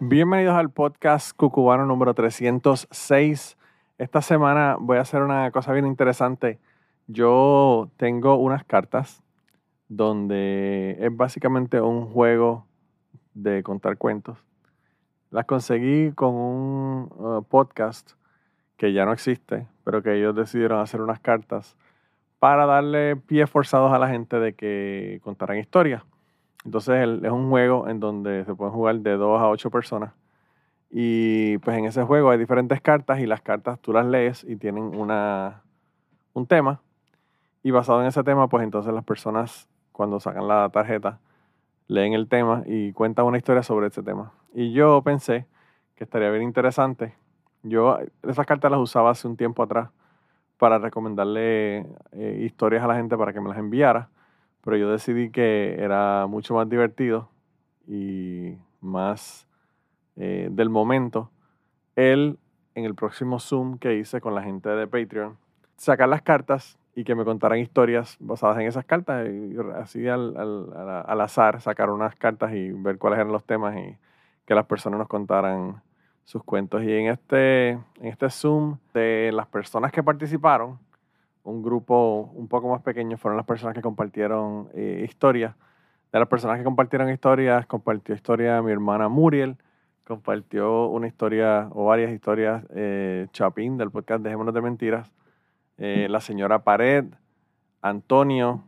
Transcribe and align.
Bienvenidos 0.00 0.54
al 0.54 0.70
podcast 0.70 1.36
Cucubano 1.36 1.86
número 1.86 2.14
306. 2.14 3.56
Esta 3.98 4.22
semana 4.22 4.76
voy 4.80 4.98
a 4.98 5.02
hacer 5.02 5.22
una 5.22 5.50
cosa 5.52 5.72
bien 5.72 5.86
interesante. 5.86 6.58
Yo 7.06 7.90
tengo 7.96 8.34
unas 8.36 8.64
cartas 8.64 9.22
donde 9.88 10.96
es 11.00 11.16
básicamente 11.16 11.80
un 11.80 12.06
juego 12.06 12.66
de 13.34 13.62
contar 13.62 13.96
cuentos 13.96 14.38
las 15.30 15.46
conseguí 15.46 16.12
con 16.12 16.34
un 16.34 17.08
uh, 17.16 17.42
podcast 17.48 18.12
que 18.76 18.92
ya 18.92 19.04
no 19.04 19.12
existe, 19.12 19.66
pero 19.84 20.02
que 20.02 20.16
ellos 20.16 20.34
decidieron 20.34 20.80
hacer 20.80 21.00
unas 21.00 21.20
cartas 21.20 21.76
para 22.38 22.66
darle 22.66 23.16
pies 23.16 23.48
forzados 23.48 23.92
a 23.92 23.98
la 23.98 24.08
gente 24.08 24.38
de 24.38 24.54
que 24.54 25.20
contaran 25.22 25.58
historias. 25.58 26.02
Entonces 26.64 27.08
es 27.22 27.30
un 27.30 27.50
juego 27.50 27.88
en 27.88 28.00
donde 28.00 28.44
se 28.44 28.54
pueden 28.54 28.74
jugar 28.74 28.96
de 28.96 29.16
2 29.16 29.40
a 29.40 29.48
8 29.48 29.70
personas. 29.70 30.12
Y 30.90 31.58
pues 31.58 31.78
en 31.78 31.84
ese 31.84 32.02
juego 32.02 32.30
hay 32.30 32.38
diferentes 32.38 32.80
cartas 32.80 33.20
y 33.20 33.26
las 33.26 33.40
cartas 33.40 33.78
tú 33.80 33.92
las 33.92 34.06
lees 34.06 34.44
y 34.44 34.56
tienen 34.56 34.84
una, 34.84 35.62
un 36.32 36.46
tema. 36.46 36.80
Y 37.62 37.70
basado 37.70 38.00
en 38.00 38.08
ese 38.08 38.24
tema, 38.24 38.48
pues 38.48 38.64
entonces 38.64 38.92
las 38.92 39.04
personas 39.04 39.68
cuando 39.92 40.18
sacan 40.18 40.48
la 40.48 40.68
tarjeta 40.70 41.20
leen 41.86 42.12
el 42.12 42.28
tema 42.28 42.62
y 42.66 42.92
cuentan 42.92 43.26
una 43.26 43.38
historia 43.38 43.62
sobre 43.62 43.88
ese 43.88 44.02
tema. 44.02 44.32
Y 44.54 44.72
yo 44.72 45.02
pensé 45.02 45.46
que 45.94 46.04
estaría 46.04 46.30
bien 46.30 46.42
interesante. 46.42 47.14
Yo 47.62 47.98
esas 48.22 48.46
cartas 48.46 48.70
las 48.70 48.80
usaba 48.80 49.10
hace 49.10 49.28
un 49.28 49.36
tiempo 49.36 49.62
atrás 49.62 49.90
para 50.56 50.78
recomendarle 50.78 51.86
eh, 52.12 52.42
historias 52.44 52.82
a 52.82 52.86
la 52.86 52.94
gente 52.94 53.16
para 53.16 53.32
que 53.32 53.40
me 53.40 53.48
las 53.48 53.58
enviara, 53.58 54.08
pero 54.62 54.76
yo 54.76 54.90
decidí 54.90 55.30
que 55.30 55.76
era 55.78 56.26
mucho 56.26 56.54
más 56.54 56.68
divertido 56.68 57.28
y 57.86 58.56
más 58.80 59.46
eh, 60.16 60.48
del 60.50 60.70
momento 60.70 61.30
el 61.96 62.38
en 62.74 62.84
el 62.84 62.94
próximo 62.94 63.38
Zoom 63.38 63.78
que 63.78 63.96
hice 63.96 64.20
con 64.20 64.34
la 64.34 64.42
gente 64.42 64.68
de 64.68 64.86
Patreon, 64.86 65.36
sacar 65.76 66.08
las 66.08 66.22
cartas 66.22 66.78
y 66.94 67.04
que 67.04 67.14
me 67.14 67.24
contaran 67.24 67.58
historias 67.58 68.16
basadas 68.20 68.58
en 68.58 68.66
esas 68.66 68.84
cartas. 68.84 69.28
Y 69.28 69.56
así 69.76 70.06
al, 70.08 70.36
al, 70.36 71.04
al, 71.06 71.20
azar 71.20 71.60
sacar 71.60 71.90
unas 71.90 72.14
cartas 72.16 72.52
y 72.52 72.70
ver 72.72 72.98
cuáles 72.98 73.18
eran 73.18 73.32
los 73.32 73.44
temas 73.44 73.76
y 73.76 73.96
que 74.46 74.54
las 74.54 74.66
personas 74.66 74.98
nos 74.98 75.08
contaran 75.08 75.82
sus 76.24 76.42
cuentos. 76.42 76.82
Y 76.82 76.92
en 76.92 77.06
este, 77.06 77.70
en 77.70 78.06
este 78.06 78.30
Zoom 78.30 78.78
de 78.92 79.30
las 79.32 79.46
personas 79.46 79.92
que 79.92 80.02
participaron, 80.02 80.78
un 81.44 81.62
grupo 81.62 82.30
un 82.34 82.48
poco 82.48 82.68
más 82.68 82.82
pequeño 82.82 83.16
fueron 83.16 83.36
las 83.36 83.46
personas 83.46 83.74
que 83.74 83.82
compartieron 83.82 84.68
eh, 84.74 85.06
historias. 85.08 85.54
De 86.12 86.18
las 86.18 86.28
personas 86.28 86.58
que 86.58 86.64
compartieron 86.64 87.10
historias, 87.10 87.66
compartió 87.66 88.14
historia 88.14 88.60
mi 88.62 88.72
hermana 88.72 89.08
Muriel, 89.08 89.56
compartió 90.04 90.86
una 90.88 91.06
historia 91.06 91.68
o 91.72 91.84
varias 91.86 92.10
historias 92.10 92.64
eh, 92.74 93.28
Chapín 93.32 93.78
del 93.78 93.90
podcast 93.90 94.22
Dejémonos 94.22 94.52
de 94.52 94.60
Mentiras 94.60 95.12
eh, 95.82 96.08
la 96.10 96.20
señora 96.20 96.62
Pared, 96.62 97.06
Antonio, 97.80 98.64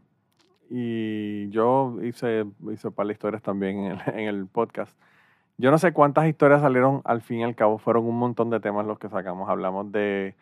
y 0.71 1.51
yo 1.51 1.99
hice, 2.03 2.47
hice 2.73 2.89
un 2.89 2.95
par 2.95 3.07
de 3.07 3.13
historias 3.13 3.43
también 3.43 3.99
en 4.07 4.29
el, 4.29 4.47
podcast. 4.53 4.97
Yo 5.59 5.71
no 5.71 5.77
sé 5.77 5.93
cuántas 5.93 6.27
historias 6.27 6.63
salieron 6.63 7.03
al 7.05 7.21
fin 7.21 7.41
y 7.41 7.45
al 7.45 7.55
cabo, 7.55 7.77
fueron 7.77 8.07
un 8.07 8.19
montón 8.19 8.49
de 8.49 8.61
temas 8.61 8.87
los 8.87 8.99
que 8.99 9.11
sacamos. 9.11 9.51
Hablamos 9.51 9.93
de, 9.93 10.35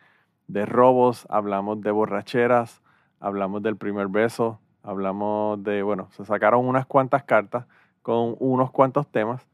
de 0.51 0.65
robos, 0.65 1.25
hablamos 1.29 1.81
de 1.81 1.91
borracheras, 1.91 2.81
hablamos 3.19 3.61
del 3.63 3.77
primer 3.77 4.07
beso, 4.07 4.59
hablamos 4.83 5.63
de, 5.63 5.83
bueno, 5.83 6.09
se 6.11 6.25
sacaron 6.25 6.65
unas 6.65 6.85
cuantas 6.85 7.23
cartas 7.23 7.65
con 8.01 8.35
unos 8.39 8.71
cuantos 8.71 9.07
temas. 9.07 9.47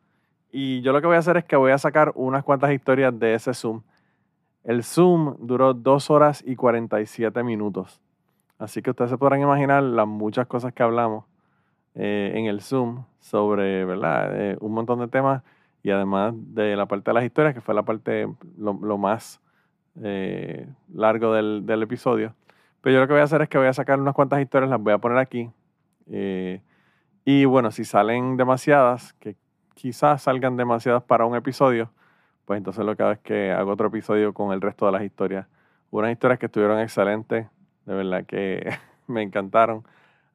Y 0.52 0.82
yo 0.82 0.94
lo 0.94 1.02
que 1.02 1.08
voy 1.08 1.18
a 1.18 1.20
hacer 1.20 1.38
es 1.38 1.46
que 1.46 1.56
voy 1.56 1.72
a 1.72 1.78
sacar 1.78 2.12
unas 2.16 2.44
cuantas 2.44 2.72
historias 2.72 3.18
de 3.20 3.34
ese 3.34 3.54
Zoom 3.54 3.82
el 4.68 4.84
Zoom 4.84 5.38
duró 5.40 5.74
2 5.74 6.10
horas 6.10 6.44
y 6.46 6.58
47 6.58 7.42
minutos. 7.42 8.02
Así 8.60 8.82
que 8.82 8.90
ustedes 8.90 9.10
se 9.10 9.18
podrán 9.18 9.40
imaginar 9.40 9.82
las 9.82 10.06
muchas 10.06 10.46
cosas 10.46 10.74
que 10.74 10.84
hablamos 10.84 11.24
eh, 11.96 12.34
en 12.36 12.48
el 12.48 12.60
Zoom 12.60 13.06
sobre, 13.22 13.86
¿verdad? 13.86 14.30
Eh, 14.34 14.58
un 14.60 14.74
montón 14.74 15.00
de 15.00 15.08
temas 15.08 15.42
y 15.84 15.92
además 15.92 16.34
de 16.36 16.76
la 16.76 16.86
parte 16.86 17.12
de 17.12 17.14
las 17.14 17.24
historias, 17.24 17.54
que 17.54 17.62
fue 17.62 17.74
la 17.74 17.84
parte 17.84 18.28
lo, 18.58 18.98
más 18.98 19.40
eh, 20.04 20.68
largo 20.94 21.34
del, 21.34 21.66
del, 21.66 21.84
episodio. 21.84 22.34
Pero 22.82 22.96
yo 22.96 23.00
lo 23.02 23.08
que 23.08 23.14
voy 23.14 23.22
a 23.22 23.26
hacer 23.26 23.42
es 23.42 23.50
que 23.50 23.58
voy 23.58 23.68
a 23.68 23.74
sacar 23.74 24.00
unas 24.00 24.14
cuantas 24.14 24.42
historias, 24.42 24.70
las 24.70 24.82
voy 24.82 24.94
a 24.94 24.98
poner 24.98 25.18
aquí. 25.18 25.50
y 27.26 27.46
bueno, 27.46 27.72
si 27.72 27.84
salen 27.86 28.38
demasiadas, 28.38 29.14
que 29.14 29.36
quizás 29.74 30.24
salgan 30.24 30.58
demasiadas 30.58 31.04
para 31.04 31.26
un 31.26 31.36
episodio, 31.36 31.92
pues 32.46 32.58
entonces 32.58 32.86
lo 32.86 32.96
que 32.96 33.04
hago 33.04 33.12
es 33.12 33.20
que 33.20 33.52
hago 33.52 33.72
otro 33.72 33.88
episodio 33.88 34.34
con 34.34 34.54
el 34.54 34.62
resto 34.62 34.86
de 34.86 34.94
las 34.94 35.04
historias. 35.04 35.48
Unas 35.92 36.12
historias 36.12 36.40
que 36.40 36.48
estuvieron 36.48 36.80
excelentes, 36.80 37.48
de 37.86 37.94
verdad 37.94 38.26
que 38.26 38.70
me 39.08 39.22
encantaron. 39.22 39.84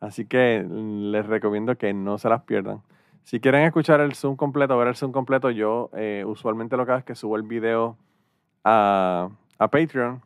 Así 0.00 0.26
que 0.26 0.66
les 0.68 1.26
recomiendo 1.26 1.76
que 1.76 1.94
no 1.94 2.18
se 2.18 2.28
las 2.28 2.42
pierdan. 2.42 2.82
Si 3.24 3.40
quieren 3.40 3.62
escuchar 3.62 4.00
el 4.00 4.14
Zoom 4.14 4.36
completo, 4.36 4.76
ver 4.76 4.88
el 4.88 4.96
Zoom 4.96 5.12
completo, 5.12 5.50
yo 5.50 5.90
eh, 5.94 6.24
usualmente 6.26 6.76
lo 6.76 6.84
que 6.84 6.92
hago 6.92 6.98
es 6.98 7.04
que 7.04 7.14
subo 7.14 7.36
el 7.36 7.44
video 7.44 7.96
a, 8.64 9.30
a, 9.62 9.68
Patreon, 9.68 10.22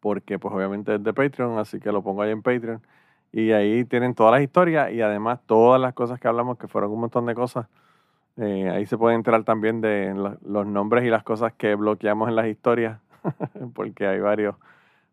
porque 0.00 0.38
pues 0.38 0.54
obviamente 0.54 0.94
es 0.94 1.02
de 1.02 1.12
Patreon, 1.12 1.58
así 1.58 1.80
que 1.80 1.92
lo 1.92 2.02
pongo 2.02 2.22
ahí 2.22 2.30
en 2.30 2.42
Patreon. 2.42 2.80
Y 3.32 3.52
ahí 3.52 3.84
tienen 3.84 4.14
todas 4.14 4.32
las 4.32 4.42
historias 4.42 4.92
y 4.92 5.02
además 5.02 5.40
todas 5.46 5.80
las 5.80 5.92
cosas 5.94 6.18
que 6.18 6.28
hablamos, 6.28 6.58
que 6.58 6.68
fueron 6.68 6.90
un 6.92 7.00
montón 7.00 7.26
de 7.26 7.34
cosas 7.34 7.66
eh, 8.38 8.70
ahí 8.70 8.86
se 8.86 8.96
puede 8.96 9.16
enterar 9.16 9.42
también 9.42 9.80
de 9.80 10.14
los 10.14 10.66
nombres 10.66 11.04
y 11.04 11.08
las 11.08 11.24
cosas 11.24 11.52
que 11.54 11.74
bloqueamos 11.74 12.28
en 12.28 12.36
las 12.36 12.46
historias, 12.46 13.00
porque 13.74 14.06
hay 14.06 14.20
varios, 14.20 14.54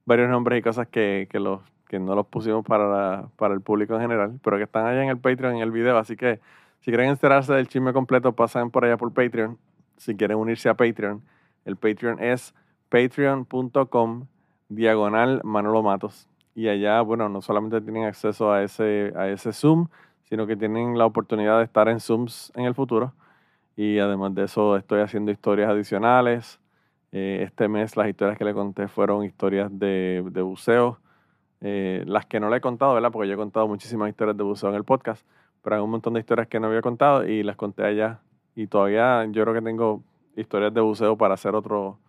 varios 0.06 0.30
nombres 0.30 0.59
y 0.59 0.62
cosas 0.62 0.88
que, 0.88 1.28
que, 1.31 1.40
los, 1.40 1.62
que 1.88 1.97
no 1.97 2.14
los 2.14 2.28
pusimos 2.28 2.64
para, 2.64 3.28
para 3.35 3.56
el 3.56 3.62
público 3.62 3.96
en 3.96 4.02
general, 4.02 4.40
pero 4.44 4.58
que 4.58 4.64
están 4.64 4.85
allá 4.85 5.02
en 5.02 5.09
el 5.09 5.18
Patreon, 5.18 5.56
en 5.56 5.62
el 5.62 5.72
video. 5.72 5.97
Así 5.97 6.16
que 6.16 6.40
si 6.82 6.91
quieren 6.91 7.09
enterarse 7.09 7.52
del 7.53 7.67
chisme 7.67 7.94
completo, 7.94 8.34
pasen 8.34 8.70
por 8.70 8.85
allá 8.85 8.97
por 8.97 9.11
Patreon. 9.11 9.58
Si 9.97 10.16
quieren 10.16 10.38
unirse 10.38 10.70
a 10.70 10.76
Patreon, 10.76 11.23
el 11.66 11.78
Patreon 11.78 12.22
es 12.22 12.53
patreon.com 12.96 14.28
diagonal 14.70 15.42
Manolo 15.44 15.84
Matos. 15.84 16.30
Y 16.56 16.70
allá, 16.70 17.02
bueno, 17.02 17.28
no 17.28 17.42
solamente 17.42 17.82
tienen 17.82 18.06
acceso 18.06 18.53
a 18.53 18.64
ese, 18.64 19.12
a 19.18 19.28
ese 19.28 19.52
Zoom, 19.52 19.90
sino 20.24 20.47
que 20.47 20.56
tienen 20.56 20.97
la 20.97 21.06
oportunidad 21.06 21.58
de 21.58 21.66
estar 21.66 21.90
en 21.90 22.00
Zooms 22.00 22.53
en 22.56 22.64
el 22.64 22.74
futuro. 22.74 23.14
Y 23.76 24.00
además 24.00 24.34
de 24.34 24.46
eso, 24.46 24.78
estoy 24.78 25.02
haciendo 25.02 25.30
historias 25.30 25.70
adicionales. 25.70 26.62
Eh, 27.12 27.42
este 27.44 27.68
mes 27.68 27.97
las 27.97 28.08
historias 28.08 28.38
que 28.38 28.46
le 28.46 28.53
conté 28.53 28.88
fueron 28.88 29.26
historias 29.26 29.70
de, 29.78 30.24
de 30.32 30.42
buceo. 30.42 31.00
Eh, 31.59 32.02
las 32.08 32.26
que 32.26 32.40
no 32.40 32.50
le 32.50 32.58
he 32.58 32.62
contado, 32.62 32.94
¿verdad? 32.94 33.12
Porque 33.12 33.28
yo 33.28 33.34
he 33.34 33.38
contado 33.38 33.68
muchísimas 33.68 34.08
historias 34.08 34.38
de 34.38 34.44
buceo 34.44 34.70
en 34.70 34.76
el 34.76 34.86
podcast, 34.86 35.28
pero 35.62 35.76
hay 35.76 35.82
un 35.82 35.90
montón 35.92 36.14
de 36.14 36.22
historias 36.22 36.47
que 36.47 36.62
no 36.62 36.68
había 36.68 36.82
contado 36.82 37.28
y 37.28 37.44
las 37.44 37.58
conté 37.58 37.84
allá. 37.84 38.22
Y 38.56 38.68
todavía 38.68 39.26
yo 39.26 39.44
creo 39.44 39.53
que 39.53 39.62
tengo 39.62 40.02
historias 40.38 40.74
de 40.74 40.80
buceo 40.80 41.18
para 41.18 41.34
hacer 41.34 41.56
otro, 41.56 42.00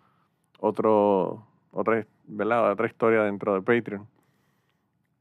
otro, 0.67 1.47
otra, 1.73 2.07
¿verdad? 2.27 2.73
otra 2.73 2.87
historia 2.87 3.23
dentro 3.23 3.55
de 3.55 3.63
Patreon. 3.63 4.07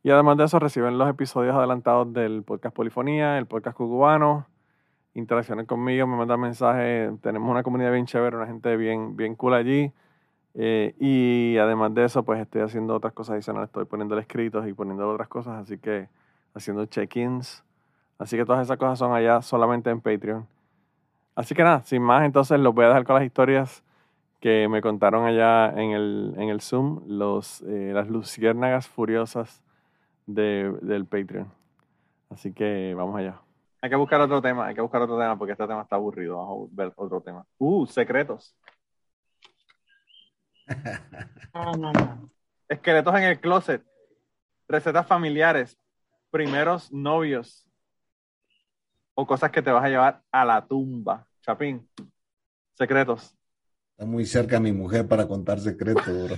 Y 0.04 0.12
además 0.12 0.38
de 0.38 0.44
eso, 0.44 0.60
reciben 0.60 0.98
los 0.98 1.10
episodios 1.10 1.56
adelantados 1.56 2.14
del 2.14 2.44
podcast 2.44 2.76
Polifonía, 2.76 3.40
el 3.40 3.48
podcast 3.48 3.76
Cucubano, 3.76 4.48
interacciones 5.16 5.66
conmigo, 5.66 6.06
me 6.06 6.16
mandan 6.16 6.40
mensajes. 6.40 7.12
Tenemos 7.22 7.50
una 7.50 7.64
comunidad 7.64 7.92
bien 7.92 8.06
chévere, 8.06 8.38
una 8.38 8.46
gente 8.46 8.78
bien, 8.78 9.16
bien 9.16 9.36
cool 9.36 9.56
allí. 9.56 9.92
Eh, 10.54 10.94
y 11.00 11.58
además 11.58 11.94
de 11.96 12.06
eso, 12.06 12.24
pues 12.24 12.40
estoy 12.40 12.62
haciendo 12.62 12.96
otras 12.96 13.14
cosas 13.14 13.34
adicionales. 13.34 13.70
Estoy 13.70 13.86
poniéndole 13.86 14.22
escritos 14.22 14.68
y 14.68 14.74
poniendo 14.74 15.10
otras 15.10 15.28
cosas, 15.28 15.64
así 15.64 15.78
que 15.80 16.08
haciendo 16.54 16.86
check-ins. 16.86 17.64
Así 18.20 18.38
que 18.38 18.46
todas 18.46 18.64
esas 18.64 18.78
cosas 18.78 19.00
son 19.00 19.14
allá 19.14 19.42
solamente 19.42 19.90
en 19.90 20.02
Patreon. 20.02 20.48
Así 21.36 21.56
que 21.56 21.64
nada, 21.64 21.82
sin 21.82 22.02
más, 22.02 22.24
entonces 22.26 22.60
los 22.60 22.74
voy 22.74 22.86
a 22.86 22.90
dejar 22.90 23.04
con 23.06 23.16
las 23.16 23.26
historias 23.26 23.84
que 24.40 24.68
me 24.68 24.82
contaron 24.82 25.26
allá 25.26 25.70
en 25.70 25.92
el, 25.92 26.34
en 26.38 26.50
el 26.50 26.62
Zoom, 26.62 27.04
los, 27.08 27.62
eh, 27.64 27.92
las 27.94 28.08
luciérnagas 28.08 28.88
furiosas 28.88 29.64
de, 30.26 30.72
del 30.82 31.06
Patreon. 31.06 31.52
Así 32.30 32.54
que 32.54 32.94
vamos 32.96 33.16
allá. 33.18 33.42
Hay 33.82 33.90
que 33.90 33.96
buscar 33.96 34.20
otro 34.22 34.42
tema, 34.42 34.68
hay 34.68 34.76
que 34.76 34.82
buscar 34.82 35.02
otro 35.02 35.18
tema 35.18 35.38
porque 35.38 35.52
este 35.52 35.68
tema 35.68 35.84
está 35.84 35.96
aburrido. 35.96 36.38
Vamos 36.38 36.70
a 36.72 36.76
ver 36.76 36.94
otro 36.96 37.22
tema. 37.22 37.46
Uh, 37.58 37.86
secretos. 37.86 38.56
No, 41.54 41.72
no, 41.72 41.94
no. 41.94 42.30
Esqueletos 42.68 43.16
en 43.16 43.24
el 43.24 43.40
closet. 43.40 43.82
Recetas 44.68 45.08
familiares. 45.08 45.80
Primeros 46.32 46.92
novios. 46.92 47.66
O 49.14 49.26
cosas 49.26 49.52
que 49.52 49.62
te 49.62 49.72
vas 49.72 49.86
a 49.86 49.90
llevar 49.90 50.22
a 50.32 50.44
la 50.44 50.66
tumba. 50.66 51.26
Chapín. 51.42 51.88
Secretos. 52.74 53.38
Está 53.98 54.06
muy 54.06 54.26
cerca 54.26 54.60
mi 54.60 54.74
mujer 54.74 55.08
para 55.08 55.26
contar 55.26 55.58
secretos, 55.62 56.06
bro. 56.06 56.36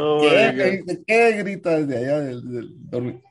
Oh, 0.00 0.20
¿Qué? 0.22 0.52
my 0.52 0.56
Me 0.56 0.64
God. 0.64 0.86
dice, 0.86 1.04
¿Qué 1.06 1.32
grita 1.32 1.70
desde 1.76 1.98
allá 1.98 2.20
del, 2.20 2.52
del 2.52 2.90
dormir? 2.90 3.22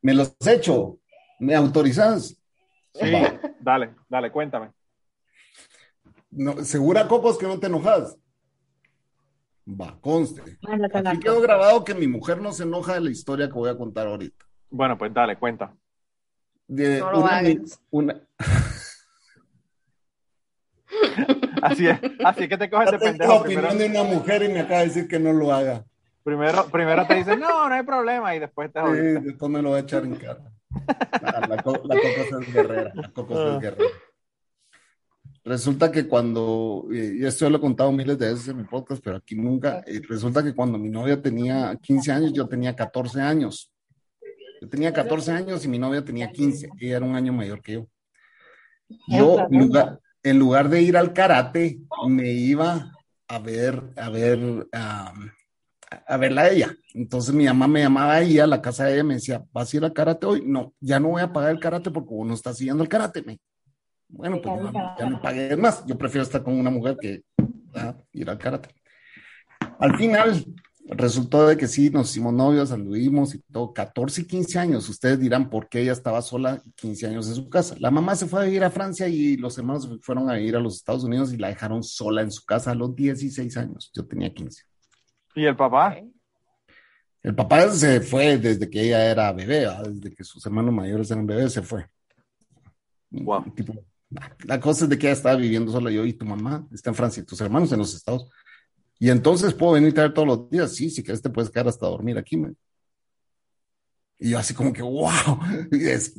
Me 0.00 0.14
los 0.14 0.34
echo. 0.46 0.98
¿Me 1.38 1.54
autorizas? 1.54 2.34
Sí, 2.94 3.10
Va. 3.12 3.38
dale, 3.60 3.94
dale, 4.08 4.30
cuéntame. 4.32 4.70
No, 6.30 6.64
¿Segura, 6.64 7.06
Cocos, 7.06 7.36
que 7.36 7.46
no 7.46 7.58
te 7.60 7.66
enojas? 7.66 8.16
Va, 9.68 9.98
conste. 10.00 10.58
Aquí 11.04 11.20
quedó 11.20 11.40
grabado 11.42 11.84
que 11.84 11.94
mi 11.94 12.06
mujer 12.08 12.40
no 12.40 12.52
se 12.52 12.62
enoja 12.62 12.94
de 12.94 13.00
la 13.02 13.10
historia 13.10 13.48
que 13.48 13.54
voy 13.54 13.68
a 13.68 13.76
contar 13.76 14.06
ahorita. 14.06 14.46
Bueno, 14.70 14.96
pues 14.96 15.12
dale, 15.12 15.36
cuenta. 15.36 15.74
De 16.66 17.00
No 17.00 17.10
lo 17.12 17.20
una, 17.20 17.36
hagas. 17.38 17.80
una- 17.90 18.22
Así 21.62 21.86
es, 21.86 21.98
así 22.24 22.42
es 22.44 22.48
que 22.48 22.58
te 22.58 22.68
coges 22.68 22.90
de 22.90 22.98
tengo 22.98 23.04
la 23.04 23.10
pendejo. 23.18 23.34
opinión 23.36 23.62
Primero, 23.68 23.78
de 23.94 24.00
una 24.00 24.02
mujer 24.14 24.42
y 24.42 24.48
me 24.48 24.60
acaba 24.60 24.80
de 24.80 24.86
decir 24.86 25.08
que 25.08 25.18
no 25.18 25.32
lo 25.32 25.52
haga. 25.52 25.84
primero, 26.24 26.66
primero 26.66 27.06
te 27.06 27.14
dicen, 27.14 27.40
no, 27.40 27.68
no 27.68 27.74
hay 27.74 27.82
problema, 27.84 28.34
y 28.34 28.38
después 28.40 28.72
te 28.72 28.80
Sí, 28.80 28.86
jodiste. 28.86 29.20
después 29.20 29.50
me 29.50 29.62
lo 29.62 29.70
va 29.70 29.76
a 29.76 29.80
echar 29.80 30.04
en 30.04 30.16
cara. 30.16 30.40
Ah, 31.12 31.46
La, 31.48 31.62
co- 31.62 31.82
la 31.84 31.96
Cocos 31.96 32.42
es 32.46 32.52
guerrera. 32.52 32.92
La 32.94 33.08
Cocos 33.12 33.38
Ah. 33.38 33.54
es 33.56 33.60
guerrera. 33.60 33.90
Resulta 35.44 35.90
que 35.90 36.06
cuando, 36.06 36.86
y 36.90 37.24
esto 37.26 37.46
yo 37.46 37.50
lo 37.50 37.56
he 37.58 37.60
contado 37.60 37.90
miles 37.90 38.16
de 38.16 38.30
veces 38.32 38.48
en 38.48 38.58
mi 38.58 38.64
podcast, 38.64 39.02
pero 39.02 39.16
aquí 39.16 39.34
nunca, 39.34 39.82
eh, 39.86 40.00
resulta 40.08 40.42
que 40.42 40.54
cuando 40.54 40.78
mi 40.78 40.88
novia 40.88 41.20
tenía 41.20 41.76
15 41.82 42.12
años, 42.12 42.32
yo 42.32 42.46
tenía 42.46 42.76
14 42.76 43.20
años. 43.20 43.72
Yo 44.60 44.68
tenía 44.68 44.92
14 44.92 45.32
años 45.32 45.64
y 45.64 45.68
mi 45.68 45.80
novia 45.80 46.04
tenía 46.04 46.30
15. 46.30 46.68
Ella 46.78 46.98
era 46.98 47.04
un 47.06 47.16
año 47.16 47.32
mayor 47.32 47.60
que 47.60 47.72
yo. 47.72 47.86
Yo, 49.08 49.40
en 49.50 49.58
lugar, 49.58 49.98
en 50.22 50.38
lugar 50.38 50.68
de 50.68 50.82
ir 50.82 50.96
al 50.96 51.12
karate, 51.12 51.80
me 52.06 52.30
iba 52.30 52.92
a 53.28 53.38
ver, 53.38 53.82
a 53.96 54.10
ver, 54.10 54.68
a, 54.72 55.12
a 56.06 56.16
verla 56.16 56.42
a 56.42 56.50
ella. 56.50 56.76
Entonces 56.94 57.34
mi 57.34 57.44
mamá 57.44 57.66
me 57.66 57.80
llamaba 57.80 58.14
ahí 58.14 58.38
a 58.38 58.46
la 58.46 58.60
casa 58.60 58.84
de 58.84 58.94
ella 58.94 59.04
me 59.04 59.14
decía, 59.14 59.44
¿vas 59.52 59.72
a 59.72 59.76
ir 59.76 59.84
al 59.84 59.92
karate 59.92 60.26
hoy? 60.26 60.42
No, 60.44 60.74
ya 60.80 61.00
no 61.00 61.08
voy 61.08 61.22
a 61.22 61.32
pagar 61.32 61.50
el 61.50 61.60
karate 61.60 61.90
porque 61.90 62.14
vos 62.14 62.26
no 62.26 62.34
estás 62.34 62.58
siguiendo 62.58 62.82
el 62.82 62.88
karate. 62.88 63.22
Me. 63.22 63.38
Bueno, 64.08 64.40
pues 64.42 64.54
ya, 64.72 64.96
ya 64.98 65.06
no 65.06 65.20
pagues 65.20 65.56
más. 65.56 65.84
Yo 65.86 65.96
prefiero 65.96 66.22
estar 66.22 66.42
con 66.42 66.58
una 66.58 66.70
mujer 66.70 66.96
que 67.00 67.22
ir 68.12 68.28
al 68.28 68.38
karate. 68.38 68.68
Al 69.78 69.96
final, 69.96 70.44
resultó 70.88 71.46
de 71.46 71.56
que 71.56 71.68
sí, 71.68 71.90
nos 71.90 72.10
hicimos 72.10 72.32
novios, 72.32 72.72
anduvimos 72.72 73.34
y 73.34 73.38
todo, 73.52 73.72
14 73.72 74.22
y 74.22 74.24
15 74.24 74.58
años. 74.58 74.88
Ustedes 74.88 75.18
dirán 75.18 75.48
por 75.48 75.68
qué 75.68 75.82
ella 75.82 75.92
estaba 75.92 76.22
sola 76.22 76.62
15 76.76 77.06
años 77.06 77.28
en 77.28 77.34
su 77.34 77.48
casa. 77.48 77.74
La 77.78 77.90
mamá 77.90 78.16
se 78.16 78.26
fue 78.26 78.42
a 78.42 78.44
vivir 78.44 78.64
a 78.64 78.70
Francia 78.70 79.08
y 79.08 79.36
los 79.36 79.56
hermanos 79.58 79.88
fueron 80.02 80.28
a 80.28 80.34
vivir 80.34 80.56
a 80.56 80.60
los 80.60 80.76
Estados 80.76 81.04
Unidos 81.04 81.32
y 81.32 81.36
la 81.36 81.48
dejaron 81.48 81.82
sola 81.82 82.22
en 82.22 82.30
su 82.30 82.44
casa 82.44 82.72
a 82.72 82.74
los 82.74 82.94
16 82.94 83.56
años. 83.56 83.90
Yo 83.94 84.06
tenía 84.06 84.32
15. 84.32 84.64
¿Y 85.34 85.44
el 85.44 85.56
papá? 85.56 85.96
El 87.22 87.34
papá 87.34 87.70
se 87.70 88.00
fue 88.00 88.36
desde 88.36 88.68
que 88.68 88.82
ella 88.82 89.10
era 89.10 89.32
bebé, 89.32 89.60
¿verdad? 89.60 89.84
desde 89.88 90.14
que 90.14 90.24
sus 90.24 90.44
hermanos 90.44 90.74
mayores 90.74 91.10
eran 91.10 91.26
bebés, 91.26 91.52
se 91.52 91.62
fue. 91.62 91.86
Wow. 93.10 93.52
Tipo, 93.54 93.74
la 94.44 94.58
cosa 94.58 94.84
es 94.84 94.90
de 94.90 94.98
que 94.98 95.06
ella 95.06 95.16
estaba 95.16 95.36
viviendo 95.36 95.70
sola 95.70 95.90
yo 95.90 96.04
y 96.04 96.12
tu 96.12 96.24
mamá 96.24 96.66
está 96.72 96.90
en 96.90 96.96
Francia 96.96 97.22
y 97.22 97.26
tus 97.26 97.40
hermanos 97.40 97.70
en 97.72 97.78
los 97.78 97.94
Estados. 97.94 98.28
Y 99.02 99.10
entonces 99.10 99.52
puedo 99.52 99.72
venir 99.72 99.98
a 99.98 100.02
ver 100.02 100.14
todos 100.14 100.28
los 100.28 100.48
días. 100.48 100.76
Sí, 100.76 100.88
si 100.88 101.02
quieres 101.02 101.20
te 101.20 101.28
puedes 101.28 101.50
quedar 101.50 101.66
hasta 101.66 101.86
dormir 101.88 102.16
aquí, 102.16 102.36
man. 102.36 102.56
Y 104.16 104.30
yo 104.30 104.38
así 104.38 104.54
como 104.54 104.72
que, 104.72 104.80
wow. 104.80 105.10
Y 105.72 105.88
es- 105.88 106.14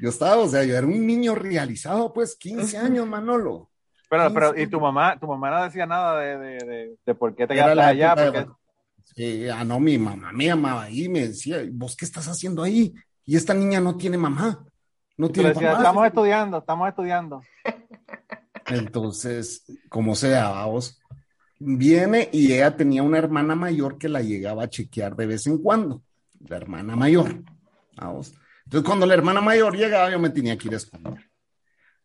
yo 0.00 0.08
estaba, 0.08 0.38
o 0.38 0.48
sea, 0.48 0.64
yo 0.64 0.74
era 0.74 0.86
un 0.86 1.06
niño 1.06 1.34
realizado, 1.34 2.10
pues 2.14 2.34
15 2.34 2.78
años, 2.78 3.06
Manolo. 3.06 3.68
Pero, 4.08 4.32
pero, 4.32 4.54
15 4.54 4.62
¿y 4.62 4.70
tu 4.70 4.80
mamá? 4.80 5.20
¿Tu 5.20 5.26
mamá 5.26 5.50
no 5.50 5.64
decía 5.64 5.84
nada 5.84 6.18
de, 6.18 6.38
de, 6.38 6.66
de, 6.66 6.96
de 7.04 7.14
por 7.14 7.36
qué 7.36 7.46
te 7.46 7.52
quedaste 7.52 7.78
allá? 7.78 8.14
Porque, 8.16 8.46
Sí, 9.14 9.46
ah, 9.50 9.62
no, 9.64 9.78
mi 9.78 9.98
mamá 9.98 10.32
me 10.32 10.46
llamaba 10.46 10.84
ahí 10.84 11.04
y 11.04 11.08
me 11.10 11.28
decía, 11.28 11.58
¿vos 11.72 11.94
qué 11.94 12.06
estás 12.06 12.26
haciendo 12.26 12.62
ahí? 12.62 12.94
Y 13.26 13.36
esta 13.36 13.52
niña 13.52 13.80
no 13.80 13.98
tiene 13.98 14.16
mamá. 14.16 14.64
No 15.18 15.28
tiene 15.28 15.50
le 15.50 15.54
decías, 15.54 15.72
papá. 15.74 15.82
estamos 15.82 16.06
estudiando, 16.06 16.58
estamos 16.58 16.88
estudiando. 16.88 17.42
Entonces, 18.64 19.64
como 19.90 20.14
sea, 20.14 20.48
vamos, 20.48 20.97
viene 21.58 22.28
y 22.32 22.52
ella 22.52 22.76
tenía 22.76 23.02
una 23.02 23.18
hermana 23.18 23.54
mayor 23.54 23.98
que 23.98 24.08
la 24.08 24.22
llegaba 24.22 24.64
a 24.64 24.70
chequear 24.70 25.16
de 25.16 25.26
vez 25.26 25.46
en 25.46 25.58
cuando, 25.58 26.02
la 26.48 26.56
hermana 26.56 26.96
mayor, 26.96 27.42
vamos. 27.96 28.34
Entonces, 28.64 28.86
cuando 28.86 29.06
la 29.06 29.14
hermana 29.14 29.40
mayor 29.40 29.76
llegaba, 29.76 30.10
yo 30.10 30.18
me 30.18 30.30
tenía 30.30 30.56
que 30.58 30.68
ir 30.68 30.74
a 30.74 30.76
esconder. 30.76 31.30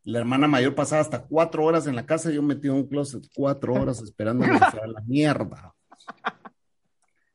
La 0.06 0.20
hermana 0.20 0.48
mayor 0.48 0.76
pasaba 0.76 1.02
hasta 1.02 1.24
cuatro 1.24 1.66
horas 1.66 1.88
en 1.88 1.96
la 1.96 2.06
casa, 2.06 2.32
yo 2.32 2.42
metido 2.42 2.74
en 2.74 2.82
un 2.82 2.88
closet 2.88 3.24
cuatro 3.36 3.74
horas 3.74 4.02
esperando 4.02 4.46
que 4.46 4.52
la 4.52 5.02
mierda. 5.06 5.74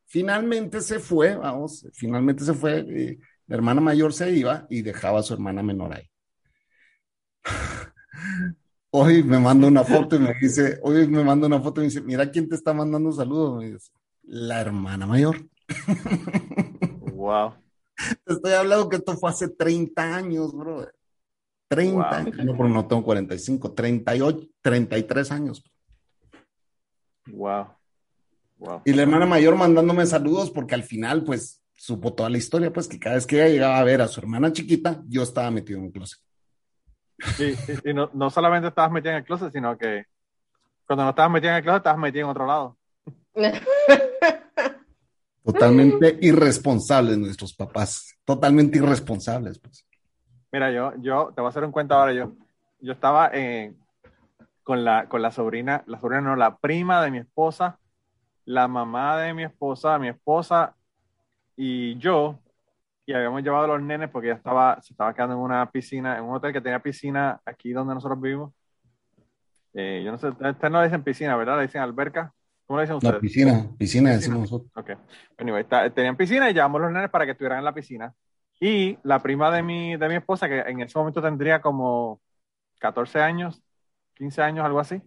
Finalmente 0.06 0.80
se 0.80 0.98
fue, 0.98 1.36
vamos, 1.36 1.86
finalmente 1.92 2.44
se 2.44 2.54
fue, 2.54 2.78
eh, 2.88 3.18
la 3.46 3.56
hermana 3.56 3.80
mayor 3.80 4.12
se 4.12 4.30
iba 4.30 4.66
y 4.70 4.82
dejaba 4.82 5.20
a 5.20 5.22
su 5.22 5.34
hermana 5.34 5.62
menor 5.62 5.94
ahí. 5.94 6.10
Hoy 8.90 9.22
me 9.22 9.38
manda 9.38 9.66
una 9.66 9.84
foto 9.84 10.16
y 10.16 10.18
me 10.20 10.34
dice, 10.40 10.78
hoy 10.82 11.06
me 11.08 11.22
manda 11.22 11.46
una 11.46 11.60
foto 11.60 11.80
y 11.80 11.84
me 11.84 11.88
dice, 11.88 12.00
mira 12.00 12.30
quién 12.30 12.48
te 12.48 12.54
está 12.54 12.72
mandando 12.72 13.12
saludos. 13.12 13.58
Me 13.58 13.72
dice, 13.72 13.90
la 14.22 14.60
hermana 14.60 15.06
mayor. 15.06 15.36
Wow. 17.12 17.54
Te 18.24 18.32
estoy 18.32 18.52
hablando 18.52 18.88
que 18.88 18.96
esto 18.96 19.16
fue 19.16 19.30
hace 19.30 19.48
30 19.48 20.14
años, 20.16 20.54
brother. 20.54 20.94
30 21.68 21.94
Wow. 21.96 22.04
años. 22.14 22.36
No, 22.44 22.52
pero 22.56 22.68
no 22.68 22.86
tengo 22.86 23.04
45, 23.04 23.72
38, 23.72 24.48
33 24.62 25.30
años. 25.32 25.62
Wow. 27.26 27.66
Wow. 28.58 28.82
Y 28.86 28.92
la 28.92 29.02
hermana 29.02 29.26
mayor 29.26 29.54
mandándome 29.56 30.06
saludos 30.06 30.50
porque 30.50 30.74
al 30.74 30.82
final, 30.82 31.24
pues, 31.24 31.60
supo 31.76 32.14
toda 32.14 32.30
la 32.30 32.38
historia, 32.38 32.72
pues, 32.72 32.88
que 32.88 32.98
cada 32.98 33.16
vez 33.16 33.26
que 33.26 33.36
ella 33.36 33.48
llegaba 33.48 33.78
a 33.78 33.84
ver 33.84 34.00
a 34.00 34.08
su 34.08 34.18
hermana 34.20 34.52
chiquita, 34.52 35.02
yo 35.06 35.22
estaba 35.22 35.50
metido 35.50 35.78
en 35.78 35.84
un 35.86 35.92
closet. 35.92 36.18
Y, 37.38 37.44
y- 37.44 37.90
y 37.90 37.94
no, 37.94 38.10
no 38.14 38.30
solamente 38.30 38.68
estabas 38.68 38.90
metido 38.92 39.12
en 39.12 39.18
el 39.18 39.24
closet, 39.24 39.52
sino 39.52 39.76
que 39.76 40.04
cuando 40.86 41.04
no 41.04 41.10
estabas 41.10 41.30
metido 41.32 41.50
en 41.50 41.56
el 41.56 41.62
closet, 41.62 41.78
estabas 41.80 41.98
metido 42.00 42.24
en 42.26 42.30
otro 42.30 42.46
lado. 42.46 42.76
Totalmente 45.44 46.18
irresponsables 46.20 47.16
nuestros 47.18 47.54
papás. 47.54 48.14
Totalmente 48.24 48.78
irresponsables, 48.78 49.58
pues. 49.58 49.86
Mira, 50.52 50.70
yo, 50.70 50.92
yo 50.98 51.32
te 51.34 51.40
voy 51.40 51.46
a 51.46 51.50
hacer 51.50 51.64
un 51.64 51.72
cuento 51.72 51.94
ahora. 51.94 52.12
Yo, 52.12 52.32
yo 52.80 52.92
estaba 52.92 53.30
eh, 53.32 53.72
con, 54.62 54.84
la, 54.84 55.08
con 55.08 55.22
la 55.22 55.30
sobrina, 55.30 55.82
la 55.86 55.98
sobrina 56.00 56.20
no, 56.22 56.36
la 56.36 56.56
prima 56.56 57.02
de 57.02 57.10
mi 57.10 57.18
esposa, 57.18 57.78
la 58.44 58.68
mamá 58.68 59.18
de 59.20 59.32
mi 59.34 59.44
esposa, 59.44 59.98
mi 59.98 60.08
esposa 60.08 60.74
y 61.56 61.96
yo, 61.98 62.38
y 63.08 63.14
habíamos 63.14 63.42
llevado 63.42 63.64
a 63.64 63.68
los 63.68 63.80
nenes 63.80 64.10
porque 64.10 64.28
ella 64.28 64.36
estaba, 64.36 64.78
se 64.82 64.92
estaba 64.92 65.14
quedando 65.14 65.34
en 65.36 65.40
una 65.40 65.70
piscina, 65.70 66.18
en 66.18 66.24
un 66.24 66.34
hotel 66.36 66.52
que 66.52 66.60
tenía 66.60 66.78
piscina 66.78 67.40
aquí 67.46 67.72
donde 67.72 67.94
nosotros 67.94 68.20
vivimos. 68.20 68.52
Eh, 69.72 70.02
yo 70.04 70.12
no 70.12 70.18
sé, 70.18 70.28
ustedes 70.28 70.70
no 70.70 70.78
le 70.80 70.88
dicen 70.88 71.02
piscina, 71.02 71.34
¿verdad? 71.34 71.56
Le 71.56 71.62
dicen 71.62 71.80
alberca. 71.80 72.34
¿Cómo 72.66 72.78
le 72.78 72.82
dicen 72.82 72.96
ustedes? 72.96 73.14
La 73.14 73.20
piscina, 73.20 73.66
piscina 73.78 74.10
decimos 74.10 74.40
nosotros. 74.40 74.70
Ok. 74.76 74.90
Anyway, 75.38 75.62
está- 75.62 75.88
tenían 75.88 76.16
piscina 76.18 76.50
y 76.50 76.52
llevamos 76.52 76.82
los 76.82 76.92
nenes 76.92 77.08
para 77.08 77.24
que 77.24 77.30
estuvieran 77.32 77.60
en 77.60 77.64
la 77.64 77.72
piscina. 77.72 78.12
Y 78.60 78.98
la 79.04 79.20
prima 79.22 79.50
de 79.50 79.62
mi, 79.62 79.96
de 79.96 80.06
mi 80.08 80.16
esposa, 80.16 80.46
que 80.46 80.58
en 80.60 80.80
ese 80.82 80.98
momento 80.98 81.22
tendría 81.22 81.62
como 81.62 82.20
14 82.78 83.22
años, 83.22 83.62
15 84.16 84.42
años, 84.42 84.66
algo 84.66 84.80
así, 84.80 85.00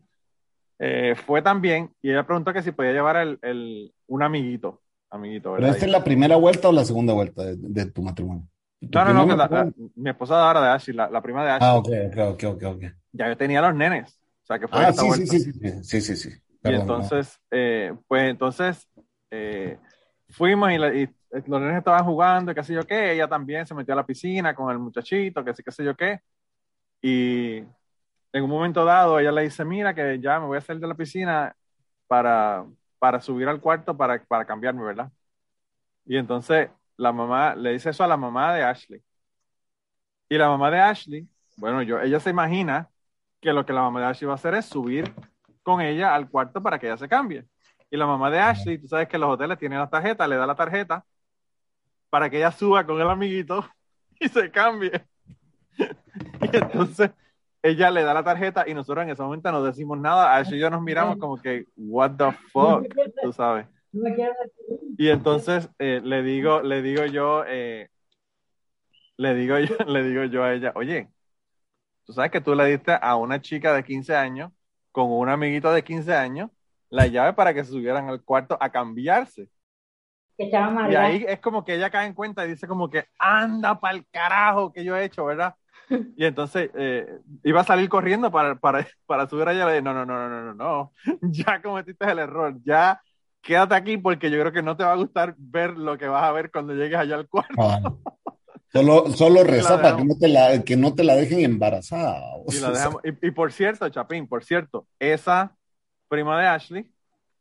eh, 0.79 1.13
fue 1.15 1.43
también 1.43 1.91
y 2.01 2.09
ella 2.09 2.25
preguntó 2.25 2.51
que 2.51 2.63
si 2.63 2.71
podía 2.71 2.93
llevar 2.93 3.17
el, 3.17 3.37
el- 3.43 3.93
un 4.07 4.23
amiguito. 4.23 4.81
Amiguito, 5.11 5.51
¿Pero 5.53 5.67
¿verdad? 5.67 5.69
esta 5.69 5.85
es 5.85 5.91
la 5.91 6.03
primera 6.03 6.35
vuelta 6.37 6.69
o 6.69 6.71
la 6.71 6.85
segunda 6.85 7.13
vuelta 7.13 7.43
de, 7.43 7.55
de 7.57 7.85
tu 7.91 8.01
matrimonio? 8.01 8.47
¿Tu 8.89 8.89
No, 8.93 9.05
no, 9.05 9.13
no, 9.13 9.25
primer 9.25 9.27
que 9.27 9.35
la- 9.35 9.47
la- 9.47 9.69
matrimonio? 9.69 9.73
mi 9.95 10.09
esposa 10.09 10.35
ahora 10.47 10.61
de 10.61 10.69
Ashley, 10.69 10.95
la, 10.95 11.09
la 11.09 11.21
prima 11.21 11.43
de 11.45 11.51
Ashley, 11.51 11.67
Ah, 11.67 11.77
ok, 11.77 11.87
ok, 12.33 12.43
ok, 12.43 12.63
ok, 12.63 12.83
ya 13.11 13.27
yo 13.29 13.37
tenía 13.37 13.61
los 13.61 13.75
nenes. 13.75 14.19
O 14.43 14.45
sea, 14.47 14.59
que 14.59 14.67
fue 14.67 14.83
Ah, 14.83 14.89
esta 14.89 15.03
sí, 15.03 15.03
vuelta. 15.03 15.25
sí, 15.27 15.27
sí, 15.27 15.51
sí, 15.53 15.83
sí, 15.83 16.01
sí, 16.01 16.15
sí. 16.15 16.29
Y 16.63 16.73
entonces, 16.73 17.39
eh, 17.49 17.93
pues 18.07 18.29
entonces 18.29 18.87
eh, 19.31 19.77
fuimos 20.29 20.71
y, 20.71 20.75
y 20.75 21.07
los 21.47 21.61
nenes 21.61 21.77
estaban 21.79 22.05
jugando 22.05 22.51
y 22.51 22.55
qué 22.55 22.63
sé 22.63 22.73
yo 22.73 22.85
qué, 22.85 23.13
ella 23.13 23.27
también 23.27 23.65
se 23.65 23.73
metió 23.73 23.93
a 23.93 23.97
la 23.97 24.05
piscina 24.05 24.53
con 24.55 24.71
el 24.71 24.77
muchachito, 24.79 25.43
que 25.43 25.53
sé 25.55 25.63
qué 25.63 25.71
sé 25.71 25.83
yo 25.83 25.95
qué. 25.95 26.19
Y 27.01 27.57
en 28.33 28.43
un 28.43 28.49
momento 28.49 28.85
dado 28.85 29.19
ella 29.19 29.31
le 29.31 29.43
dice, 29.43 29.65
mira 29.65 29.93
que 29.95 30.19
ya 30.21 30.39
me 30.39 30.47
voy 30.47 30.57
a 30.59 30.61
salir 30.61 30.81
de 30.81 30.87
la 30.89 30.95
piscina 30.95 31.55
para, 32.07 32.65
para 33.01 33.19
subir 33.19 33.47
al 33.49 33.59
cuarto 33.59 33.97
para, 33.97 34.23
para 34.25 34.45
cambiarme, 34.45 34.83
¿verdad? 34.83 35.11
Y 36.05 36.17
entonces 36.17 36.69
la 36.97 37.11
mamá, 37.11 37.55
le 37.55 37.71
dice 37.71 37.89
eso 37.89 38.03
a 38.03 38.07
la 38.07 38.15
mamá 38.15 38.53
de 38.53 38.63
Ashley. 38.63 39.03
Y 40.29 40.37
la 40.37 40.47
mamá 40.49 40.69
de 40.69 40.79
Ashley, 40.79 41.27
bueno, 41.57 41.81
yo, 41.81 41.99
ella 41.99 42.19
se 42.19 42.29
imagina 42.29 42.91
que 43.39 43.53
lo 43.53 43.65
que 43.65 43.73
la 43.73 43.81
mamá 43.81 44.01
de 44.01 44.05
Ashley 44.05 44.27
va 44.27 44.33
a 44.33 44.35
hacer 44.35 44.53
es 44.53 44.67
subir 44.67 45.11
con 45.63 45.81
ella 45.81 46.13
al 46.13 46.29
cuarto 46.29 46.61
para 46.61 46.77
que 46.77 46.85
ella 46.87 46.97
se 46.97 47.09
cambie. 47.09 47.47
Y 47.89 47.97
la 47.97 48.05
mamá 48.05 48.29
de 48.29 48.39
Ashley, 48.39 48.77
tú 48.77 48.87
sabes 48.87 49.07
que 49.07 49.17
los 49.17 49.31
hoteles 49.31 49.57
tienen 49.57 49.79
la 49.79 49.89
tarjeta, 49.89 50.27
le 50.27 50.35
da 50.35 50.45
la 50.45 50.55
tarjeta 50.55 51.03
para 52.11 52.29
que 52.29 52.37
ella 52.37 52.51
suba 52.51 52.85
con 52.85 53.01
el 53.01 53.09
amiguito 53.09 53.67
y 54.19 54.29
se 54.29 54.51
cambie. 54.51 55.07
y 55.77 56.55
entonces 56.55 57.09
ella 57.63 57.91
le 57.91 58.03
da 58.03 58.13
la 58.13 58.23
tarjeta 58.23 58.67
y 58.67 58.73
nosotros 58.73 59.03
en 59.03 59.11
ese 59.11 59.21
momento 59.21 59.51
no 59.51 59.63
decimos 59.63 59.99
nada. 59.99 60.35
Ashley 60.35 60.57
y 60.57 60.61
yo 60.61 60.69
nos 60.69 60.81
miramos 60.81 61.17
como 61.17 61.37
que, 61.37 61.65
what 61.75 62.11
the 62.17 62.31
fuck, 62.51 62.85
tú 63.21 63.31
sabes. 63.31 63.67
Y 64.97 65.09
entonces 65.09 65.69
eh, 65.79 66.01
le 66.03 66.23
digo, 66.23 66.61
le 66.61 66.81
digo 66.81 67.05
yo, 67.05 67.43
eh, 67.47 67.89
le 69.17 69.35
digo 69.35 69.59
yo, 69.59 69.75
le 69.87 70.03
digo 70.03 70.23
yo 70.25 70.43
a 70.43 70.53
ella, 70.53 70.71
oye, 70.75 71.09
tú 72.05 72.13
sabes 72.13 72.31
que 72.31 72.41
tú 72.41 72.55
le 72.55 72.65
diste 72.65 72.97
a 72.99 73.15
una 73.15 73.41
chica 73.41 73.73
de 73.73 73.83
15 73.83 74.15
años 74.15 74.51
con 74.91 75.11
un 75.11 75.29
amiguito 75.29 75.71
de 75.71 75.83
15 75.83 76.13
años 76.13 76.49
la 76.89 77.07
llave 77.07 77.33
para 77.33 77.53
que 77.53 77.63
se 77.63 77.71
subieran 77.71 78.09
al 78.09 78.21
cuarto 78.23 78.57
a 78.59 78.69
cambiarse. 78.69 79.47
Y 80.91 80.95
ahí 80.95 81.25
es 81.27 81.39
como 81.39 81.63
que 81.63 81.75
ella 81.75 81.89
cae 81.89 82.07
en 82.07 82.13
cuenta 82.13 82.45
y 82.45 82.49
dice 82.49 82.67
como 82.67 82.89
que 82.89 83.05
anda 83.19 83.79
para 83.79 83.95
el 83.95 84.05
carajo 84.09 84.73
que 84.73 84.83
yo 84.83 84.97
he 84.97 85.05
hecho, 85.05 85.25
¿verdad? 85.25 85.55
Y 86.17 86.25
entonces 86.25 86.69
eh, 86.75 87.19
iba 87.43 87.61
a 87.61 87.65
salir 87.65 87.89
corriendo 87.89 88.31
para, 88.31 88.55
para, 88.55 88.87
para 89.05 89.27
subir 89.27 89.47
allá. 89.47 89.65
Le 89.65 89.71
dije, 89.73 89.81
no, 89.81 89.93
no, 89.93 90.05
no, 90.05 90.29
no, 90.29 90.41
no, 90.41 90.53
no, 90.53 90.93
ya 91.21 91.61
cometiste 91.61 92.09
el 92.09 92.19
error, 92.19 92.55
ya 92.63 93.01
quédate 93.41 93.75
aquí 93.75 93.97
porque 93.97 94.29
yo 94.29 94.39
creo 94.39 94.51
que 94.51 94.61
no 94.61 94.77
te 94.77 94.83
va 94.83 94.93
a 94.93 94.97
gustar 94.97 95.35
ver 95.37 95.71
lo 95.77 95.97
que 95.97 96.07
vas 96.07 96.23
a 96.23 96.31
ver 96.31 96.51
cuando 96.51 96.73
llegues 96.73 96.97
allá 96.97 97.15
al 97.15 97.27
cuarto. 97.27 97.55
Ah, 97.57 97.81
solo, 98.71 99.11
solo 99.11 99.43
reza 99.43 99.81
para 99.81 99.97
que 99.97 100.05
no, 100.05 100.17
te 100.17 100.27
la, 100.27 100.63
que 100.63 100.77
no 100.77 100.93
te 100.93 101.03
la 101.03 101.15
dejen 101.15 101.41
embarazada. 101.41 102.21
Y, 102.47 102.59
la 102.59 102.71
dejamos. 102.71 103.01
Y, 103.03 103.27
y, 103.27 103.31
por 103.31 103.51
cierto, 103.51 103.89
Chapín, 103.89 104.27
por 104.27 104.43
cierto, 104.43 104.85
esa 104.99 105.55
prima 106.07 106.39
de 106.39 106.47
Ashley, 106.47 106.91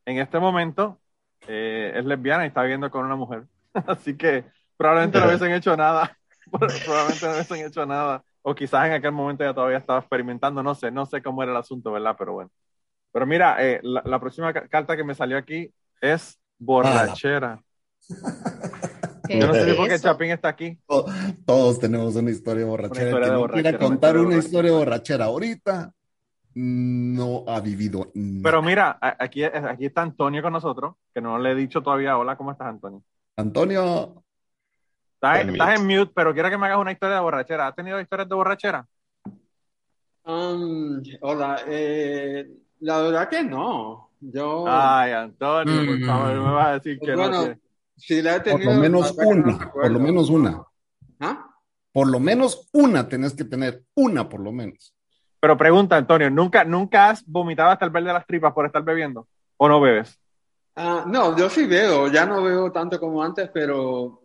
en 0.07 0.19
este 0.19 0.39
momento 0.39 1.01
eh, 1.47 1.93
es 1.95 2.05
lesbiana 2.05 2.45
y 2.45 2.49
está 2.49 2.63
viviendo 2.63 2.91
con 2.91 3.05
una 3.05 3.17
mujer. 3.17 3.45
Así 3.73 4.17
que 4.17 4.45
probablemente 4.77 5.19
no 5.21 5.27
hubiesen 5.27 5.53
hecho 5.53 5.77
nada. 5.77 6.17
probablemente 6.51 7.27
no 7.27 7.33
hubiesen 7.33 7.67
hecho 7.67 7.87
nada. 7.87 8.25
O 8.43 8.55
quizás 8.55 8.87
en 8.87 8.93
aquel 8.93 9.13
momento 9.13 9.45
ya 9.45 9.55
todavía 9.55 9.79
estaba 9.79 9.99
experimentando. 9.99 10.63
No 10.63 10.75
sé, 10.75 10.91
no 10.91 11.07
sé 11.07 11.23
cómo 11.23 11.43
era 11.43 11.53
el 11.53 11.59
asunto, 11.59 11.93
¿verdad? 11.93 12.17
Pero 12.19 12.33
bueno. 12.35 12.51
Pero 13.13 13.27
mira, 13.27 13.57
eh, 13.65 13.81
la, 13.83 14.03
la, 14.05 14.21
próxima 14.21 14.53
carta 14.53 14.97
que 14.97 15.05
me 15.05 15.15
salió 15.15 15.37
aquí 15.37 15.73
es 16.01 16.39
borrachera. 16.59 17.63
Yo 19.29 19.47
no 19.47 19.55
sé 19.55 19.75
por 19.75 19.89
qué 19.89 19.99
Chapín 19.99 20.31
está 20.31 20.49
aquí. 20.49 20.79
Todos 21.47 21.79
tenemos 21.79 22.17
una 22.17 22.31
historia 22.31 22.65
borrachera. 22.65 23.17
Una 23.17 23.41
historia 23.41 23.73
de 23.73 23.79
contar 23.79 24.19
una 24.19 24.37
historia 24.37 24.73
borrachera 24.73 25.27
ahorita, 25.27 25.93
no 26.55 27.45
ha 27.47 27.61
vivido 27.61 28.11
nada. 28.15 28.41
Pero 28.43 28.63
mira, 28.63 28.99
aquí, 29.01 29.45
aquí 29.45 29.87
está 29.87 30.03
Antonio 30.03 30.43
con 30.43 30.53
nosotros, 30.53 30.95
que 31.15 31.21
no 31.21 31.39
le 31.39 31.53
he 31.53 31.55
dicho 31.55 31.83
todavía, 31.83 32.19
hola, 32.19 32.37
¿cómo 32.37 32.51
estás, 32.53 32.69
Antonio? 32.69 33.03
Antonio. 33.37 34.25
Estás, 35.23 35.79
en 35.79 35.87
mute, 35.87 36.13
pero 36.15 36.33
quiero 36.33 36.49
que 36.49 36.57
me 36.57 36.67
hagas 36.67 36.79
una 36.79 36.93
historia 36.93 37.17
de 37.17 37.21
borrachera. 37.21 37.67
¿Has 37.67 37.75
tenido 37.75 38.01
historias 38.01 38.27
de 38.27 38.35
borrachera? 38.35 38.87
Um, 40.25 41.03
hola, 41.21 41.61
eh, 41.67 42.49
la 42.81 43.03
verdad 43.03 43.29
que 43.29 43.45
no. 43.45 44.13
Yo... 44.19 44.65
Ay, 44.67 45.13
Antonio, 45.13 45.75
por 45.87 46.07
favor, 46.07 46.35
me 46.35 46.51
vas 46.51 46.67
a 46.67 46.73
decir 46.73 46.99
que 46.99 47.15
bueno, 47.15 47.49
no. 47.49 47.55
Si 47.97 48.23
la 48.23 48.37
he 48.37 48.41
tenido, 48.41 48.65
por 48.65 48.75
lo 48.77 48.81
menos 48.81 49.15
una, 49.19 49.71
por 49.71 49.91
lo 49.91 49.99
menos 49.99 50.31
una. 50.31 50.63
¿Ah? 51.21 51.47
Por 51.93 52.09
lo 52.09 52.19
menos 52.19 52.71
una 52.73 53.07
tenés 53.07 53.35
que 53.35 53.45
tener, 53.45 53.83
una 53.95 54.27
por 54.27 54.41
lo 54.41 54.53
menos. 54.53 54.95
Pero 55.39 55.57
pregunta, 55.59 55.99
Antonio, 55.99 56.31
¿nunca, 56.31 56.65
¿nunca 56.65 57.11
has 57.11 57.27
vomitado 57.27 57.71
hasta 57.71 57.85
el 57.85 57.91
verde 57.91 58.09
de 58.09 58.15
las 58.15 58.27
tripas 58.27 58.55
por 58.55 58.65
estar 58.65 58.83
bebiendo? 58.83 59.29
¿O 59.59 59.69
no 59.69 59.83
bebes? 59.83 60.19
Uh, 60.77 61.07
no, 61.07 61.37
yo 61.37 61.51
sí 61.51 61.67
veo, 61.67 62.09
ya 62.09 62.25
no 62.25 62.43
veo 62.43 62.73
tanto 62.73 62.99
como 62.99 63.23
antes, 63.23 63.51
pero 63.53 64.20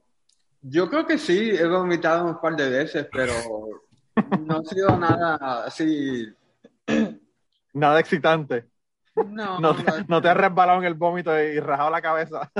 yo 0.68 0.90
creo 0.90 1.06
que 1.06 1.18
sí, 1.18 1.52
he 1.52 1.68
vomitado 1.68 2.26
un 2.26 2.42
par 2.42 2.56
de 2.56 2.70
veces, 2.70 3.08
pero 3.12 3.34
no 4.40 4.58
ha 4.58 4.64
sido 4.64 4.98
nada 4.98 5.66
así. 5.66 6.28
Nada 7.74 8.00
excitante. 8.00 8.68
No, 9.28 9.60
no, 9.60 9.76
te, 9.76 9.84
no 10.08 10.22
te 10.22 10.30
has 10.30 10.38
resbalado 10.38 10.80
en 10.80 10.86
el 10.86 10.96
vómito 10.96 11.38
y 11.40 11.60
rajado 11.60 11.90
la 11.90 12.02
cabeza. 12.02 12.52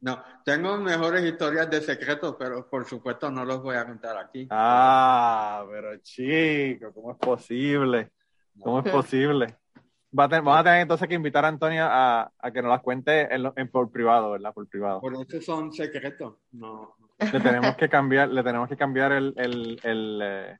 No, 0.00 0.22
tengo 0.44 0.76
mejores 0.78 1.24
historias 1.24 1.68
de 1.68 1.80
secretos, 1.80 2.36
pero 2.38 2.70
por 2.70 2.84
supuesto 2.84 3.32
no 3.32 3.44
los 3.44 3.60
voy 3.60 3.74
a 3.74 3.84
contar 3.84 4.16
aquí. 4.16 4.46
Ah, 4.48 5.66
pero 5.68 5.96
chico, 5.98 6.92
¿cómo 6.94 7.10
es 7.10 7.18
posible? 7.18 8.12
¿Cómo 8.62 8.78
es 8.78 8.92
posible? 8.92 9.56
Va 10.16 10.24
a 10.24 10.28
tener, 10.28 10.42
vamos 10.42 10.60
a 10.60 10.64
tener 10.64 10.80
entonces 10.80 11.06
que 11.06 11.14
invitar 11.14 11.44
a 11.44 11.48
Antonio 11.48 11.84
a, 11.84 12.32
a 12.38 12.50
que 12.50 12.62
nos 12.62 12.70
las 12.70 12.80
cuente 12.80 13.34
en, 13.34 13.52
en, 13.54 13.68
por 13.70 13.90
privado, 13.90 14.32
¿verdad? 14.32 14.54
Por 14.54 14.66
privado. 14.66 15.00
Por 15.00 15.14
eso 15.14 15.40
son 15.42 15.72
secretos. 15.72 16.36
No. 16.52 16.94
Le 17.20 17.40
tenemos 17.40 17.76
que 17.76 17.88
cambiar, 17.88 18.28
le 18.28 18.42
tenemos 18.42 18.68
que 18.68 18.76
cambiar 18.76 19.12
el, 19.12 19.34
el, 19.36 19.80
el 19.82 20.20
eh, 20.22 20.58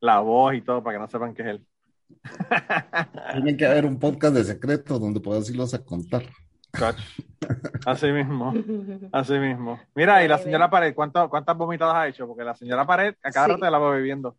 la 0.00 0.20
voz 0.20 0.54
y 0.54 0.62
todo 0.62 0.82
para 0.82 0.96
que 0.96 1.00
no 1.00 1.08
sepan 1.08 1.34
que 1.34 1.42
es 1.42 1.48
él. 1.48 1.66
Tiene 3.32 3.56
que 3.56 3.66
haber 3.66 3.84
un 3.84 3.98
podcast 3.98 4.34
de 4.34 4.44
secretos 4.44 5.00
donde 5.00 5.20
puedas 5.20 5.50
irlos 5.50 5.74
a 5.74 5.84
contar. 5.84 6.22
Así 7.86 8.10
mismo, 8.12 8.54
así 9.12 9.38
mismo. 9.38 9.80
Mira, 9.94 10.24
y 10.24 10.28
la 10.28 10.38
señora 10.38 10.70
Pared, 10.70 10.94
¿cuántas 10.94 11.56
vomitadas 11.56 11.94
ha 11.94 12.08
hecho? 12.08 12.26
Porque 12.26 12.44
la 12.44 12.54
señora 12.54 12.86
Pared 12.86 13.14
a 13.22 13.30
cada 13.30 13.46
sí. 13.46 13.52
rato 13.52 13.70
la 13.70 13.78
va 13.78 13.90
bebiendo. 13.90 14.36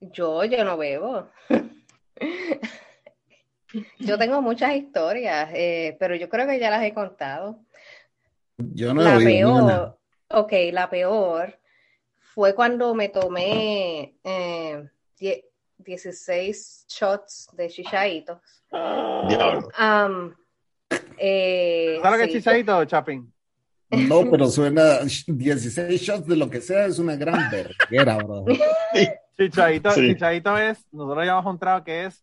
Yo, 0.00 0.44
yo 0.44 0.64
no 0.64 0.76
bebo. 0.76 1.28
yo 3.98 4.18
tengo 4.18 4.42
muchas 4.42 4.74
historias, 4.74 5.50
eh, 5.54 5.96
pero 5.98 6.14
yo 6.16 6.28
creo 6.28 6.46
que 6.46 6.58
ya 6.58 6.70
las 6.70 6.82
he 6.82 6.92
contado. 6.94 7.60
Yo 8.56 8.92
no 8.94 9.02
la 9.02 9.16
he 9.16 9.24
peor, 9.24 9.54
ninguna. 9.54 9.94
ok, 10.28 10.52
la 10.72 10.90
peor 10.90 11.58
fue 12.18 12.54
cuando 12.54 12.94
me 12.94 13.08
tomé 13.08 14.14
eh, 14.22 14.88
16 15.78 16.86
shots 16.88 17.48
de 17.52 17.68
chichaitos. 17.68 18.38
Diablo. 18.70 19.68
Um, 19.78 20.34
eh, 21.16 21.98
¿Sabes 22.02 22.18
lo 22.18 22.24
que 22.26 22.30
sí. 22.32 22.36
es 22.38 22.44
chichadito, 22.44 22.84
Chapin? 22.84 23.32
No, 23.90 24.22
pero 24.30 24.46
suena 24.48 24.98
16 25.26 26.00
shots 26.00 26.26
de 26.26 26.36
lo 26.36 26.48
que 26.48 26.60
sea, 26.60 26.86
es 26.86 26.98
una 26.98 27.16
gran 27.16 27.50
verguera, 27.50 28.16
bro. 28.18 28.44
Chichadito, 29.36 29.90
Sí. 29.92 30.08
chichadito 30.08 30.58
es, 30.58 30.86
nosotros 30.92 31.24
llamamos 31.24 31.54
un 31.54 31.58
trago 31.58 31.82
que 31.82 32.04
es 32.04 32.22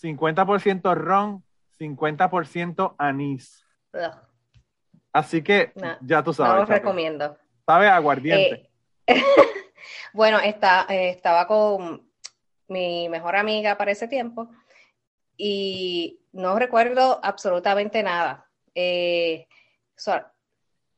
50% 0.00 0.94
ron, 0.94 1.44
50% 1.78 2.94
anís. 2.98 3.64
Ugh, 3.92 4.14
Así 5.12 5.42
que 5.42 5.72
No, 5.74 5.96
ya 6.02 6.22
tú 6.22 6.30
no 6.30 6.34
sabes. 6.34 6.54
lo 6.54 6.60
Chapin. 6.66 6.74
recomiendo. 6.74 7.38
Sabe 7.66 7.88
aguardiente. 7.88 8.70
Eh, 9.06 9.14
bueno, 10.12 10.38
está, 10.40 10.86
eh, 10.88 11.10
estaba 11.10 11.46
con 11.46 12.08
mi 12.68 13.08
mejor 13.08 13.36
amiga 13.36 13.76
para 13.76 13.90
ese 13.90 14.06
tiempo 14.08 14.50
y 15.36 16.20
no 16.32 16.58
recuerdo 16.58 17.20
absolutamente 17.22 18.02
nada. 18.02 18.46
Eh, 18.74 19.46
so- 19.96 20.22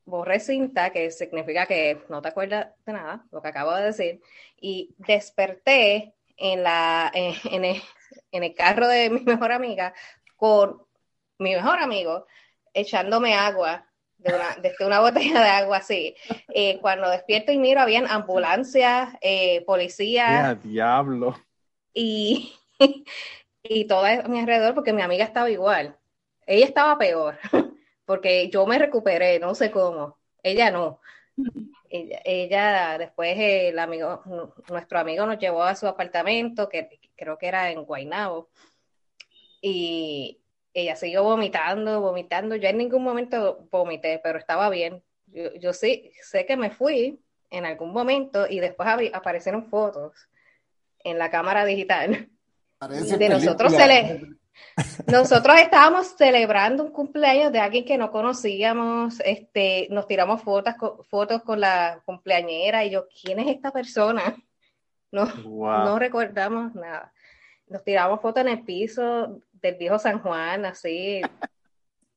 borré 0.05 0.41
cinta, 0.41 0.91
que 0.91 1.11
significa 1.13 1.67
que 1.67 2.03
no 2.09 2.21
te 2.21 2.29
acuerdas 2.29 2.69
de 2.85 2.93
nada, 2.93 3.25
lo 3.31 3.41
que 3.41 3.49
acabo 3.49 3.73
de 3.75 3.85
decir, 3.85 4.21
y 4.61 4.93
desperté 4.99 6.15
en, 6.37 6.63
la, 6.65 7.11
en, 7.15 7.35
en 7.55 7.65
el, 7.65 7.83
en 8.33 8.45
el 8.45 8.55
carro 8.55 8.89
de 8.89 9.11
mi 9.11 9.21
mejor 9.25 9.53
amiga 9.53 9.95
con 10.37 10.83
mi 11.39 11.55
mejor 11.55 11.79
amigo 11.79 12.27
echándome 12.75 13.35
agua 13.35 13.87
de 14.19 14.35
una, 14.35 14.57
desde 14.61 14.87
una 14.87 15.01
botella 15.01 15.41
de 15.43 15.49
agua 15.49 15.79
así. 15.79 16.15
Eh, 16.55 16.79
cuando 16.81 17.11
despierto 17.11 17.53
y 17.53 17.59
miro, 17.59 17.81
habían 17.81 18.07
ambulancias, 18.07 19.15
eh, 19.21 19.65
policías 19.65 20.59
¡Qué 20.59 20.69
diablo! 20.69 21.37
y, 21.95 22.55
y 23.63 23.87
todo 23.87 24.05
a 24.05 24.23
mi 24.29 24.41
alrededor 24.41 24.75
porque 24.75 24.93
mi 24.93 25.03
amiga 25.03 25.25
estaba 25.25 25.51
igual. 25.51 25.97
Ella 26.47 26.67
estaba 26.67 26.99
peor 26.99 27.39
porque 28.11 28.51
yo 28.51 28.67
me 28.67 28.77
recuperé, 28.77 29.39
no 29.39 29.55
sé 29.55 29.71
cómo. 29.71 30.19
Ella 30.43 30.71
no. 30.71 31.01
Ella, 31.93 32.21
ella 32.25 32.99
después 32.99 33.35
el 33.37 33.79
amigo, 33.79 34.23
nuestro 34.69 34.99
amigo 35.01 35.27
nos 35.27 35.39
llevó 35.39 35.65
a 35.65 35.75
su 35.75 35.87
apartamento, 35.89 36.69
que 36.69 37.01
creo 37.17 37.37
que 37.37 37.49
era 37.49 37.71
en 37.71 37.83
Guaynabo, 37.85 38.49
y 39.61 40.41
ella 40.73 40.97
siguió 40.97 41.23
vomitando, 41.25 42.01
vomitando. 42.01 42.57
Yo 42.57 42.69
en 42.69 42.79
ningún 42.79 43.03
momento 43.03 43.67
vomité, 43.71 44.21
pero 44.23 44.39
estaba 44.39 44.71
bien. 44.71 45.03
Yo, 45.27 45.53
yo 45.55 45.73
sí 45.73 46.11
sé 46.23 46.47
que 46.47 46.57
me 46.57 46.71
fui 46.71 47.21
en 47.51 47.67
algún 47.67 47.93
momento 47.93 48.47
y 48.49 48.61
después 48.61 48.89
ap- 48.89 49.13
aparecieron 49.15 49.67
fotos 49.67 50.29
en 51.05 51.19
la 51.19 51.31
cámara 51.31 51.65
digital 51.65 52.29
Parece 52.79 53.19
de 53.19 53.29
nosotros 53.29 53.75
película. 53.75 54.09
cele- 54.09 54.37
Nosotros 55.07 55.59
estábamos 55.59 56.09
celebrando 56.17 56.85
un 56.85 56.91
cumpleaños 56.91 57.53
de 57.53 57.59
alguien 57.59 57.85
que 57.85 57.99
no 57.99 58.11
conocíamos, 58.11 59.21
este, 59.21 59.89
nos 59.91 60.07
tiramos 60.07 60.43
fotos, 60.43 60.75
fotos 61.09 61.43
con 61.43 61.61
la 61.61 62.01
cumpleañera 62.05 62.85
y 62.85 62.91
yo, 62.91 63.07
¿quién 63.09 63.41
es 63.41 63.49
esta 63.49 63.71
persona? 63.71 64.37
No, 65.13 65.27
no 65.27 65.99
recordamos 65.99 66.75
nada. 66.75 67.13
Nos 67.67 67.83
tiramos 67.85 68.21
fotos 68.21 68.43
en 68.43 68.49
el 68.49 68.65
piso 68.65 69.41
del 69.53 69.75
viejo 69.75 69.99
San 69.99 70.21
Juan, 70.21 70.65
así, 70.65 71.21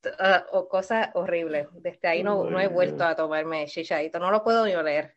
uh, 0.05 0.57
o 0.57 0.67
cosas 0.67 1.09
horribles. 1.13 1.67
Desde 1.73 2.07
ahí 2.07 2.23
no, 2.23 2.43
no 2.49 2.59
he 2.59 2.67
vuelto 2.67 3.03
a 3.03 3.15
tomarme 3.15 3.65
chichadito, 3.65 4.19
no 4.19 4.31
lo 4.31 4.43
puedo 4.43 4.65
ni 4.65 4.75
oler. 4.75 5.15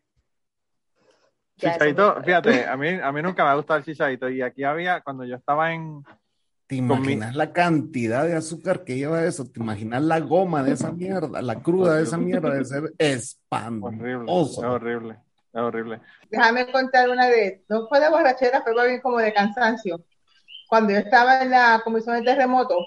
Chichadito, 1.57 2.21
fíjate, 2.23 2.65
a 2.65 2.77
mí, 2.77 2.89
a 3.01 3.11
mí 3.11 3.21
nunca 3.21 3.43
me 3.43 3.49
ha 3.49 3.55
gustado 3.55 3.79
el 3.79 3.85
chichadito 3.85 4.29
y 4.29 4.41
aquí 4.41 4.63
había, 4.63 5.01
cuando 5.01 5.23
yo 5.23 5.35
estaba 5.35 5.73
en, 5.73 6.03
¿Te 6.67 6.75
imaginas 6.75 7.33
la 7.33 7.53
cantidad 7.53 8.25
de 8.25 8.35
azúcar 8.35 8.83
que 8.83 8.97
lleva 8.97 9.23
eso? 9.23 9.45
¿Te 9.45 9.61
imaginas 9.61 10.03
la 10.03 10.19
goma 10.19 10.63
de 10.63 10.73
esa 10.73 10.91
mierda? 10.91 11.41
La 11.41 11.61
cruda 11.61 11.95
de 11.95 12.03
esa 12.03 12.17
mierda 12.17 12.53
de 12.53 12.65
ser 12.65 12.93
espantoso. 12.97 13.89
Horrible, 13.89 14.31
es 14.33 14.57
horrible, 14.57 15.19
es 15.53 15.61
horrible. 15.61 16.01
Déjame 16.29 16.69
contar 16.69 17.09
una 17.09 17.27
vez, 17.29 17.61
no 17.69 17.87
fue 17.87 18.01
de 18.01 18.09
borrachera, 18.09 18.63
fue 18.63 18.73
bien 18.85 18.99
como 18.99 19.17
de 19.19 19.33
cansancio. 19.33 20.03
Cuando 20.67 20.91
yo 20.91 20.99
estaba 20.99 21.41
en 21.41 21.51
la 21.51 21.81
comisión 21.85 22.17
de 22.17 22.23
terremoto, 22.23 22.77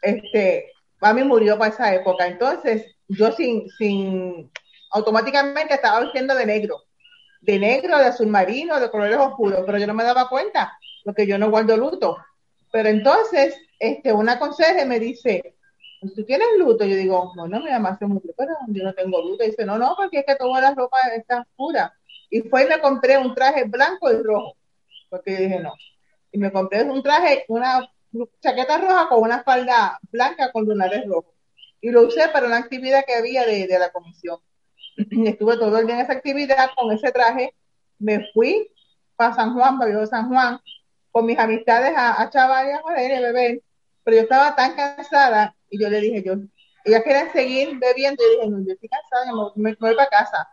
este, 0.00 0.70
mami 1.00 1.24
murió 1.24 1.58
para 1.58 1.74
esa 1.74 1.92
época. 1.92 2.24
Entonces, 2.24 2.86
yo 3.08 3.32
sin, 3.32 3.68
sin, 3.70 4.48
automáticamente 4.92 5.74
estaba 5.74 6.00
vistiendo 6.00 6.36
de 6.36 6.46
negro. 6.46 6.76
De 7.40 7.58
negro, 7.58 7.98
de 7.98 8.04
azul 8.04 8.28
marino, 8.28 8.78
de 8.78 8.90
colores 8.92 9.18
oscuros, 9.18 9.62
pero 9.66 9.78
yo 9.78 9.88
no 9.88 9.94
me 9.94 10.04
daba 10.04 10.28
cuenta, 10.28 10.72
porque 11.04 11.26
yo 11.26 11.36
no 11.36 11.50
guardo 11.50 11.76
luto. 11.76 12.16
Pero 12.72 12.88
entonces, 12.88 13.56
este, 13.78 14.12
una 14.12 14.38
consejera 14.38 14.84
me 14.84 14.98
dice, 15.00 15.56
¿tú 16.14 16.24
tienes 16.24 16.48
luto? 16.58 16.84
Yo 16.84 16.96
digo, 16.96 17.32
bueno, 17.34 17.60
mi 17.60 17.70
mamá 17.70 17.96
se 17.98 18.06
murió, 18.06 18.32
pero 18.36 18.52
yo 18.68 18.84
no 18.84 18.94
tengo 18.94 19.22
luto. 19.22 19.44
Y 19.44 19.48
dice, 19.48 19.64
no, 19.64 19.78
no, 19.78 19.94
porque 19.96 20.20
es 20.20 20.26
que 20.26 20.36
toda 20.36 20.60
la 20.60 20.74
ropa 20.74 20.98
está 21.16 21.40
oscura. 21.40 21.92
Y 22.30 22.42
fue 22.42 22.64
y 22.64 22.68
me 22.68 22.80
compré 22.80 23.18
un 23.18 23.34
traje 23.34 23.64
blanco 23.64 24.12
y 24.12 24.22
rojo, 24.22 24.56
porque 25.08 25.32
yo 25.32 25.38
dije, 25.38 25.60
no. 25.60 25.74
Y 26.30 26.38
me 26.38 26.52
compré 26.52 26.82
un 26.82 27.02
traje, 27.02 27.44
una 27.48 27.90
chaqueta 28.40 28.78
roja 28.78 29.08
con 29.08 29.22
una 29.22 29.42
falda 29.42 29.98
blanca 30.10 30.52
con 30.52 30.64
lunares 30.64 31.06
rojos. 31.06 31.32
Y 31.80 31.90
lo 31.90 32.02
usé 32.02 32.28
para 32.28 32.46
una 32.46 32.58
actividad 32.58 33.04
que 33.06 33.14
había 33.14 33.46
de, 33.46 33.66
la 33.78 33.90
comisión. 33.90 34.38
Estuve 34.96 35.56
todo 35.56 35.78
el 35.78 35.86
día 35.86 35.96
en 35.96 36.02
esa 36.02 36.12
actividad 36.12 36.70
con 36.76 36.92
ese 36.92 37.12
traje. 37.12 37.54
Me 37.98 38.28
fui 38.32 38.70
para 39.16 39.34
San 39.34 39.54
Juan, 39.54 39.78
para 39.78 40.06
San 40.06 40.28
Juan, 40.28 40.60
con 41.18 41.26
mis 41.26 41.38
amistades 41.38 41.96
a, 41.96 42.22
a 42.22 42.30
chaval 42.30 42.68
y 42.68 42.70
a 42.70 42.80
joder 42.80 43.20
beber, 43.20 43.60
pero 44.04 44.18
yo 44.18 44.22
estaba 44.22 44.54
tan 44.54 44.76
cansada 44.76 45.52
y 45.68 45.82
yo 45.82 45.90
le 45.90 46.00
dije, 46.00 46.22
yo, 46.22 46.34
ellas 46.84 47.02
querían 47.02 47.32
seguir 47.32 47.76
bebiendo 47.76 48.22
y 48.22 48.36
dije, 48.36 48.48
no, 48.48 48.64
yo 48.64 48.74
estoy 48.74 48.88
cansada, 48.88 49.32
me, 49.56 49.74
voy 49.80 49.96
para 49.96 50.08
casa. 50.08 50.48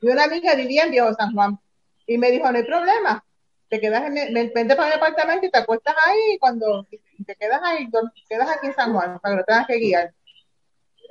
Y 0.00 0.08
una 0.08 0.24
amiga 0.24 0.56
vivía 0.56 0.82
en 0.82 0.90
Viejo 0.90 1.14
San 1.14 1.32
Juan 1.32 1.56
y 2.04 2.18
me 2.18 2.32
dijo, 2.32 2.50
no 2.50 2.58
hay 2.58 2.64
problema, 2.64 3.24
te 3.68 3.80
quedas 3.80 4.06
en, 4.06 4.32
me, 4.32 4.48
vente 4.48 4.74
para 4.74 4.88
mi 4.88 4.94
apartamento 4.96 5.46
y 5.46 5.50
te 5.52 5.58
acuestas 5.58 5.94
ahí 6.04 6.34
y 6.34 6.38
cuando 6.40 6.84
te 7.24 7.36
quedas 7.36 7.60
ahí, 7.62 7.88
te 7.88 7.98
quedas 8.28 8.50
aquí 8.50 8.66
en 8.66 8.74
San 8.74 8.92
Juan 8.92 9.20
para 9.20 9.34
que 9.34 9.38
no 9.38 9.44
tengas 9.44 9.66
que 9.68 9.76
guiar. 9.76 10.12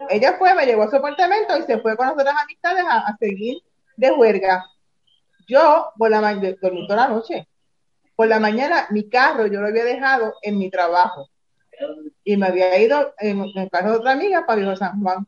Ella 0.09 0.35
fue, 0.37 0.53
me 0.53 0.65
llevó 0.65 0.83
a 0.83 0.89
su 0.89 0.97
apartamento 0.97 1.57
y 1.57 1.63
se 1.63 1.79
fue 1.79 1.95
con 1.95 2.07
las 2.07 2.13
otras 2.13 2.35
amistades 2.43 2.83
a, 2.89 3.15
seguir 3.17 3.63
de 3.95 4.11
huelga. 4.11 4.65
Yo, 5.47 5.93
por 5.97 6.11
la 6.11 6.19
dormí 6.61 6.87
toda 6.87 7.07
la 7.07 7.07
noche 7.07 7.47
por 8.17 8.27
la 8.27 8.39
mañana 8.39 8.87
mi 8.89 9.07
carro 9.09 9.45
yo 9.45 9.61
lo 9.61 9.67
había 9.67 9.85
dejado 9.85 10.33
en 10.41 10.57
mi 10.57 10.71
trabajo 10.71 11.29
y 12.23 12.35
me 12.35 12.47
había 12.47 12.79
ido 12.79 13.13
en, 13.19 13.45
el 13.55 13.69
carro 13.69 13.91
de 13.91 13.97
otra 13.97 14.13
amiga 14.13 14.43
para 14.43 14.59
Viejo 14.59 14.75
San 14.75 14.99
Juan. 15.03 15.27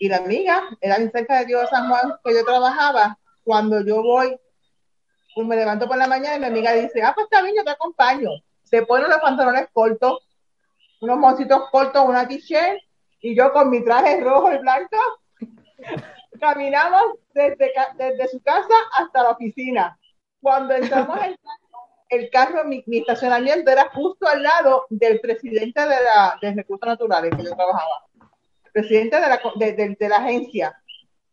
Y 0.00 0.08
la 0.08 0.16
amiga 0.16 0.62
era 0.80 0.96
bien 0.96 1.12
cerca 1.12 1.38
de 1.38 1.44
Viejo 1.44 1.66
San 1.66 1.90
Juan 1.90 2.14
que 2.24 2.32
yo 2.32 2.42
trabajaba. 2.42 3.18
Cuando 3.44 3.84
yo 3.84 4.02
voy, 4.02 4.34
pues 5.34 5.46
me 5.46 5.56
levanto 5.56 5.86
por 5.86 5.98
la 5.98 6.06
mañana 6.06 6.36
y 6.36 6.40
mi 6.40 6.46
amiga 6.46 6.72
dice, 6.72 7.02
ah, 7.02 7.12
pues 7.14 7.24
está 7.24 7.42
bien, 7.42 7.54
yo 7.54 7.64
te 7.64 7.70
acompaño. 7.70 8.30
Se 8.62 8.80
ponen 8.86 9.10
los 9.10 9.18
pantalones 9.18 9.68
cortos, 9.70 10.26
unos 11.02 11.18
moncitos 11.18 11.68
cortos, 11.70 12.02
una 12.02 12.26
t-shirt, 12.26 12.80
y 13.20 13.36
yo 13.36 13.52
con 13.52 13.68
mi 13.68 13.84
traje 13.84 14.20
rojo 14.20 14.50
y 14.54 14.58
blanco, 14.58 14.96
caminamos 16.40 17.02
desde, 17.34 17.72
desde 17.98 18.28
su 18.28 18.40
casa 18.40 18.74
hasta 18.96 19.22
la 19.22 19.30
oficina. 19.32 19.98
Cuando 20.40 20.74
entramos 20.74 21.18
en 21.22 21.36
el 22.12 22.28
carro, 22.28 22.64
mi, 22.66 22.84
estacionamiento 22.86 23.70
era 23.70 23.88
justo 23.94 24.28
al 24.28 24.42
lado 24.42 24.84
del 24.90 25.18
presidente 25.18 25.80
de, 25.80 25.86
la, 25.86 26.38
de 26.42 26.52
Recursos 26.52 26.86
Naturales 26.86 27.34
que 27.34 27.42
yo 27.42 27.56
trabajaba, 27.56 28.06
presidente 28.70 29.16
de 29.16 29.28
la, 29.28 29.40
de, 29.56 29.96
de, 29.98 30.08
la 30.10 30.16
agencia, 30.16 30.78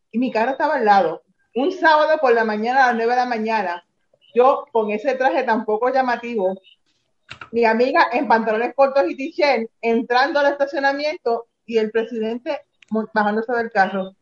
y 0.09 0.17
mi 0.17 0.31
carro 0.31 0.51
estaba 0.51 0.75
al 0.75 0.85
lado. 0.85 1.21
Un 1.53 1.73
sábado 1.73 2.17
por 2.21 2.33
la 2.33 2.45
mañana 2.45 2.85
a 2.85 2.87
las 2.87 2.95
9 2.95 3.11
de 3.11 3.17
la 3.17 3.25
mañana, 3.25 3.85
yo 4.33 4.67
con 4.71 4.89
ese 4.91 5.15
traje 5.15 5.43
tan 5.43 5.65
poco 5.65 5.91
llamativo, 5.91 6.57
mi 7.51 7.65
amiga 7.65 8.07
en 8.13 8.29
pantalones 8.29 8.73
cortos 8.73 9.03
y 9.09 9.17
t-shirt, 9.17 9.69
entrando 9.81 10.39
al 10.39 10.53
estacionamiento 10.53 11.47
y 11.65 11.77
el 11.77 11.91
presidente 11.91 12.61
bajándose 13.13 13.51
del 13.51 13.69
carro. 13.69 14.15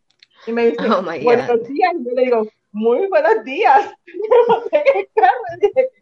Y 0.47 0.53
me 0.53 0.71
dice, 0.71 0.89
oh 0.89 1.03
buenos 1.03 1.67
días. 1.67 1.93
Y 1.99 2.03
yo 2.03 2.15
le 2.15 2.23
digo, 2.23 2.47
muy 2.71 3.07
buenos 3.07 3.43
días. 3.43 3.91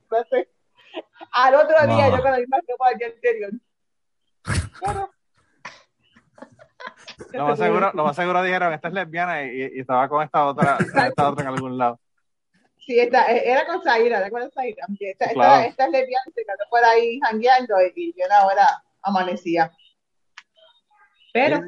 Al 1.32 1.56
otro 1.56 1.88
día 1.88 2.10
yo 2.10 2.22
con 2.22 2.32
la 2.32 2.38
misma 2.38 2.58
ropa 2.68 2.90
del 2.90 2.98
día 2.98 3.08
anterior. 3.08 3.52
Lo 7.32 7.48
más 7.48 7.58
seguro, 7.58 7.92
lo 7.94 8.04
más 8.04 8.16
seguro 8.16 8.44
dijeron, 8.44 8.74
esta 8.74 8.88
es 8.90 8.94
lesbiana 8.94 9.44
y, 9.44 9.62
y 9.76 9.80
estaba 9.80 10.08
con 10.10 10.24
esta 10.24 10.46
otra, 10.46 10.78
esta 10.80 11.30
otra 11.30 11.44
en 11.44 11.48
algún 11.48 11.78
lado. 11.78 12.00
Sí, 12.86 13.00
esta, 13.00 13.32
eh, 13.32 13.50
era 13.50 13.66
con 13.66 13.82
Zaira, 13.82 14.20
¿de 14.20 14.26
acuerdo, 14.26 14.52
Zaira? 14.52 14.86
Esta, 15.00 15.30
claro. 15.30 15.56
esta, 15.56 15.66
esta, 15.70 15.86
es 15.86 15.92
lesbiana, 15.92 16.26
se 16.36 16.44
quedó 16.44 16.70
por 16.70 16.84
ahí 16.84 17.20
jangueando 17.20 17.76
y, 17.96 18.14
yo 18.16 18.26
ahora 18.32 18.84
amanecía. 19.02 19.72
Pero... 21.34 21.62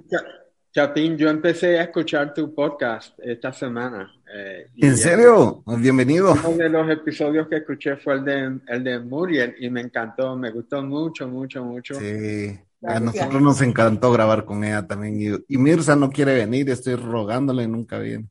Chapín, 0.72 1.18
yo 1.18 1.30
empecé 1.30 1.80
a 1.80 1.84
escuchar 1.84 2.36
tu 2.36 2.54
podcast 2.54 3.18
esta 3.20 3.52
semana. 3.52 4.14
Eh, 4.34 4.68
¿En 4.78 4.98
serio? 4.98 5.64
Bienvenido. 5.66 6.34
Uno 6.34 6.58
de 6.58 6.70
los 6.70 6.90
episodios 6.90 7.48
que 7.48 7.58
escuché 7.58 7.96
fue 7.96 8.16
el 8.16 8.26
de, 8.26 8.60
el 8.68 8.84
de 8.84 9.00
Muriel 9.00 9.56
y 9.60 9.70
me 9.70 9.82
encantó, 9.82 10.36
me 10.36 10.52
gustó 10.52 10.84
mucho, 10.84 11.28
mucho, 11.28 11.64
mucho. 11.64 11.96
Sí, 11.96 12.60
a 12.84 13.00
nosotros 13.00 13.42
nos 13.42 13.62
encantó 13.62 14.12
grabar 14.12 14.44
con 14.44 14.64
ella 14.64 14.86
también. 14.86 15.44
Y, 15.48 15.58
Mirza 15.58 15.96
no 15.96 16.10
quiere 16.10 16.36
venir, 16.36 16.70
estoy 16.70 16.96
rogándole, 16.96 17.68
nunca 17.68 18.00
viene. 18.00 18.28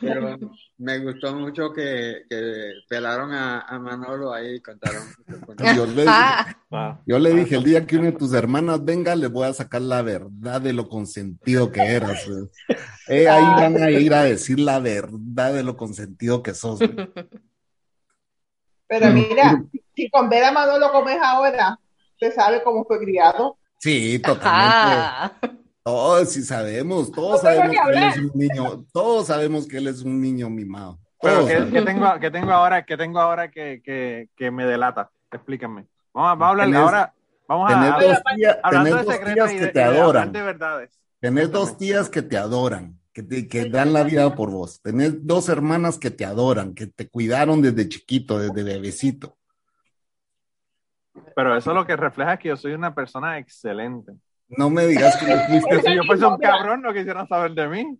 Pero 0.00 0.38
me 0.78 0.98
gustó 1.00 1.34
mucho 1.34 1.72
que, 1.72 2.22
que 2.28 2.72
pelaron 2.88 3.32
a, 3.32 3.60
a, 3.60 3.78
Manolo 3.78 4.32
ahí 4.32 4.56
y 4.56 4.60
contaron. 4.60 5.02
Yo 5.76 5.86
le, 5.86 6.04
ah. 6.06 7.00
yo 7.06 7.18
le, 7.18 7.32
dije, 7.32 7.56
el 7.56 7.64
día 7.64 7.86
que 7.86 7.96
una 7.96 8.06
de 8.06 8.12
tus 8.12 8.32
hermanas 8.32 8.84
venga, 8.84 9.16
le 9.16 9.26
voy 9.26 9.46
a 9.46 9.52
sacar 9.52 9.82
la 9.82 10.02
verdad 10.02 10.60
de 10.60 10.72
lo 10.72 10.88
consentido 10.88 11.72
que 11.72 11.80
eras. 11.80 12.26
Eh, 13.08 13.28
ahí 13.28 13.44
van 13.44 13.82
a 13.82 13.90
ir 13.90 14.12
a 14.14 14.22
decir 14.22 14.60
la 14.60 14.78
verdad 14.80 15.54
de 15.54 15.62
lo 15.62 15.76
consentido 15.76 16.42
que 16.42 16.54
sos. 16.54 16.80
Pero 18.88 19.10
mira, 19.12 19.64
si 19.94 20.10
con 20.10 20.28
ver 20.28 20.44
a 20.44 20.52
Manolo 20.52 20.92
como 20.92 21.08
es 21.08 21.20
ahora, 21.20 21.78
¿se 22.18 22.32
sabe 22.32 22.62
cómo 22.62 22.84
fue 22.84 22.98
criado? 22.98 23.58
Sí, 23.78 24.18
totalmente. 24.18 25.65
Todos 25.86 26.30
sí 26.30 26.42
sabemos, 26.42 27.12
todos 27.12 27.42
sabemos 27.42 27.70
que, 27.70 27.92
él 27.92 28.02
es 28.02 28.18
un 28.18 28.32
niño, 28.34 28.84
todos 28.92 29.28
sabemos 29.28 29.68
que 29.68 29.76
él 29.76 29.86
es 29.86 30.02
un 30.02 30.20
niño 30.20 30.50
mimado. 30.50 30.98
Pero 31.22 31.46
¿qué, 31.46 31.60
tengo, 31.80 32.18
¿qué, 32.18 32.28
tengo, 32.28 32.50
ahora, 32.50 32.84
qué 32.84 32.96
tengo 32.96 33.20
ahora 33.20 33.52
que, 33.52 33.80
que, 33.84 34.28
que 34.34 34.50
me 34.50 34.66
delata? 34.66 35.12
Explíquenme. 35.30 35.86
Vamos 36.12 36.30
a, 36.30 36.34
vamos 36.34 36.42
a 36.42 36.50
hablar 36.50 36.66
tenés, 36.66 36.80
ahora. 36.80 37.14
Vamos 37.46 37.70
a 37.70 37.76
hablar 37.76 38.02
dos, 38.02 38.18
tías, 38.34 38.58
dos 38.64 39.18
tías 39.20 39.52
que 39.52 39.66
te 39.68 39.82
adoran. 39.84 40.32
Tenés 41.20 41.52
dos 41.52 41.78
tías 41.78 42.10
que 42.10 42.22
te 42.22 42.36
adoran, 42.36 42.98
que, 43.12 43.22
te, 43.22 43.46
que 43.46 43.70
dan 43.70 43.92
la 43.92 44.02
vida 44.02 44.34
por 44.34 44.50
vos. 44.50 44.82
Tenés 44.82 45.24
dos 45.24 45.48
hermanas 45.48 46.00
que 46.00 46.10
te 46.10 46.24
adoran, 46.24 46.74
que 46.74 46.88
te 46.88 47.08
cuidaron 47.08 47.62
desde 47.62 47.88
chiquito, 47.88 48.40
desde 48.40 48.64
bebecito. 48.64 49.36
Pero 51.36 51.56
eso 51.56 51.72
lo 51.72 51.86
que 51.86 51.94
refleja 51.94 52.32
es 52.32 52.40
que 52.40 52.48
yo 52.48 52.56
soy 52.56 52.72
una 52.72 52.92
persona 52.92 53.38
excelente. 53.38 54.14
No 54.48 54.70
me 54.70 54.86
digas 54.86 55.16
que 55.16 55.26
fuiste. 55.48 55.82
si 55.82 55.94
yo 55.94 56.02
fuese 56.04 56.26
un 56.26 56.38
cabrón, 56.38 56.82
no 56.82 56.92
quisieran 56.92 57.28
saber 57.28 57.52
de 57.52 57.68
mí. 57.68 57.98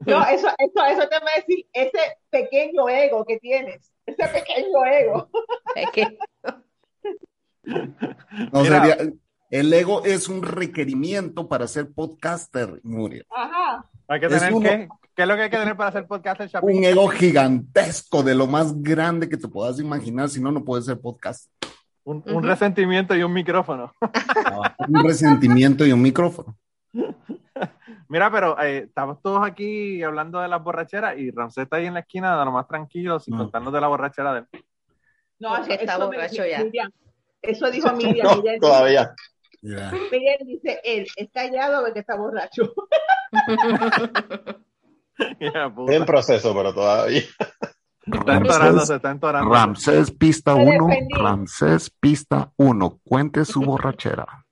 No, 0.00 0.24
eso, 0.26 0.48
eso, 0.58 0.84
eso 0.86 1.08
te 1.08 1.18
va 1.18 1.30
a 1.34 1.40
decir 1.40 1.66
ese 1.72 1.98
pequeño 2.30 2.88
ego 2.88 3.24
que 3.24 3.38
tienes. 3.38 3.92
Ese 4.06 4.28
pequeño 4.28 4.84
ego. 4.86 5.28
no, 8.52 8.64
sería, 8.64 8.96
el 9.50 9.72
ego 9.72 10.04
es 10.04 10.28
un 10.28 10.42
requerimiento 10.42 11.48
para 11.48 11.66
ser 11.66 11.90
podcaster, 11.92 12.80
Nuria. 12.84 13.24
Ajá. 13.30 13.84
Hay 14.06 14.20
que 14.20 14.28
tener 14.28 14.52
¿qué? 14.62 14.88
¿Qué 15.14 15.22
es 15.22 15.28
lo 15.28 15.34
que 15.34 15.42
hay 15.42 15.50
que 15.50 15.56
tener 15.56 15.76
para 15.76 15.90
ser 15.90 16.06
podcaster, 16.06 16.48
Un 16.62 16.84
ego 16.84 17.08
gigantesco 17.08 18.22
de 18.22 18.36
lo 18.36 18.46
más 18.46 18.80
grande 18.80 19.28
que 19.28 19.36
te 19.36 19.48
puedas 19.48 19.80
imaginar, 19.80 20.28
si 20.28 20.40
no, 20.40 20.52
no 20.52 20.64
puedes 20.64 20.86
ser 20.86 21.00
podcaster. 21.00 21.52
Un, 22.08 22.22
un 22.26 22.42
resentimiento 22.42 23.14
y 23.14 23.22
un 23.22 23.32
micrófono. 23.34 23.92
Un 24.88 25.04
resentimiento 25.04 25.84
y 25.84 25.92
un 25.92 26.00
micrófono. 26.00 26.56
Mira, 28.08 28.30
pero 28.32 28.58
eh, 28.62 28.84
estamos 28.86 29.20
todos 29.20 29.46
aquí 29.46 30.02
hablando 30.02 30.40
de 30.40 30.48
las 30.48 30.62
borracheras 30.64 31.18
y 31.18 31.30
Ramsés 31.30 31.64
está 31.64 31.76
ahí 31.76 31.84
en 31.84 31.92
la 31.92 32.00
esquina 32.00 32.38
de 32.38 32.44
lo 32.46 32.52
más 32.52 32.66
tranquilo, 32.66 33.20
sin 33.20 33.34
No. 33.36 33.42
contarnos 33.42 33.74
de 33.74 33.80
la 33.82 33.88
borrachera 33.88 34.32
de 34.32 34.38
él. 34.40 34.46
No, 35.38 35.54
eso, 35.54 35.70
está 35.70 35.92
eso 35.96 35.98
me- 35.98 36.16
borracho 36.16 36.46
ya. 36.46 36.64
Miriam, 36.64 36.90
eso 37.42 37.70
dijo 37.70 37.92
Miriam. 37.92 38.26
No, 38.30 38.36
Miriam, 38.36 38.58
todavía. 38.60 39.14
Ya. 39.60 39.90
Miriam 40.10 40.38
dice, 40.46 40.80
él 40.84 41.06
es 41.14 41.28
callado 41.30 41.82
porque 41.84 42.00
está 42.00 42.16
borracho. 42.16 42.72
Estoy 45.40 45.94
en 45.94 46.06
proceso, 46.06 46.54
pero 46.54 46.72
todavía. 46.72 47.20
Está 48.12 48.36
entorando, 48.36 48.86
se 48.86 48.94
está 48.96 49.10
entorando. 49.10 49.52
Ramsés 49.52 50.10
pista 50.10 50.54
Te 50.54 50.62
1, 50.62 50.86
defendí. 50.86 51.14
Ramsés 51.14 51.90
pista 51.90 52.52
1, 52.56 53.00
cuente 53.04 53.44
su 53.44 53.60
borrachera. 53.60 54.44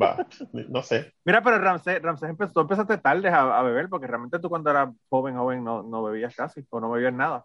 Va, 0.00 0.26
no 0.68 0.82
sé. 0.82 1.12
Mira, 1.24 1.42
pero 1.42 1.58
Ramsés, 1.58 2.00
Ramsés 2.00 2.30
empezó, 2.30 2.52
tú 2.52 2.60
empezaste 2.60 2.98
tarde 2.98 3.28
a, 3.28 3.58
a 3.58 3.62
beber, 3.62 3.88
porque 3.88 4.06
realmente 4.06 4.38
tú 4.38 4.48
cuando 4.48 4.70
eras 4.70 4.88
joven, 5.10 5.36
joven, 5.36 5.62
no, 5.62 5.82
no 5.82 6.02
bebías 6.02 6.34
casi, 6.34 6.64
o 6.70 6.80
no 6.80 6.90
bebías 6.90 7.12
nada. 7.12 7.44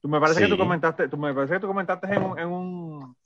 Tú 0.00 0.08
me 0.08 0.20
parece 0.20 0.40
que 0.40 0.48
tú 0.48 0.58
comentaste, 0.58 1.08
tú 1.08 1.16
me 1.16 1.34
parece 1.34 1.54
que 1.54 1.60
tú 1.60 1.66
comentaste 1.66 2.06
en 2.06 2.22
un, 2.22 2.38
en 2.38 2.48
un, 2.48 3.16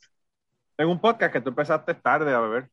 en 0.79 0.88
un 0.88 1.01
podcast 1.01 1.33
que 1.33 1.40
tú 1.40 1.51
empezaste 1.51 1.94
tarde 1.94 2.33
a 2.33 2.40
beber. 2.40 2.70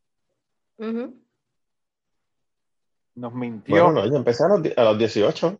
Nos 3.15 3.34
mintió. 3.34 3.73
Bueno, 3.73 3.91
no, 4.02 4.08
yo 4.08 4.15
empecé 4.15 4.45
a 4.45 4.47
los, 4.50 4.62
a 4.78 4.84
los 4.84 4.97
18. 4.97 5.60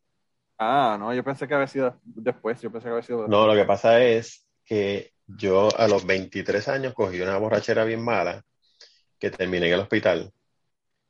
Ah, 0.60 0.98
no, 1.00 1.14
yo 1.14 1.24
pensé 1.24 1.48
que 1.48 1.54
había 1.54 1.68
sido 1.68 2.00
después, 2.04 2.60
yo 2.62 2.72
pensé 2.72 2.86
que 2.86 2.92
había 2.92 3.04
sido 3.04 3.28
No, 3.28 3.46
lo 3.46 3.54
que 3.54 3.66
pasa 3.66 4.02
es 4.02 4.46
que 4.66 5.12
yo 5.28 5.70
a 5.78 5.88
los 5.88 6.06
23 6.06 6.68
años 6.68 6.94
cogí 6.94 7.22
una 7.22 7.38
borrachera 7.38 7.84
bien 7.84 8.04
mala 8.04 8.42
que 9.20 9.30
terminé 9.30 9.68
en 9.68 9.74
el 9.74 9.80
hospital 9.82 10.32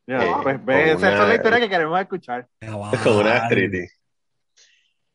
Ya, 0.08 0.24
eh, 0.24 0.34
pues, 0.44 0.66
ve, 0.66 0.92
esa 0.92 1.10
es 1.10 1.16
una- 1.20 1.28
la 1.28 1.36
historia 1.36 1.60
que 1.60 1.70
queremos 1.70 2.00
escuchar. 2.00 2.48
con 3.04 3.14
una 3.18 3.34
gastritis, 3.34 4.00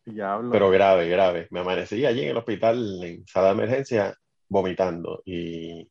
Diablo. 0.04 0.50
pero 0.50 0.70
grave, 0.70 1.08
grave. 1.08 1.46
Me 1.50 1.60
amanecí 1.60 2.04
allí 2.04 2.22
en 2.22 2.30
el 2.30 2.36
hospital 2.36 3.02
en 3.04 3.26
sala 3.26 3.48
de 3.48 3.52
emergencia 3.52 4.14
vomitando 4.48 5.22
y 5.24 5.88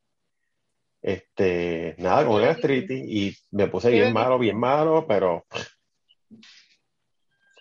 este, 1.01 1.95
nada, 1.97 2.25
con 2.25 2.35
una 2.35 2.47
gastritis 2.47 3.01
y 3.07 3.35
me 3.55 3.67
puse 3.67 3.89
¿Qué 3.89 3.95
bien 3.95 4.13
malo, 4.13 4.37
bien 4.37 4.57
malo, 4.59 5.05
pero 5.07 5.45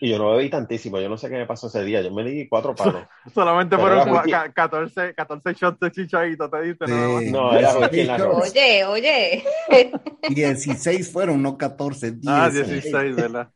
y 0.01 0.09
yo 0.11 0.19
no 0.19 0.31
bebí 0.33 0.49
tantísimo, 0.49 0.99
yo 0.99 1.09
no 1.09 1.19
sé 1.19 1.29
qué 1.29 1.37
me 1.37 1.47
pasó 1.47 1.67
ese 1.67 1.85
día, 1.85 2.01
yo 2.01 2.11
me 2.13 2.25
di 2.25 2.49
cuatro 2.49 2.75
palos. 2.75 3.05
Solamente 3.35 3.77
Pero 3.77 3.89
fueron 3.89 3.99
era 4.09 4.11
cua- 4.11 4.23
muy- 4.23 4.33
ca- 4.33 4.53
14, 4.53 5.15
14 5.15 5.53
shots 5.55 5.79
de 5.81 5.91
chichadito, 5.93 6.49
te 6.51 6.63
diste 6.63 6.87
Sí. 6.87 6.93
nada 6.93 7.09
más. 7.09 7.23
No, 7.25 7.53
era 7.53 7.75
whisky 7.79 8.01
en 8.01 8.07
la 8.07 8.17
roca. 8.19 8.37
Oye, 8.39 8.85
oye. 8.87 9.45
16 10.31 11.13
fueron, 11.13 11.43
no 11.43 11.57
14. 11.59 12.13
10. 12.13 12.27
Ah, 12.29 12.49
16, 12.51 13.17
¿verdad? 13.17 13.51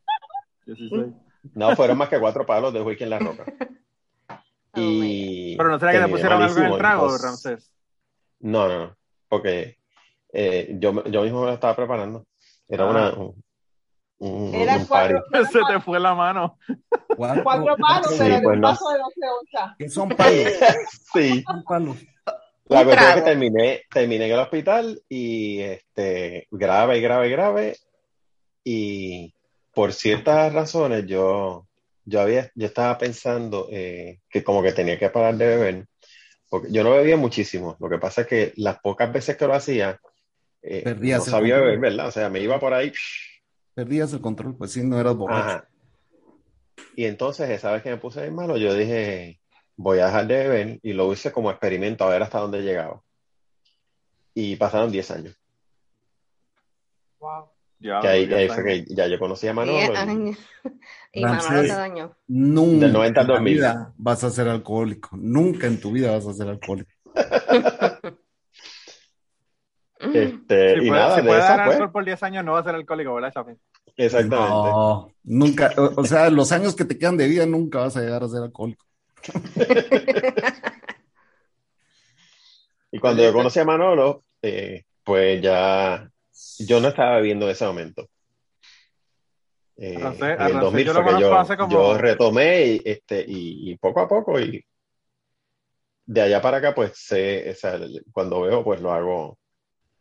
16. 0.67 1.07
No, 1.55 1.75
fueron 1.77 1.99
más 1.99 2.09
que 2.09 2.19
cuatro 2.21 2.47
palos 2.47 2.73
de 2.73 2.81
whisky 2.83 3.05
en 3.05 3.11
la 3.11 3.19
roca. 3.19 3.45
Oh, 4.77 4.81
Y 4.81 5.55
Pero 5.57 5.69
no 5.69 5.79
será 5.79 5.93
que 5.93 6.01
le 6.01 6.09
pusieron 6.09 6.43
algo 6.43 6.59
en 6.59 6.65
el 6.65 6.79
trago, 6.79 7.05
entonces- 7.05 7.23
Ramsés. 7.23 7.73
No, 8.41 8.67
no, 8.67 8.79
no, 8.87 8.97
porque 9.29 9.79
eh, 10.33 10.75
yo, 10.81 11.05
yo 11.05 11.23
mismo 11.23 11.43
me 11.43 11.47
lo 11.47 11.53
estaba 11.53 11.77
preparando. 11.77 12.27
Era 12.69 12.83
Ah. 12.83 12.91
una, 12.91 13.15
un, 14.27 14.49
un- 14.49 14.55
Era 14.55 14.77
un 14.77 14.87
party. 14.87 15.15
cuatro, 15.31 15.47
Se 15.53 15.73
te 15.73 15.81
fue 15.81 16.01
la 16.01 16.15
mano. 16.15 16.59
Cuatro, 17.17 17.43
cuatro 17.45 17.77
palos, 17.77 18.11
Sí, 18.11 18.19
pero 18.19 18.35
de 18.37 18.43
pues 18.43 18.55
un 18.55 18.61
no. 18.61 18.69
vaso 18.69 18.89
de 18.91 18.99
12 18.99 19.21
onzas. 19.41 19.77
¿Qué 19.79 19.89
son 19.89 20.09
palos? 20.11 20.49
Sí, 21.13 21.43
Son 21.47 21.65
palos. 21.65 21.97
la 22.67 22.81
Un 22.81 22.85
cuestión 22.87 22.91
es 22.91 22.97
que 22.97 23.21
trago. 23.21 23.25
terminé, 23.25 23.83
terminé 23.93 24.27
en 24.27 24.33
el 24.33 24.39
hospital 24.41 25.03
y 25.09 25.61
este, 25.61 26.47
grave, 26.51 27.01
grave, 27.01 27.29
grave. 27.31 27.77
Y 28.65 29.35
por 29.75 29.93
ciertas 29.93 30.53
razones 30.53 31.07
yo, 31.07 31.67
yo, 32.05 32.21
había, 32.21 32.51
yo 32.55 32.67
estaba 32.67 32.97
pensando 32.99 33.69
eh, 33.71 34.21
que 34.31 34.43
como 34.43 34.63
que 34.63 34.73
tenía 34.73 34.99
que 34.99 35.11
parar 35.11 35.35
de 35.37 35.47
beber. 35.47 35.87
Porque 36.49 36.69
yo 36.71 36.83
no 36.85 36.91
bebía 36.93 37.17
muchísimo. 37.17 37.77
Lo 37.81 37.89
que 37.89 37.99
pasa 37.99 38.23
es 38.23 38.27
que 38.27 38.53
las 38.57 38.79
pocas 38.81 39.13
veces 39.13 39.37
que 39.37 39.47
lo 39.47 39.55
hacía, 39.55 39.99
eh, 40.63 40.97
no 40.99 41.21
sabía 41.21 41.57
beber, 41.59 41.79
¿verdad? 41.79 42.09
O 42.09 42.13
sea, 42.13 42.29
me 42.31 42.41
iba 42.41 42.59
por 42.59 42.73
ahí. 42.73 42.93
Perdías 43.75 44.13
el 44.13 44.21
control, 44.21 44.57
pues 44.57 44.73
sí, 44.73 44.83
no 44.83 44.99
eras 45.01 45.17
borracho. 45.17 45.49
Ajá. 45.49 45.69
Y 46.97 47.05
entonces, 47.07 47.51
esa 47.51 47.73
vez 47.73 47.83
que 47.83 47.91
me 47.91 47.97
puse 47.97 48.23
bien 48.23 48.35
malo, 48.35 48.57
yo 48.57 48.73
dije, 48.75 49.41
voy 49.77 49.99
a 49.99 50.07
dejar 50.07 50.27
de 50.27 50.37
beber 50.49 50.79
y 50.83 50.93
lo 50.93 51.13
hice 51.13 51.33
como 51.33 51.51
experimento 51.51 52.05
a 52.05 52.09
ver 52.11 52.23
hasta 52.23 52.39
dónde 52.39 52.63
llegaba. 52.63 53.03
Y 54.35 54.57
pasaron 54.57 54.91
10 54.93 55.11
años. 55.11 55.37
Ya, 57.81 58.01
que 58.01 58.09
ahí, 58.09 58.29
ya 58.29 58.37
ahí 58.37 58.43
está. 58.45 58.55
fue 58.55 58.65
que 58.65 58.85
ya 58.95 59.07
yo 59.09 59.19
conocía 59.19 59.51
a 59.51 59.55
Manolo. 59.55 59.79
Diez 59.79 59.91
y- 59.91 59.97
años. 59.97 60.39
Y 61.13 61.23
Ramsés. 61.25 61.49
Manolo 61.51 61.69
te 61.69 61.75
dañó. 61.75 62.17
Nunca 62.29 62.87
Del 62.87 62.93
90 62.93 63.21
al 63.21 63.27
en 63.27 63.29
la 63.29 63.35
2000. 63.39 63.55
vida 63.55 63.93
vas 63.97 64.25
a 64.25 64.31
ser 64.31 64.49
alcohólico. 64.49 65.17
Nunca 65.17 65.67
en 65.67 65.81
tu 65.81 65.93
vida 65.93 66.13
vas 66.13 66.27
a 66.27 66.33
ser 66.35 66.49
alcohólico. 66.49 66.91
Este, 70.13 70.75
Si 70.75 70.85
y 70.85 70.89
puede, 70.89 71.01
nada, 71.01 71.15
si 71.17 71.21
de 71.23 71.27
puede 71.29 71.41
esa 71.41 71.49
dar 71.57 71.65
pues, 71.65 71.75
alcohol 71.77 71.93
por 71.93 72.05
10 72.05 72.23
años, 72.23 72.45
no 72.45 72.53
va 72.53 72.61
a 72.61 72.65
ser 72.65 72.75
alcohólico, 72.75 73.15
¿verdad, 73.15 73.33
Chapín? 73.33 73.59
exactamente. 73.97 74.69
No, 74.71 75.11
nunca, 75.23 75.73
o, 75.77 76.01
o 76.01 76.05
sea, 76.05 76.29
los 76.31 76.51
años 76.53 76.75
que 76.75 76.85
te 76.85 76.99
quedan 76.99 77.17
de 77.17 77.29
vida 77.29 77.47
nunca 77.47 77.79
vas 77.81 77.97
a 77.97 78.01
llegar 78.01 78.23
a 78.23 78.29
ser 78.29 78.43
alcohólico. 78.43 78.85
Y 82.91 82.99
cuando 83.01 83.25
yo 83.25 83.33
conocí 83.33 83.59
a 83.59 83.65
Manolo, 83.65 84.23
eh, 84.41 84.85
pues 85.03 85.43
ya 85.43 86.09
yo 86.61 86.81
no 86.81 86.89
estaba 86.89 87.17
bebiendo 87.17 87.47
en 87.47 87.51
ese 87.51 87.67
momento. 87.67 88.09
Eh, 89.77 89.97
A 89.97 90.01
Ramsés- 90.01 90.21
en 90.37 90.47
el 90.47 90.53
Ramsés 90.53 90.61
2000 90.61 90.87
yo 90.87 90.93
fue 90.93 91.05
que 91.05 91.21
yo, 91.21 91.31
como- 91.59 91.71
yo 91.71 91.99
retomé 91.99 92.67
y, 92.67 92.83
este, 92.85 93.25
y, 93.27 93.73
y 93.73 93.77
poco 93.79 94.01
a 94.01 94.07
poco 94.09 94.39
y 94.39 94.65
de 96.07 96.21
allá 96.23 96.41
para 96.41 96.59
acá 96.59 96.73
pues 96.75 96.93
sé, 96.95 97.51
o 97.51 97.55
sea, 97.55 97.81
cuando 98.13 98.43
veo 98.43 98.63
pues 98.63 98.81
lo 98.81 98.93
hago 98.93 99.39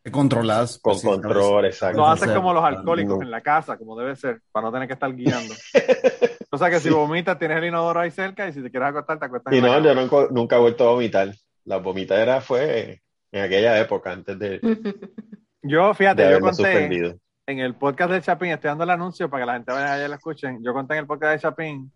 Te 0.04 0.10
controlas. 0.10 0.78
con 0.78 0.92
pues, 0.92 1.00
sí, 1.00 1.06
control, 1.06 1.64
exacto. 1.64 1.96
Lo 1.96 2.06
haces 2.06 2.30
como 2.30 2.52
los 2.52 2.62
alcohólicos 2.62 3.16
no. 3.16 3.22
en 3.22 3.30
la 3.30 3.40
casa, 3.40 3.78
como 3.78 3.98
debe 3.98 4.14
ser, 4.14 4.42
para 4.52 4.66
no 4.66 4.72
tener 4.72 4.86
que 4.86 4.92
estar 4.94 5.12
guiando. 5.12 5.54
O 6.50 6.56
sea 6.56 6.70
que 6.70 6.78
si 6.78 6.88
vomitas, 6.88 7.36
tienes 7.36 7.58
el 7.58 7.64
inodoro 7.64 7.98
ahí 7.98 8.12
cerca 8.12 8.46
y 8.46 8.52
si 8.52 8.62
te 8.62 8.70
quieres 8.70 8.90
acostar, 8.90 9.18
te 9.18 9.24
acuestas 9.24 9.52
Y 9.52 9.60
no, 9.60 9.76
yo 9.80 9.92
nunca, 9.92 10.28
nunca 10.30 10.54
he 10.54 10.60
vuelto 10.60 10.86
a 10.86 10.92
vomitar. 10.92 11.34
La 11.64 11.78
vomitadera 11.78 12.40
fue 12.40 13.02
en 13.32 13.42
aquella 13.42 13.76
época, 13.80 14.12
antes 14.12 14.38
de, 14.38 14.60
Yo, 15.62 15.88
de 15.88 15.94
fíjate, 15.94 16.30
yo 16.30 16.38
conté 16.38 16.54
suspendido. 16.54 17.18
en 17.48 17.58
el 17.58 17.74
podcast 17.74 18.12
de 18.12 18.20
Chapín, 18.20 18.50
estoy 18.50 18.68
dando 18.68 18.84
el 18.84 18.90
anuncio 18.90 19.28
para 19.28 19.42
que 19.42 19.46
la 19.46 19.52
gente 19.54 19.72
vaya 19.72 19.94
allá 19.94 20.04
y 20.04 20.08
lo 20.08 20.14
escuchen. 20.14 20.62
Yo 20.62 20.72
conté 20.72 20.94
en 20.94 21.00
el 21.00 21.06
podcast 21.08 21.32
de 21.32 21.38
Chapín 21.40 21.92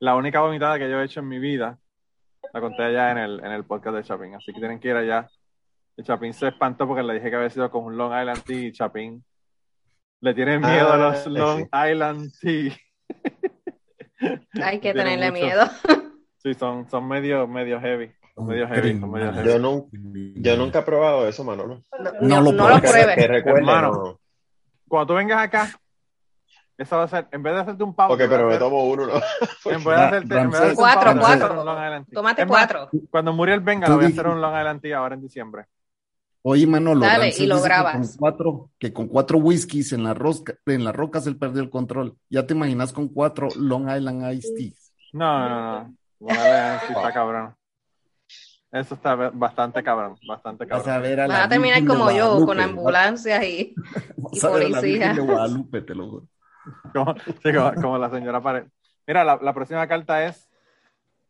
la 0.00 0.16
única 0.16 0.40
vomitada 0.40 0.78
que 0.78 0.90
yo 0.90 1.00
he 1.00 1.04
hecho 1.04 1.20
en 1.20 1.28
mi 1.28 1.38
vida. 1.38 1.78
La 2.52 2.60
conté 2.60 2.82
allá 2.82 3.10
en 3.12 3.18
el, 3.18 3.40
en 3.40 3.52
el 3.52 3.64
podcast 3.64 3.96
de 3.96 4.04
Chapín. 4.04 4.34
Así 4.34 4.52
que 4.52 4.58
tienen 4.58 4.80
que 4.80 4.88
ir 4.88 4.96
allá. 4.96 5.26
Y 5.96 6.02
Chapín 6.02 6.32
se 6.34 6.48
espantó 6.48 6.86
porque 6.86 7.02
le 7.02 7.14
dije 7.14 7.30
que 7.30 7.36
había 7.36 7.50
sido 7.50 7.70
con 7.70 7.84
un 7.84 7.96
Long 7.96 8.12
Island 8.18 8.42
Tea 8.42 8.58
y 8.68 8.72
Chapín 8.72 9.24
le 10.20 10.34
tiene 10.34 10.58
miedo 10.58 10.92
a 10.92 10.96
los 10.96 11.26
Ah, 11.26 11.30
Long 11.30 11.58
sí. 11.60 11.90
Island 11.90 12.32
Tea. 12.40 12.76
Hay 14.64 14.78
que 14.80 14.92
Tiene 14.92 15.16
tenerle 15.16 15.30
mucho. 15.30 15.44
miedo. 15.44 15.64
Sí, 16.38 16.54
son, 16.54 16.88
son 16.88 17.06
medio, 17.08 17.46
medio 17.46 17.80
heavy. 17.80 18.12
Son 18.34 18.46
medio 18.46 18.66
heavy, 18.68 18.98
son 19.00 19.10
medio 19.10 19.32
heavy. 19.32 19.48
Yo, 19.48 19.58
nun- 19.58 19.88
yo 20.36 20.56
nunca 20.56 20.80
he 20.80 20.82
probado 20.82 21.28
eso, 21.28 21.44
Manolo. 21.44 21.82
No, 22.00 22.12
No 22.20 22.40
no 22.40 22.52
lo 22.52 22.52
lo 22.52 22.56
pruebes. 22.58 22.80
Que, 22.82 22.88
pruebes. 22.90 23.16
que 23.16 23.26
recuerde, 23.28 23.58
Hermano. 23.60 23.90
no. 23.92 24.20
Cuando 24.88 25.06
tú 25.06 25.14
vengas 25.14 25.42
acá, 25.42 25.70
esa 26.76 26.96
va 26.96 27.04
a 27.04 27.08
ser, 27.08 27.28
en 27.30 27.42
vez 27.42 27.54
de 27.54 27.60
hacerte 27.60 27.84
un 27.84 27.94
pavo, 27.94 28.14
Ok, 28.14 28.18
pero 28.28 28.42
me 28.46 28.48
hacer- 28.54 28.58
tomo 28.58 28.84
uno, 28.84 29.06
¿no? 29.06 29.12
en 29.64 29.84
vez 29.84 29.84
de 29.84 29.94
hacerte, 29.94 30.36
en 30.38 30.50
vez 30.50 30.60
de 30.60 30.66
hacerte 30.66 30.70
un 30.70 30.74
Cuatro, 30.76 31.04
pavo, 31.04 31.20
cuatro. 31.20 31.52
un 31.62 31.68
Island 31.84 32.06
Tea. 32.06 32.14
Tómate 32.14 32.46
cuatro. 32.46 32.88
Cuando 33.10 33.32
Muriel 33.32 33.60
venga, 33.60 33.88
le 33.88 33.94
voy 33.94 34.04
a 34.04 34.08
hacer 34.08 34.26
un 34.26 34.40
Long 34.40 34.56
Island 34.58 34.80
Tea 34.80 34.98
ahora 34.98 35.14
en 35.14 35.20
diciembre. 35.22 35.66
Oye, 36.46 36.66
Manolo, 36.66 37.00
Dale, 37.00 37.32
y 37.38 37.46
lo 37.46 37.54
dice 37.56 37.62
que 37.68 37.68
grabas. 37.68 37.92
con 37.96 38.16
cuatro, 38.18 38.70
que 38.78 38.92
con 38.92 39.08
cuatro 39.08 39.38
whiskies 39.38 39.92
en 39.94 40.04
la 40.04 40.12
rosca, 40.12 40.54
en 40.66 40.84
las 40.84 40.94
rocas 40.94 41.26
él 41.26 41.38
perdió 41.38 41.62
el 41.62 41.70
control. 41.70 42.18
Ya 42.28 42.46
te 42.46 42.52
imaginas 42.52 42.92
con 42.92 43.08
cuatro 43.08 43.48
Long 43.56 43.88
Island 43.88 44.30
Iced 44.34 44.54
Teas. 44.54 44.92
No, 45.14 45.48
no, 45.48 45.48
no. 45.48 45.94
Long 46.20 46.30
Island 46.32 46.80
Tea 46.80 46.96
está 46.96 47.12
cabrón. 47.14 47.54
Eso 48.70 48.94
está 48.94 49.14
bastante 49.14 49.82
cabrón, 49.82 50.18
bastante 50.26 50.66
Vas 50.66 50.82
a 50.82 50.84
cabrón. 50.84 51.02
ver 51.02 51.20
a 51.20 51.28
la 51.28 51.34
Vas 51.34 51.44
a 51.44 51.48
terminar 51.48 51.84
como 51.86 52.10
yo, 52.10 52.44
con 52.44 52.60
ambulancias 52.60 53.42
y, 53.44 53.74
Vas 54.18 54.44
y 54.44 54.46
a 54.46 54.50
ver 54.50 54.66
a 54.66 54.68
la 54.68 54.80
policía. 54.80 55.08
Virgen 55.12 55.16
de 55.16 55.22
Guadalupe, 55.32 55.80
te 55.80 55.94
lo 55.94 56.08
juro. 56.10 56.26
Como, 56.92 57.14
sí, 57.42 57.52
como, 57.54 57.74
como 57.74 57.98
la 57.98 58.10
señora 58.10 58.42
Pared. 58.42 58.64
Mira, 59.06 59.24
la, 59.24 59.38
la 59.40 59.54
próxima 59.54 59.86
carta 59.88 60.26
es 60.26 60.46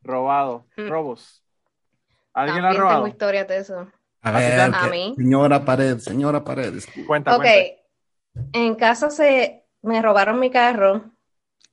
robado, 0.02 0.64
Hmm. 0.76 0.88
robos. 0.88 1.40
¿Alguien 2.32 2.62
la 2.62 2.70
ha 2.70 2.72
También 2.72 2.80
robado? 2.82 2.96
tengo 2.98 3.08
historias 3.08 3.46
de 3.48 3.56
eso. 3.58 3.86
A 4.24 4.30
¿A 4.30 4.32
ti 4.32 4.38
te 4.44 4.50
ver, 4.50 4.60
han- 4.60 4.74
A 4.74 4.80
que- 4.84 4.90
mí. 4.90 5.14
señora 5.16 5.64
Pared, 5.64 5.98
señora 5.98 6.42
Pared. 6.44 6.74
Cuenta, 7.06 7.36
Ok, 7.36 7.42
cuenta. 7.42 7.82
en 8.52 8.74
casa 8.74 9.10
se 9.10 9.64
me 9.82 10.00
robaron 10.02 10.38
mi 10.40 10.50
carro. 10.50 11.10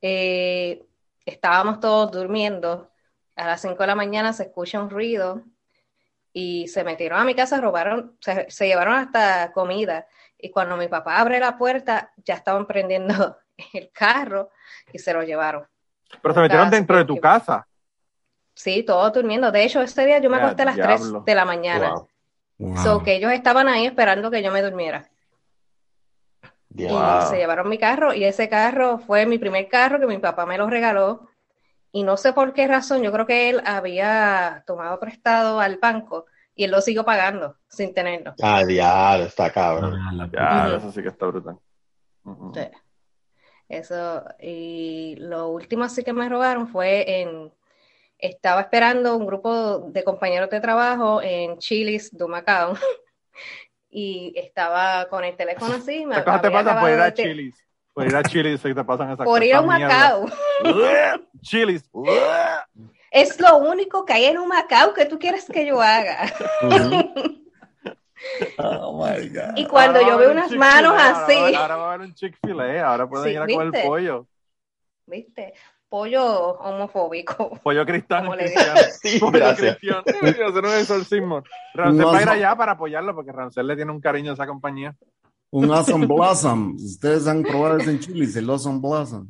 eh, 0.04 0.84
estábamos 1.26 1.80
todos 1.80 2.12
durmiendo. 2.12 2.90
A 3.36 3.46
las 3.46 3.62
5 3.62 3.78
de 3.84 3.88
la 3.88 3.94
mañana 3.96 4.34
se 4.34 4.44
escucha 4.44 4.82
un 4.82 4.90
ruido 4.90 5.44
y 6.34 6.68
se 6.70 6.84
metieron 6.84 7.20
a 7.20 7.24
mi 7.24 7.36
casa, 7.36 7.62
robaron, 7.62 8.18
se, 8.20 8.50
se 8.50 8.68
llevaron 8.68 8.96
hasta 8.96 9.52
comida. 9.52 10.08
Y 10.40 10.50
cuando 10.50 10.76
mi 10.76 10.88
papá 10.88 11.20
abre 11.20 11.40
la 11.40 11.56
puerta, 11.58 12.12
ya 12.26 12.34
estaban 12.34 12.66
prendiendo 12.66 13.38
el 13.74 13.92
carro 13.92 14.50
y 14.92 14.98
se 14.98 15.14
lo 15.14 15.22
llevaron. 15.24 15.68
Pero 16.22 16.34
se 16.34 16.40
metieron 16.42 16.70
dentro 16.72 16.98
de 16.98 17.06
tu 17.06 17.18
casa. 17.20 17.68
Sí, 18.56 18.82
todos 18.84 19.14
durmiendo. 19.14 19.52
De 19.52 19.64
hecho, 19.64 19.82
ese 19.84 20.06
día 20.06 20.18
yo 20.20 20.30
me 20.32 20.38
acosté 20.38 20.64
a 20.64 20.66
las 20.66 20.76
diablo. 20.76 20.96
3 20.96 21.26
de 21.26 21.36
la 21.36 21.46
mañana. 21.46 21.90
Wow. 21.94 22.10
Wow. 22.62 22.78
So 22.78 23.04
que 23.04 23.16
ellos 23.16 23.32
estaban 23.32 23.68
ahí 23.68 23.88
esperando 23.88 24.30
que 24.30 24.44
yo 24.44 24.52
me 24.52 24.62
durmiera. 24.62 25.10
Y 26.44 26.86
Diablo. 26.86 27.28
se 27.28 27.38
llevaron 27.38 27.68
mi 27.70 27.80
carro 27.80 28.14
y 28.14 28.24
ese 28.24 28.50
carro 28.50 29.00
fue 29.00 29.26
mi 29.26 29.40
primer 29.40 29.68
carro 29.68 30.00
que 30.00 30.06
mi 30.06 30.20
papá 30.20 30.46
me 30.46 30.60
lo 30.60 30.70
regaló. 30.70 31.28
Y 31.92 32.04
no 32.04 32.18
sé 32.18 32.34
por 32.34 32.54
qué 32.54 32.68
razón, 32.68 33.02
yo 33.02 33.12
creo 33.12 33.26
que 33.26 33.50
él 33.50 33.62
había 33.66 34.64
tomado 34.68 35.00
prestado 35.00 35.60
al 35.60 35.78
banco 35.78 36.28
y 36.56 36.66
él 36.66 36.72
lo 36.72 36.82
siguió 36.82 37.04
pagando 37.04 37.58
sin 37.68 37.96
tenerlo. 37.96 38.36
Ah, 38.42 38.64
diablo, 38.64 39.26
está 39.26 39.52
cabrón. 39.52 40.00
Ah, 40.00 40.30
Ya, 40.32 40.68
Ujú. 40.68 40.78
eso 40.78 40.92
sí 40.92 41.02
que 41.02 41.10
está 41.10 41.26
brutal. 41.26 41.58
Sí. 42.54 42.70
Eso, 43.68 44.24
y 44.40 45.16
lo 45.18 45.48
último 45.50 45.84
así 45.84 46.04
que 46.04 46.14
me 46.14 46.30
robaron 46.30 46.68
fue 46.68 47.22
en, 47.22 47.52
estaba 48.22 48.62
esperando 48.62 49.18
un 49.18 49.26
grupo 49.26 49.80
de 49.80 50.04
compañeros 50.04 50.50
de 50.50 50.60
trabajo 50.62 51.22
en 51.22 51.58
Chili's 51.58 52.10
de 52.16 52.28
Macao 52.28 52.74
y 53.90 54.34
estaba 54.38 55.08
con 55.10 55.24
el 55.24 55.36
teléfono 55.36 55.74
así. 55.76 56.06
me 56.06 56.24
cosas 56.24 56.42
te 56.42 56.52
pasan 56.52 56.80
por 56.80 56.90
ir 56.90 57.00
a 57.00 57.14
Chili's. 57.14 57.56
Por 57.94 58.08
ir 58.08 58.16
a 58.16 58.24
Chili's 58.24 58.64
y 58.64 58.74
te 58.74 58.84
pasan 58.86 59.12
esas 59.12 59.26
Por 59.26 59.44
ir 59.44 59.54
a 59.56 59.62
Macao. 59.62 60.26
Chili's. 61.42 61.90
Es 63.10 63.38
lo 63.42 63.58
único 63.58 64.06
que 64.06 64.14
hay 64.14 64.26
en 64.26 64.38
un 64.38 64.48
Macao 64.48 64.94
que 64.94 65.06
tú 65.06 65.20
quieres 65.20 65.46
que 65.52 65.66
yo 65.66 65.82
haga. 65.82 66.32
Oh 68.60 69.04
my 69.04 69.28
God. 69.30 69.56
Y 69.56 69.66
cuando 69.66 70.00
Ahora 70.00 70.12
yo 70.12 70.18
veo 70.20 70.32
un 70.32 70.38
unas 70.38 70.52
manos 70.52 70.92
ahora 70.92 71.26
así, 71.26 71.36
haber- 71.36 71.56
Ahora 71.56 71.76
va 71.76 71.84
a 71.92 71.94
haber 71.96 72.08
un 72.08 72.14
Chick-fil-A, 72.14 72.86
ahora 72.88 73.10
pueden 73.10 73.26
Sí, 73.26 73.32
ir 73.32 73.40
a 73.40 73.48
comer 73.48 73.84
pollo. 73.84 74.28
¿viste? 75.08 75.54
Pollo 75.92 76.52
homofóbico. 76.60 77.60
Pollo 77.64 77.86
cristiano. 77.86 78.28
Como 78.30 78.36
le 78.38 78.46
cristiano. 78.46 78.80
Sí, 79.02 79.20
Pollo 79.20 79.32
gracias. 79.34 79.78
cristiano. 79.78 80.04
Hacer 80.50 80.66
un 80.66 80.72
exorcismo. 80.80 81.44
Rancel 81.74 82.06
va 82.06 82.18
a 82.18 82.22
ir 82.22 82.30
allá 82.30 82.56
para 82.56 82.72
apoyarlo 82.72 83.14
porque 83.14 83.34
Rancel 83.34 83.68
le 83.68 83.76
tiene 83.76 83.92
un 83.92 84.00
cariño 84.00 84.32
a 84.32 84.34
esa 84.36 84.48
compañía. 84.48 84.96
Un 85.50 85.70
Awesome 85.70 86.06
Blossom. 86.08 86.76
Ustedes 86.76 87.28
han 87.28 87.44
probado 87.44 87.78
eso 87.78 87.90
en 87.90 88.00
Chile, 88.00 88.26
el 88.34 88.50
Awesome 88.50 88.80
Blossom. 88.80 89.30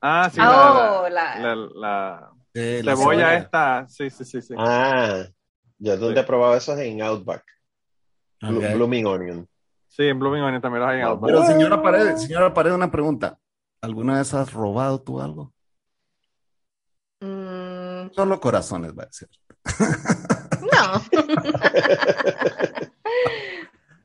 Ah, 0.00 0.28
sí, 0.32 0.40
Oh, 0.40 1.06
la, 1.08 1.38
la- 1.38 1.54
la- 1.54 1.68
la 1.76 2.30
Eh, 2.54 2.80
la 2.82 2.96
cebolla 2.96 3.36
esta. 3.36 3.86
Sí, 3.88 4.10
sí, 4.10 4.24
sí. 4.24 4.42
sí. 4.42 4.54
Ah, 4.58 5.22
yo 5.78 5.96
donde 5.96 6.14
Sí. 6.16 6.20
he 6.20 6.24
probado 6.26 6.56
eso 6.56 6.72
es 6.72 6.80
en 6.80 7.02
Outback. 7.02 7.44
Blo- 8.40 8.66
Ok. 8.68 8.74
Blooming 8.74 9.06
Onion. 9.06 9.48
Sí, 9.86 10.02
en 10.08 10.18
Blooming 10.18 10.42
Onion 10.42 10.60
también 10.60 10.80
los 10.80 10.90
hay 10.90 10.96
en 10.96 11.02
No, 11.04 11.08
Outback. 11.10 11.30
Pero 11.30 11.44
señora 11.46 11.80
Paredes, 11.82 12.22
señora 12.22 12.52
Paredes, 12.52 12.76
una 12.76 12.90
pregunta. 12.90 13.38
¿Alguna 13.80 14.18
vez 14.18 14.34
has 14.34 14.52
robado 14.52 15.00
tú 15.00 15.20
algo? 15.20 15.52
Solo 18.12 18.40
corazones, 18.40 18.92
va 18.96 19.04
a 19.04 19.06
decir. 19.06 19.28
no. 20.60 21.02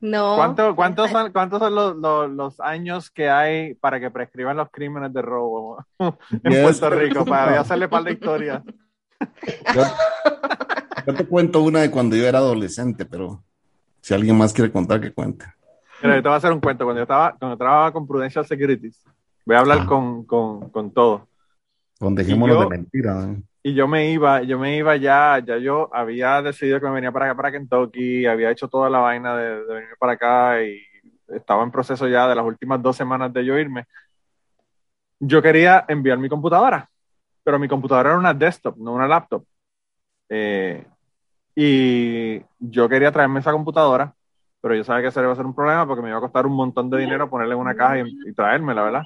no. 0.00 0.36
¿Cuánto- 0.36 0.76
¿Cuántos 0.76 1.10
son, 1.10 1.32
cuántos 1.32 1.58
son 1.58 1.74
los, 1.74 1.96
los- 1.96 2.30
los 2.30 2.60
años 2.60 3.10
que 3.10 3.28
hay 3.28 3.74
para 3.74 3.98
que 4.00 4.10
prescriban 4.10 4.56
los 4.56 4.70
crímenes 4.70 5.12
de 5.12 5.22
robo 5.22 5.84
en 5.98 6.12
Yes. 6.52 6.62
Puerto 6.62 6.90
Rico? 6.90 7.24
Para 7.24 7.60
hacerle 7.60 7.88
par 7.88 8.04
de 8.04 8.12
historias. 8.12 8.62
Yo, 9.74 9.82
yo 11.06 11.14
te 11.14 11.26
cuento 11.26 11.62
una 11.62 11.80
de 11.80 11.90
cuando 11.90 12.16
yo 12.16 12.26
era 12.26 12.38
adolescente, 12.38 13.06
pero 13.06 13.42
si 14.00 14.14
alguien 14.14 14.36
más 14.36 14.52
quiere 14.52 14.70
contar, 14.70 15.00
que 15.00 15.12
cuente. 15.12 15.46
Mira, 16.02 16.16
yo 16.16 16.22
te 16.22 16.28
voy 16.28 16.34
a 16.34 16.38
hacer 16.38 16.52
un 16.52 16.60
cuento. 16.60 16.84
Cuando 16.84 16.98
yo 17.00 17.04
estaba, 17.04 17.34
cuando 17.38 17.56
trabajaba 17.56 17.92
con 17.92 18.06
Prudential 18.06 18.46
Securities, 18.46 19.02
voy 19.46 19.56
a 19.56 19.60
hablar 19.60 19.78
Ah. 19.82 19.86
con, 19.86 20.24
con, 20.24 20.68
con 20.70 20.90
todo. 20.92 21.26
Con 21.98 22.14
dejémonos 22.14 22.56
yo- 22.56 22.62
de 22.64 22.68
mentira. 22.68 23.24
¿eh? 23.24 23.42
Y 23.66 23.74
yo 23.74 23.88
me 23.88 24.12
iba, 24.12 24.44
yo 24.44 24.60
me 24.60 24.76
iba 24.76 24.94
ya, 24.94 25.42
ya 25.44 25.58
yo 25.58 25.90
había 25.92 26.40
decidido 26.40 26.78
que 26.78 26.86
me 26.86 26.92
venía 26.92 27.10
para 27.10 27.26
acá, 27.26 27.34
para 27.34 27.50
Kentucky, 27.50 28.24
había 28.24 28.52
hecho 28.52 28.68
toda 28.68 28.88
la 28.88 29.00
vaina 29.00 29.36
de, 29.36 29.64
venir 29.64 29.96
para 29.98 30.12
acá 30.12 30.62
y 30.62 30.80
estaba 31.26 31.64
en 31.64 31.72
proceso 31.72 32.06
ya 32.06 32.28
de 32.28 32.36
las 32.36 32.44
últimas 32.44 32.80
dos 32.80 32.96
semanas 32.96 33.32
de 33.32 33.44
yo 33.44 33.58
irme. 33.58 33.86
Yo 35.18 35.42
quería 35.42 35.84
enviar 35.88 36.16
mi 36.16 36.28
computadora, 36.28 36.88
pero 37.42 37.58
mi 37.58 37.66
computadora 37.66 38.10
era 38.10 38.18
una 38.20 38.32
desktop, 38.32 38.76
no 38.76 38.92
una 38.92 39.08
laptop. 39.08 39.44
Eh, 40.28 40.86
y 41.56 42.40
yo 42.60 42.88
quería 42.88 43.10
traerme 43.10 43.40
esa 43.40 43.50
computadora, 43.50 44.14
pero 44.60 44.76
yo 44.76 44.84
sabía 44.84 45.02
que 45.02 45.08
eso 45.08 45.20
iba 45.20 45.32
a 45.32 45.36
ser 45.36 45.44
un 45.44 45.56
problema 45.56 45.88
porque 45.88 46.02
me 46.02 46.10
iba 46.10 46.18
a 46.18 46.20
costar 46.20 46.46
un 46.46 46.54
montón 46.54 46.88
de 46.88 46.98
dinero 46.98 47.28
ponerle 47.28 47.54
en 47.54 47.60
una 47.60 47.74
caja 47.74 47.98
y, 47.98 48.16
y 48.28 48.32
traérmela, 48.32 48.84
¿verdad? 48.84 49.02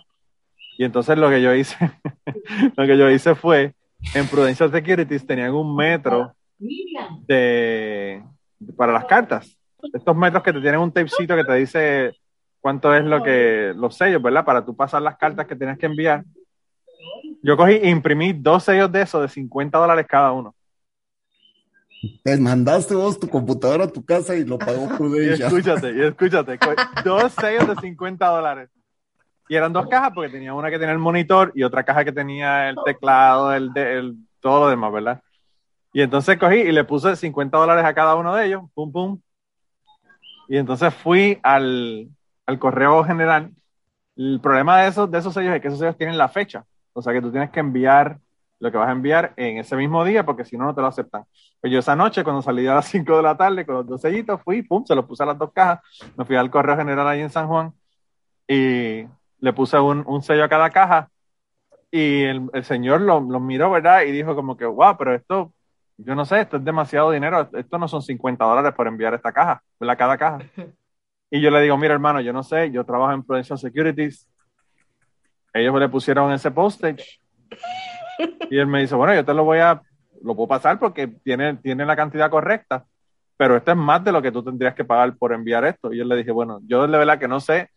Y 0.77 0.85
entonces 0.85 1.17
lo 1.17 1.31
que 1.31 1.41
yo 1.41 1.55
hice, 1.55 1.79
lo 2.77 2.87
que 2.87 2.99
yo 2.99 3.09
hice 3.09 3.35
fue, 3.35 3.75
en 4.15 4.27
Prudential 4.27 4.71
Securities 4.71 5.27
tenían 5.27 5.55
un 5.55 5.75
metro 5.75 6.35
de, 7.27 8.23
para 8.77 8.93
las 8.93 9.05
cartas. 9.05 9.57
Estos 9.93 10.17
metros 10.17 10.43
que 10.43 10.53
te 10.53 10.61
tienen 10.61 10.81
un 10.81 10.93
tapecito 10.93 11.35
que 11.37 11.45
te 11.45 11.55
dice 11.55 12.13
cuánto 12.61 12.95
es 12.95 13.05
lo 13.05 13.23
que, 13.23 13.73
los 13.77 13.97
sellos, 13.97 14.23
¿verdad? 14.23 14.45
Para 14.45 14.65
tú 14.65 14.77
pasar 14.77 15.03
las 15.03 15.17
cartas 15.17 15.47
que 15.47 15.57
tienes 15.57 15.79
que 15.79 15.87
enviar. 15.87 16.25
Yo 17.43 17.57
cogí 17.57 17.75
e 17.75 17.89
imprimí 17.89 18.33
dos 18.33 18.65
sellos 18.65 18.93
de 18.93 19.03
esos 19.03 19.23
de 19.23 19.29
50 19.29 19.79
dólares 19.79 20.07
cada 20.09 20.33
uno. 20.33 20.55
Te 22.23 22.37
mandaste 22.39 22.95
vos 22.95 23.19
tu 23.21 23.29
computadora 23.29 23.85
a 23.85 23.89
tu 23.89 24.05
casa 24.05 24.35
y 24.35 24.45
lo 24.45 24.59
pagó 24.59 24.85
Y 24.93 24.97
Prudencia. 24.97 25.47
escúchate, 25.47 25.93
y 25.93 26.01
escúchate, 26.03 26.59
dos 27.05 27.33
sellos 27.33 27.69
de 27.69 27.77
50 27.77 28.27
dólares. 28.27 28.71
Y 29.51 29.57
eran 29.57 29.73
dos 29.73 29.89
cajas 29.89 30.13
porque 30.15 30.31
tenía 30.31 30.55
una 30.55 30.71
que 30.71 30.79
tenía 30.79 30.93
el 30.93 31.01
monitor 31.01 31.51
y 31.57 31.65
otra 31.65 31.83
caja 31.83 32.05
que 32.05 32.13
tenía 32.13 32.69
el 32.69 32.77
teclado, 32.85 33.53
el, 33.53 33.77
el 33.77 34.15
todo 34.39 34.61
lo 34.61 34.69
demás, 34.69 34.93
¿verdad? 34.93 35.23
Y 35.93 36.03
entonces 36.03 36.39
cogí 36.39 36.59
y 36.59 36.71
le 36.71 36.85
puse 36.85 37.17
50 37.17 37.59
dólares 37.59 37.85
a 37.85 37.93
cada 37.93 38.15
uno 38.15 38.33
de 38.33 38.47
ellos, 38.47 38.63
pum, 38.75 38.93
pum. 38.93 39.21
Y 40.47 40.57
entonces 40.57 40.95
fui 40.95 41.41
al, 41.43 42.09
al 42.47 42.59
correo 42.61 43.03
general. 43.03 43.51
El 44.15 44.39
problema 44.41 44.83
de 44.83 44.89
esos, 44.89 45.11
de 45.11 45.19
esos 45.19 45.35
sellos 45.35 45.53
es 45.53 45.61
que 45.61 45.67
esos 45.67 45.81
sellos 45.81 45.97
tienen 45.97 46.17
la 46.17 46.29
fecha. 46.29 46.65
O 46.93 47.03
sea 47.03 47.13
que 47.13 47.21
tú 47.21 47.33
tienes 47.33 47.51
que 47.51 47.59
enviar 47.59 48.21
lo 48.61 48.71
que 48.71 48.79
vas 48.79 48.89
a 48.89 48.93
enviar 48.93 49.33
en 49.37 49.59
ese 49.59 49.75
mismo 49.75 50.05
día 50.05 50.25
porque 50.25 50.45
si 50.45 50.57
no, 50.57 50.67
no 50.67 50.77
te 50.77 50.81
lo 50.81 50.87
aceptan. 50.87 51.25
Pues 51.61 51.73
yo 51.73 51.81
esa 51.81 51.97
noche, 51.97 52.23
cuando 52.23 52.41
salí 52.41 52.69
a 52.69 52.77
las 52.77 52.87
5 52.87 53.17
de 53.17 53.23
la 53.25 53.37
tarde 53.37 53.67
con 53.67 53.75
los 53.75 53.87
dos 53.89 54.01
sellitos, 54.01 54.41
fui, 54.45 54.63
pum, 54.63 54.85
se 54.87 54.95
los 54.95 55.07
puse 55.07 55.25
a 55.25 55.27
las 55.27 55.39
dos 55.39 55.51
cajas, 55.53 55.81
me 56.17 56.25
fui 56.25 56.37
al 56.37 56.53
correo 56.53 56.77
general 56.77 57.09
ahí 57.09 57.21
en 57.21 57.31
San 57.31 57.49
Juan 57.49 57.73
y 58.47 59.07
le 59.41 59.53
puse 59.53 59.79
un, 59.79 60.05
un 60.07 60.23
sello 60.23 60.45
a 60.45 60.49
cada 60.49 60.71
caja 60.71 61.11
y 61.91 62.23
el, 62.23 62.49
el 62.53 62.65
señor 62.65 63.01
lo, 63.01 63.21
lo 63.21 63.41
miró, 63.41 63.71
¿verdad? 63.71 64.03
Y 64.03 64.13
dijo 64.13 64.35
como 64.35 64.57
que, 64.57 64.65
wow, 64.65 64.97
pero 64.97 65.15
esto, 65.15 65.53
yo 65.97 66.15
no 66.15 66.25
sé, 66.25 66.41
esto 66.41 66.59
es 66.59 66.65
demasiado 66.65 67.11
dinero, 67.11 67.49
esto 67.53 67.79
no 67.79 67.89
son 67.89 68.03
50 68.03 68.45
dólares 68.45 68.73
por 68.75 68.87
enviar 68.87 69.15
esta 69.15 69.33
caja, 69.33 69.63
¿verdad? 69.79 69.99
Cada 69.99 70.19
caja. 70.19 70.39
Y 71.33 71.41
yo 71.41 71.49
le 71.53 71.61
digo, 71.61 71.77
mira 71.77 71.95
hermano, 71.95 72.21
yo 72.21 72.33
no 72.33 72.43
sé, 72.43 72.73
yo 72.73 72.85
trabajo 72.85 73.13
en 73.13 73.23
Prudential 73.23 73.57
Securities, 73.57 74.29
ellos 75.55 75.79
le 75.79 75.89
pusieron 75.89 76.33
ese 76.33 76.51
postage 76.51 77.21
y 78.51 78.59
él 78.59 78.67
me 78.67 78.81
dice, 78.81 78.97
bueno, 78.97 79.15
yo 79.15 79.25
te 79.25 79.33
lo 79.33 79.45
voy 79.45 79.59
a, 79.59 79.81
lo 80.23 80.35
puedo 80.35 80.49
pasar 80.49 80.81
porque 80.81 81.07
tiene, 81.07 81.55
tiene 81.59 81.87
la 81.87 81.95
cantidad 81.95 82.31
correcta, 82.31 82.85
pero 83.37 83.57
esto 83.57 83.71
es 83.71 83.77
más 83.77 84.03
de 84.05 84.13
lo 84.13 84.21
que 84.21 84.33
tú 84.33 84.43
tendrías 84.43 84.75
que 84.75 84.85
pagar 84.85 85.17
por 85.17 85.33
enviar 85.33 85.65
esto. 85.65 85.93
Y 85.93 85.99
yo 85.99 86.05
le 86.05 86.17
dije, 86.17 86.31
bueno, 86.31 86.61
yo 86.65 86.87
de 86.87 86.99
verdad 86.99 87.19
que 87.19 87.29
no 87.29 87.41
sé, 87.41 87.71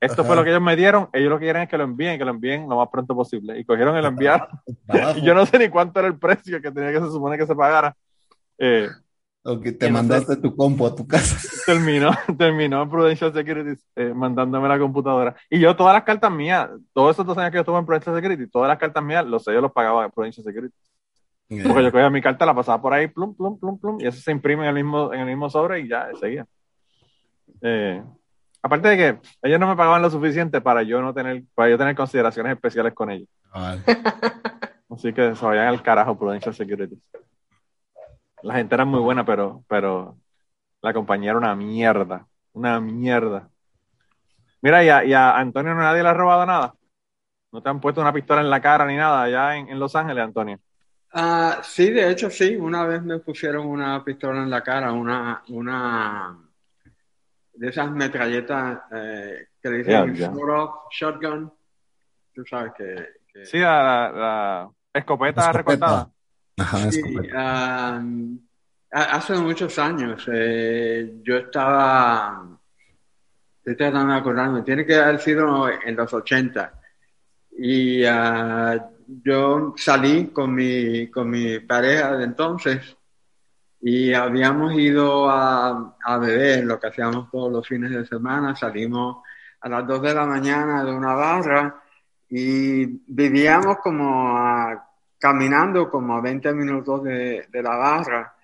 esto 0.00 0.24
fue 0.24 0.32
Ajá. 0.32 0.36
lo 0.36 0.44
que 0.44 0.50
ellos 0.50 0.62
me 0.62 0.76
dieron, 0.76 1.08
ellos 1.12 1.28
lo 1.28 1.38
que 1.38 1.44
quieren 1.44 1.62
es 1.62 1.68
que 1.68 1.76
lo 1.76 1.84
envíen, 1.84 2.18
que 2.18 2.24
lo 2.24 2.30
envíen 2.30 2.68
lo 2.68 2.76
más 2.76 2.88
pronto 2.88 3.14
posible. 3.14 3.58
Y 3.58 3.64
cogieron 3.64 4.00
lo 4.00 4.08
enviaron. 4.08 4.48
Trabajo. 4.86 5.18
Y 5.18 5.22
yo 5.22 5.34
no 5.34 5.44
sé 5.44 5.58
ni 5.58 5.68
cuánto 5.68 6.00
era 6.00 6.08
el 6.08 6.18
precio 6.18 6.60
que 6.60 6.70
tenía 6.70 6.92
que 6.92 7.00
se 7.00 7.10
supone 7.10 7.36
que 7.36 7.46
se 7.46 7.54
pagara. 7.54 7.94
Eh, 8.58 8.88
te 9.78 9.90
mandaste 9.90 10.36
tu 10.36 10.54
compu 10.54 10.86
a 10.86 10.94
tu 10.94 11.06
casa. 11.06 11.36
terminó, 11.66 12.10
terminó 12.38 12.88
Prudential 12.88 13.32
Securities 13.32 13.86
eh, 13.96 14.12
mandándome 14.14 14.68
la 14.68 14.78
computadora. 14.78 15.36
Y 15.48 15.60
yo 15.60 15.76
todas 15.76 15.94
las 15.94 16.04
cartas 16.04 16.30
mías, 16.30 16.70
todos 16.92 17.16
esos 17.16 17.26
dos 17.26 17.36
años 17.36 17.50
que 17.50 17.56
yo 17.56 17.60
estuve 17.60 17.78
en 17.78 17.86
Prudential 17.86 18.16
Securities, 18.16 18.50
todas 18.50 18.68
las 18.68 18.78
cartas 18.78 19.02
mías, 19.02 19.26
los 19.26 19.44
sellos 19.44 19.62
los 19.62 19.72
pagaba 19.72 20.04
en 20.04 20.10
Prudential 20.10 20.44
Securities. 20.44 20.90
Porque 21.48 21.82
yo 21.82 21.90
cogía 21.90 22.10
mi 22.10 22.22
carta, 22.22 22.46
la 22.46 22.54
pasaba 22.54 22.80
por 22.80 22.94
ahí, 22.94 23.08
plum, 23.08 23.34
plum, 23.34 23.58
plum, 23.58 23.78
plum, 23.78 24.00
y 24.00 24.06
eso 24.06 24.20
se 24.20 24.30
imprime 24.30 24.62
en 24.62 24.68
el 24.68 24.84
mismo, 24.84 25.12
en 25.12 25.20
el 25.20 25.26
mismo 25.26 25.50
sobre 25.50 25.80
y 25.80 25.88
ya, 25.88 26.08
seguía. 26.20 26.46
Eh, 27.60 28.02
aparte 28.62 28.88
de 28.88 28.96
que 28.96 29.20
ellos 29.42 29.60
no 29.60 29.68
me 29.68 29.76
pagaban 29.76 30.02
lo 30.02 30.10
suficiente 30.10 30.60
para 30.60 30.82
yo 30.82 31.00
no 31.00 31.14
tener, 31.14 31.44
para 31.54 31.70
yo 31.70 31.78
tener 31.78 31.94
consideraciones 31.94 32.52
especiales 32.52 32.94
con 32.94 33.10
ellos. 33.10 33.28
Vale. 33.52 33.82
Así 34.90 35.12
que 35.12 35.34
se 35.34 35.44
vayan 35.44 35.68
al 35.68 35.82
carajo 35.82 36.18
Prudential 36.18 36.54
Securities. 36.54 36.98
La 38.42 38.54
gente 38.54 38.74
era 38.74 38.84
muy 38.84 39.00
buena, 39.00 39.24
pero, 39.24 39.64
pero 39.68 40.16
la 40.82 40.92
compañía 40.92 41.30
era 41.30 41.38
una 41.38 41.54
mierda. 41.54 42.26
Una 42.52 42.80
mierda. 42.80 43.48
Mira, 44.62 44.82
y 44.84 44.88
a, 44.88 45.04
y 45.04 45.12
a 45.12 45.36
Antonio 45.38 45.74
no 45.74 45.80
nadie 45.80 46.02
le 46.02 46.08
ha 46.08 46.14
robado 46.14 46.44
nada. 46.44 46.74
No 47.52 47.62
te 47.62 47.68
han 47.68 47.80
puesto 47.80 48.00
una 48.00 48.12
pistola 48.12 48.40
en 48.40 48.50
la 48.50 48.60
cara 48.60 48.86
ni 48.86 48.96
nada 48.96 49.22
allá 49.22 49.56
en, 49.56 49.68
en 49.68 49.78
Los 49.78 49.94
Ángeles, 49.94 50.24
Antonio. 50.24 50.58
Ah, 51.12 51.60
sí, 51.62 51.90
de 51.90 52.10
hecho 52.10 52.30
sí. 52.30 52.56
Una 52.56 52.84
vez 52.84 53.02
me 53.02 53.18
pusieron 53.18 53.66
una 53.66 54.02
pistola 54.04 54.42
en 54.42 54.50
la 54.50 54.62
cara, 54.62 54.92
una, 54.92 55.42
una 55.48 56.49
de 57.60 57.68
esas 57.68 57.90
metralletas 57.90 58.80
eh, 58.90 59.48
que 59.62 59.68
le 59.68 59.76
dicen 59.78 60.14
ya. 60.14 60.30
sawed-off 60.32 60.86
shotgun. 60.90 61.52
Tú 62.34 62.42
sabes 62.48 62.72
que, 62.76 63.08
que- 63.30 63.44
Sí, 63.44 63.58
la, 63.58 63.82
la- 63.82 64.10
la 64.12 64.70
escopeta, 64.94 65.40
Escopeta. 65.50 65.58
recortada. 65.58 66.10
Ajá, 66.58 66.78
Sí, 66.90 67.00
escopeta. 67.00 67.96
ha- 67.96 68.02
hace 68.92 69.34
muchos 69.34 69.78
años 69.78 70.26
eh, 70.32 71.16
yo 71.22 71.36
estaba, 71.36 72.48
estoy 73.58 73.76
tratando 73.76 74.14
de 74.14 74.18
acordarme, 74.20 74.62
tiene 74.62 74.86
que 74.86 74.96
haber 74.96 75.20
sido 75.20 75.68
en 75.68 75.96
los 75.96 76.12
80 76.14 76.72
y 77.58 78.04
ah, 78.06 78.88
yo 79.22 79.74
salí 79.76 80.28
con 80.28 80.54
mi, 80.54 81.08
con 81.10 81.28
mi 81.28 81.60
pareja 81.60 82.16
de 82.16 82.24
entonces 82.24 82.96
y 83.82 84.12
habíamos 84.14 84.74
ido 84.74 85.28
a, 85.30 85.96
a 86.04 86.18
beber, 86.18 86.64
lo 86.64 86.78
que 86.78 86.88
hacíamos 86.88 87.30
todos 87.30 87.50
los 87.52 87.66
fines 87.66 87.90
de 87.90 88.04
semana, 88.06 88.54
salimos 88.56 89.18
a 89.60 89.68
las 89.68 89.86
2 89.86 90.02
de 90.02 90.14
la 90.14 90.26
mañana 90.26 90.84
de 90.84 90.92
una 90.92 91.14
barra 91.14 91.82
y 92.28 92.84
vivíamos 93.12 93.78
como 93.78 94.36
a- 94.38 94.86
caminando 95.18 95.88
como 95.90 96.16
a 96.16 96.20
20 96.20 96.52
minutos 96.52 97.02
de, 97.04 97.46
de 97.50 97.62
la 97.62 97.76
barra. 97.76 98.34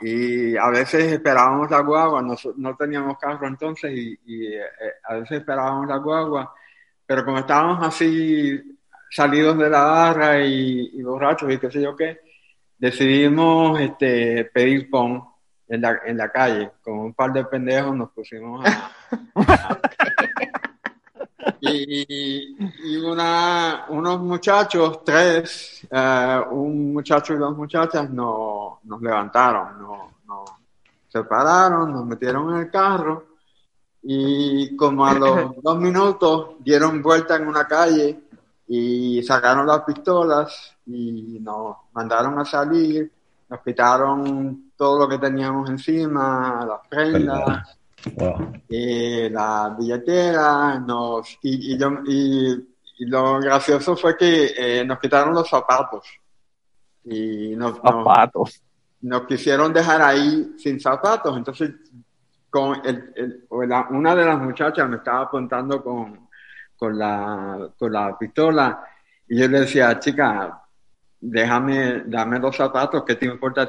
Y 0.00 0.56
a 0.56 0.68
veces 0.70 1.12
esperábamos 1.12 1.70
la 1.70 1.80
guagua, 1.80 2.20
no, 2.22 2.34
no 2.56 2.76
teníamos 2.76 3.16
carro 3.18 3.46
entonces 3.46 3.92
y, 3.92 4.18
y, 4.26 4.46
eh, 4.54 4.62
a 5.04 5.14
veces 5.14 5.38
esperábamos 5.38 5.86
la 5.88 5.96
guagua, 5.98 6.52
pero 7.06 7.24
como 7.24 7.38
estábamos 7.38 7.86
así 7.86 8.60
salidos 9.10 9.56
de 9.58 9.70
la 9.70 9.84
barra 9.84 10.40
y, 10.44 10.90
y 10.94 11.02
borrachos 11.02 11.52
y 11.52 11.58
qué 11.58 11.70
sé 11.70 11.82
yo 11.82 11.94
qué, 11.96 12.20
decidimos 12.78 13.80
este, 13.80 14.44
pedir 14.46 14.90
pon 14.90 15.24
en 15.68 15.80
la, 15.80 16.00
en 16.04 16.16
la 16.16 16.30
calle. 16.30 16.72
Con 16.82 16.98
un 16.98 17.14
par 17.14 17.32
de 17.32 17.44
pendejos 17.44 17.96
nos 17.96 18.10
pusimos 18.10 18.64
a... 18.66 18.92
y 21.60 22.56
y 22.84 22.96
una, 22.96 23.86
unos 23.88 24.20
muchachos, 24.20 25.02
tres, 25.04 25.86
eh, 25.90 26.40
un 26.50 26.92
muchacho 26.92 27.34
y 27.34 27.38
dos 27.38 27.56
muchachas, 27.56 28.10
no, 28.10 28.80
nos 28.84 29.00
levantaron, 29.00 29.78
no, 29.78 30.10
nos 30.26 30.50
separaron, 31.08 31.92
nos 31.92 32.04
metieron 32.04 32.54
en 32.54 32.60
el 32.60 32.70
carro 32.70 33.26
y 34.02 34.76
como 34.76 35.06
a 35.06 35.14
los 35.14 35.54
dos 35.62 35.78
minutos 35.78 36.56
dieron 36.60 37.02
vuelta 37.02 37.36
en 37.36 37.48
una 37.48 37.66
calle 37.66 38.23
y 38.66 39.22
sacaron 39.22 39.66
las 39.66 39.80
pistolas 39.82 40.76
y 40.86 41.38
nos 41.40 41.76
mandaron 41.92 42.38
a 42.38 42.44
salir, 42.44 43.10
nos 43.48 43.60
quitaron 43.62 44.72
todo 44.76 45.00
lo 45.00 45.08
que 45.08 45.18
teníamos 45.18 45.68
encima, 45.70 46.64
las 46.66 46.86
prendas, 46.88 47.78
Wow. 48.16 48.52
eh, 48.68 49.30
la 49.32 49.74
billetera, 49.78 50.78
nos, 50.78 51.38
y, 51.42 51.72
y, 51.74 51.78
yo- 51.78 52.02
y- 52.06 52.68
y 52.98 53.06
lo 53.06 53.40
gracioso 53.40 53.96
fue 53.96 54.14
que 54.16 54.52
eh, 54.56 54.84
nos 54.84 54.98
quitaron 54.98 55.32
los 55.34 55.48
zapatos 55.48 56.06
y 57.04 57.54
nos, 57.56 57.76
Zapatos. 57.78 58.62
nos 59.00 59.22
quisieron 59.26 59.72
dejar 59.72 60.00
ahí 60.02 60.54
sin 60.58 60.78
zapatos. 60.80 61.36
Entonces, 61.36 61.70
con 62.50 62.76
el, 62.84 63.46
una 63.90 64.14
de 64.14 64.24
las 64.26 64.38
muchachas 64.38 64.88
me 64.88 64.96
estaba 64.96 65.22
apuntando 65.22 65.82
con, 65.82 66.23
con, 66.84 66.98
la, 66.98 67.70
con 67.78 67.92
la 67.92 68.18
pistola 68.18 68.84
y 69.28 69.38
yo 69.40 69.48
le 69.48 69.60
decía, 69.60 69.98
chica, 69.98 70.62
déjame, 71.20 72.02
dame 72.06 72.38
los 72.38 72.56
zapatos, 72.56 73.04
¿qué 73.06 73.16
te 73.16 73.26
importa? 73.26 73.68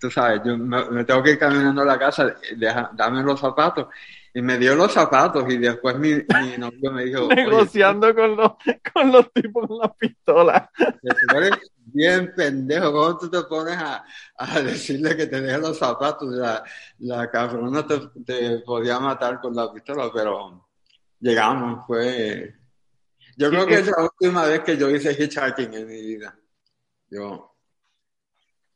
Tú 0.00 0.10
sabes, 0.10 0.40
yo 0.44 0.56
me, 0.58 0.84
me 0.90 1.04
tengo 1.04 1.22
que 1.22 1.32
ir 1.32 1.38
caminando 1.38 1.82
a 1.82 1.84
la 1.84 1.98
casa, 1.98 2.34
deja- 2.56 2.90
dame 2.94 3.22
los 3.22 3.40
zapatos. 3.40 3.86
Y 4.34 4.42
me 4.42 4.58
dio 4.58 4.74
los 4.74 4.92
zapatos 4.92 5.44
y 5.52 5.58
después 5.58 5.96
mi, 5.98 6.14
mi 6.28 6.58
novio 6.58 6.92
me 6.92 7.04
dijo, 7.04 7.38
"Oye, 7.42 7.70
Negociando 7.70 8.14
con 8.14 8.36
los, 8.36 8.52
con 8.92 9.10
los 9.12 9.32
tipos 9.32 9.66
con 9.66 9.78
las 9.78 9.94
pistolas. 9.96 10.68
tú 11.02 11.36
eres 11.36 11.58
bien 11.78 12.32
pendejo, 12.34 12.92
¿cómo 12.92 13.18
tú 13.18 13.30
te 13.30 13.42
pones 13.44 13.76
a, 13.76 14.04
a 14.36 14.60
decirle 14.60 15.16
que 15.16 15.26
te 15.26 15.40
deje 15.40 15.58
los 15.58 15.78
zapatos? 15.78 16.28
La, 16.34 16.62
la 16.98 17.30
cabrona 17.30 17.86
te, 17.86 18.00
te 18.24 18.58
podía 18.60 18.98
matar 19.00 19.40
con 19.40 19.54
la 19.54 19.72
pistola, 19.72 20.10
pero 20.12 20.65
llegamos, 21.20 21.86
fue... 21.86 22.54
Yo 23.36 23.50
creo 23.50 23.66
que 23.66 23.74
es 23.74 23.86
la 23.86 24.02
última 24.04 24.44
vez 24.46 24.60
que 24.60 24.76
yo 24.78 24.88
hice 24.88 25.12
hitchhiking 25.12 25.74
en 25.74 25.86
mi 25.86 26.00
vida. 26.00 26.34
Yo, 27.10 27.52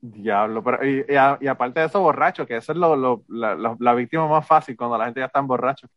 Diablo, 0.03 0.62
pero 0.64 0.85
y, 0.87 1.05
y 1.09 1.14
a- 1.16 1.37
y 1.40 1.46
aparte 1.46 1.81
de 1.81 1.87
eso, 1.87 2.00
borracho, 2.00 2.46
que 2.46 2.57
eso 2.57 2.72
es 2.72 2.79
lo, 2.79 2.96
lo- 2.96 3.24
la, 3.29 3.55
la- 3.55 3.76
la 3.79 3.94
víctima 3.94 4.26
más 4.29 4.46
fácil 4.46 4.76
cuando 4.76 4.96
la 4.96 5.05
gente 5.07 5.20
ya 5.20 5.26
está 5.26 5.40
borracho. 5.40 5.88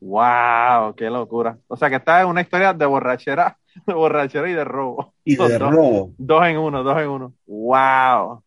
¡Wow! 0.00 0.94
¡Qué 0.96 1.08
locura! 1.10 1.58
O 1.68 1.76
sea 1.76 1.88
que 1.88 1.96
esta 1.96 2.20
es 2.20 2.26
una 2.26 2.40
historia 2.40 2.72
de 2.72 2.86
borrachera, 2.86 3.56
de 3.86 3.94
borrachera 3.94 4.48
y 4.48 4.54
de 4.54 4.64
robo. 4.64 5.14
Y 5.24 5.36
de 5.36 5.58
dos, 5.58 5.60
robo. 5.72 6.12
dos 6.18 6.46
en 6.46 6.58
uno, 6.58 6.82
dos 6.82 6.98
en 6.98 7.08
uno. 7.08 7.34
¡Wow! 7.46 8.42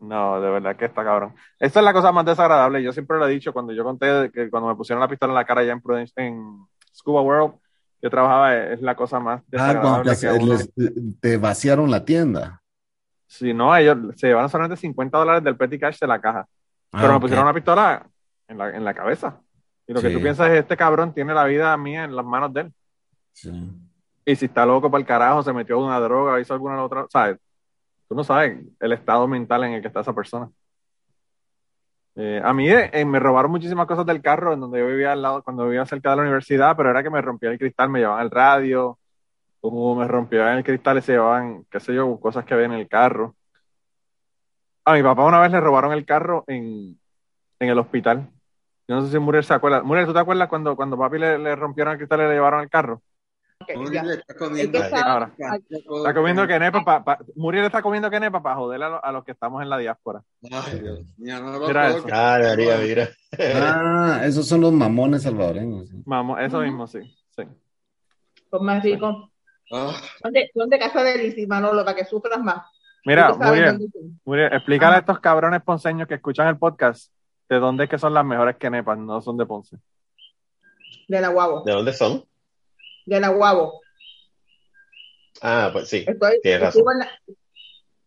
No, 0.00 0.40
de 0.40 0.48
verdad 0.50 0.76
que 0.76 0.84
está 0.84 1.02
cabrón. 1.02 1.34
Esa 1.58 1.80
es 1.80 1.84
la 1.84 1.92
cosa 1.92 2.12
más 2.12 2.24
desagradable. 2.24 2.82
Yo 2.82 2.92
siempre 2.92 3.18
lo 3.18 3.26
he 3.26 3.30
dicho 3.30 3.52
cuando 3.52 3.72
yo 3.72 3.82
conté 3.82 4.30
que 4.32 4.48
cuando 4.48 4.68
me 4.68 4.76
pusieron 4.76 5.00
la 5.00 5.08
pistola 5.08 5.32
en 5.32 5.34
la 5.36 5.44
cara 5.44 5.62
allá 5.62 5.72
en 5.72 5.80
Prudence, 5.80 6.12
en 6.16 6.64
Scuba 6.94 7.20
World, 7.20 7.54
yo 8.00 8.08
trabajaba, 8.10 8.56
es 8.56 8.80
la 8.80 8.94
cosa 8.94 9.18
más 9.18 9.40
Ah, 9.40 9.44
desagradable 9.48 10.14
te, 10.14 10.20
que 10.20 10.32
uno. 10.32 10.52
les- 10.54 10.72
te 11.20 11.36
vaciaron 11.36 11.90
la 11.90 12.04
tienda. 12.04 12.62
Si 13.26 13.52
no, 13.52 13.74
ellos 13.76 13.96
se 14.16 14.28
llevaron 14.28 14.48
solamente 14.48 14.76
50 14.80 15.18
dólares 15.18 15.42
del 15.42 15.56
petty 15.56 15.78
cash 15.80 15.98
de 15.98 16.06
la 16.06 16.20
caja. 16.20 16.46
Ah, 16.92 16.98
Pero 17.00 17.14
me 17.14 17.20
pusieron 17.20 17.44
una 17.44 17.52
pistola 17.54 18.06
en 18.46 18.56
la, 18.56 18.70
en 18.70 18.84
la 18.84 18.94
cabeza. 18.94 19.40
Y 19.86 19.92
lo 19.92 20.00
que 20.00 20.10
tú 20.10 20.20
piensas 20.22 20.48
es, 20.50 20.60
este 20.60 20.76
cabrón 20.76 21.12
tiene 21.12 21.34
la 21.34 21.44
vida 21.44 21.76
mía 21.76 22.04
en 22.04 22.14
las 22.14 22.24
manos 22.24 22.52
de 22.54 22.60
él. 22.62 22.72
Sí. 23.32 23.50
Y 24.24 24.36
si 24.36 24.44
está 24.46 24.64
loco 24.64 24.90
para 24.90 25.00
el 25.00 25.06
carajo, 25.06 25.42
se 25.42 25.52
metió 25.52 25.78
una 25.78 25.98
droga, 25.98 26.38
hizo 26.40 26.54
alguna 26.54 26.82
otra, 26.84 27.06
¿sabes? 27.10 27.38
Tú 28.08 28.14
no 28.14 28.24
sabes 28.24 28.58
el 28.80 28.92
estado 28.92 29.28
mental 29.28 29.64
en 29.64 29.72
el 29.74 29.82
que 29.82 29.88
está 29.88 30.00
esa 30.00 30.14
persona. 30.14 30.50
Eh, 32.16 32.40
a 32.42 32.52
mí 32.52 32.68
eh, 32.68 32.90
eh, 32.92 33.04
me 33.04 33.20
robaron 33.20 33.50
muchísimas 33.50 33.86
cosas 33.86 34.04
del 34.06 34.20
carro 34.20 34.52
en 34.52 34.60
donde 34.60 34.80
yo 34.80 34.86
vivía 34.88 35.12
al 35.12 35.22
lado, 35.22 35.42
cuando 35.44 35.64
vivía 35.66 35.86
cerca 35.86 36.10
de 36.10 36.16
la 36.16 36.22
universidad, 36.22 36.76
pero 36.76 36.90
era 36.90 37.02
que 37.02 37.10
me 37.10 37.22
rompía 37.22 37.50
el 37.50 37.58
cristal, 37.58 37.90
me 37.90 38.00
llevaban 38.00 38.24
el 38.24 38.30
radio, 38.30 38.98
o 39.60 39.94
me 39.96 40.08
rompían 40.08 40.58
el 40.58 40.64
cristal 40.64 40.98
y 40.98 41.02
se 41.02 41.12
llevaban, 41.12 41.64
qué 41.70 41.80
sé 41.80 41.94
yo, 41.94 42.18
cosas 42.20 42.44
que 42.44 42.54
había 42.54 42.66
en 42.66 42.72
el 42.72 42.88
carro. 42.88 43.36
A 44.84 44.94
mi 44.94 45.02
papá 45.02 45.24
una 45.24 45.40
vez 45.40 45.50
le 45.52 45.60
robaron 45.60 45.92
el 45.92 46.04
carro 46.06 46.44
en, 46.46 46.98
en 47.60 47.68
el 47.68 47.78
hospital. 47.78 48.30
Yo 48.88 48.96
no 48.96 49.02
sé 49.04 49.12
si 49.12 49.18
Muriel 49.18 49.44
se 49.44 49.54
acuerda. 49.54 49.82
Muriel, 49.82 50.06
¿tú 50.06 50.14
te 50.14 50.18
acuerdas 50.20 50.48
cuando, 50.48 50.76
cuando 50.76 50.98
papi 50.98 51.18
le, 51.18 51.38
le 51.38 51.56
rompieron 51.56 51.92
el 51.92 51.98
cristal 51.98 52.20
y 52.20 52.24
le 52.24 52.34
llevaron 52.34 52.60
el 52.62 52.70
carro? 52.70 53.02
Muriel 53.74 54.10
está 54.10 54.34
comiendo 54.34 54.78
Es 54.78 54.84
que 54.84 54.94
está- 54.96 55.12
Ahora. 55.12 55.32
Está 55.68 56.14
comiendo 56.14 56.46
quenepa 56.46 56.84
pa, 56.84 57.04
pa- 57.04 57.18
Muriel 57.34 57.64
está 57.66 57.82
comiendo 57.82 58.08
quenepa 58.10 58.42
para 58.42 58.54
joder 58.56 58.82
a, 58.82 58.88
lo- 58.88 59.04
a 59.04 59.12
los 59.12 59.24
que 59.24 59.32
estamos 59.32 59.62
en 59.62 59.68
la 59.68 59.78
diáspora. 59.78 60.22
Ay, 60.50 60.78
Dios 60.80 61.00
mío, 61.18 61.40
no 61.40 61.58
lo 61.58 61.66
Mira. 61.66 61.96
Ah, 62.12 62.38
María, 62.40 62.76
mira. 62.78 63.08
Ah, 63.38 64.20
esos 64.24 64.46
son 64.46 64.60
los 64.60 64.72
mamones 64.72 65.22
salvadoreños. 65.24 65.88
sí. 65.88 65.96
Vamos, 66.06 66.38
eso 66.40 66.60
mismo, 66.60 66.86
sí. 66.86 67.00
sí. 67.36 67.42
Son 68.50 68.64
más 68.64 68.82
ricos. 68.82 69.28
Ah, 69.72 69.92
Son 70.22 70.32
de, 70.32 70.50
son 70.54 70.68
de 70.70 70.78
casa 70.78 71.02
de 71.02 71.46
Manolo, 71.46 71.84
para 71.84 71.96
que 71.96 72.04
sufras 72.04 72.40
más. 72.40 72.64
Mira, 73.04 73.34
Muriel. 73.34 73.78
Muriel, 74.24 74.52
explícale 74.52 74.96
a 74.96 74.98
estos 75.00 75.18
cabrones 75.20 75.62
ponceños 75.62 76.06
que 76.08 76.14
escuchan 76.14 76.46
el 76.48 76.58
podcast 76.58 77.12
de 77.48 77.58
dónde 77.58 77.84
es 77.84 77.90
que 77.90 77.98
son 77.98 78.14
las 78.14 78.24
mejores 78.24 78.56
quenepas, 78.56 78.98
no 78.98 79.20
son 79.20 79.36
de 79.36 79.46
Ponce. 79.46 79.78
De 81.08 81.20
la 81.20 81.28
guabo. 81.28 81.62
¿De 81.64 81.72
dónde 81.72 81.92
son? 81.92 82.24
De 83.08 83.18
la 83.20 83.28
guabo. 83.28 83.80
Ah, 85.40 85.70
pues 85.72 85.88
sí, 85.88 86.04
Estoy, 86.06 86.40
tienes 86.42 86.62
estoy, 86.62 86.82
razón. 86.82 86.82
guarda- 86.82 87.10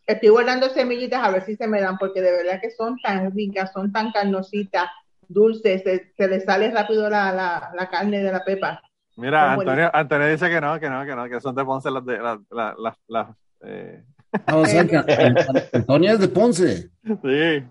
estoy 0.06 0.30
guardando 0.30 0.70
semillitas 0.70 1.24
a 1.24 1.32
ver 1.32 1.44
si 1.44 1.56
se 1.56 1.68
me 1.68 1.82
dan, 1.82 1.98
porque 1.98 2.22
de 2.22 2.32
verdad 2.32 2.60
que 2.62 2.70
son 2.70 2.98
tan 3.00 3.32
ricas, 3.36 3.72
son 3.74 3.92
tan 3.92 4.12
carnositas, 4.12 4.90
dulces, 5.28 5.82
se, 5.82 6.14
se 6.16 6.28
le 6.28 6.40
sale 6.42 6.70
rápido 6.70 7.10
la, 7.10 7.32
la, 7.32 7.72
la 7.76 7.90
carne 7.90 8.22
de 8.22 8.32
la 8.32 8.44
pepa. 8.44 8.80
Mira, 9.16 9.54
Antonio. 9.54 9.90
Antonio 9.92 10.28
dice 10.28 10.50
que 10.50 10.62
no, 10.62 10.80
que 10.80 10.90
no, 10.90 11.04
que 11.04 11.16
no, 11.16 11.28
que 11.30 11.42
son 11.42 11.56
de 11.56 11.66
Ponce 11.66 11.90
las 11.90 12.06
de 12.06 12.18
las, 12.20 12.38
las, 12.52 12.76
las, 12.78 12.96
las, 13.08 13.28
eh, 13.66 14.04
o 14.54 14.66
sea 14.68 14.86
que 14.86 14.98
Antonio 15.74 16.12
es 16.12 16.20
de 16.20 16.28
Ponce. 16.28 16.90
sí. 17.04 17.64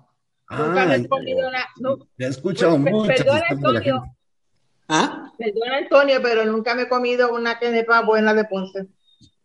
Nunca 0.52 0.82
Ah, 0.82 0.96
he 0.96 1.06
comido 1.06 1.48
la- 1.48 1.68
no, 1.80 1.96
ya 2.18 2.26
he 2.26 2.30
escuchado 2.30 2.76
Pues, 2.82 3.08
de 3.08 3.24
la 3.24 3.44
Antonio. 3.50 4.04
¿Ah? 4.92 5.30
Perdona, 5.38 5.76
Antonio, 5.78 6.18
pero 6.20 6.44
nunca 6.44 6.74
me 6.74 6.82
he 6.82 6.88
comido 6.88 7.32
una 7.32 7.58
quenepa 7.60 8.02
buena 8.02 8.34
de 8.34 8.44
Ponce. 8.44 8.86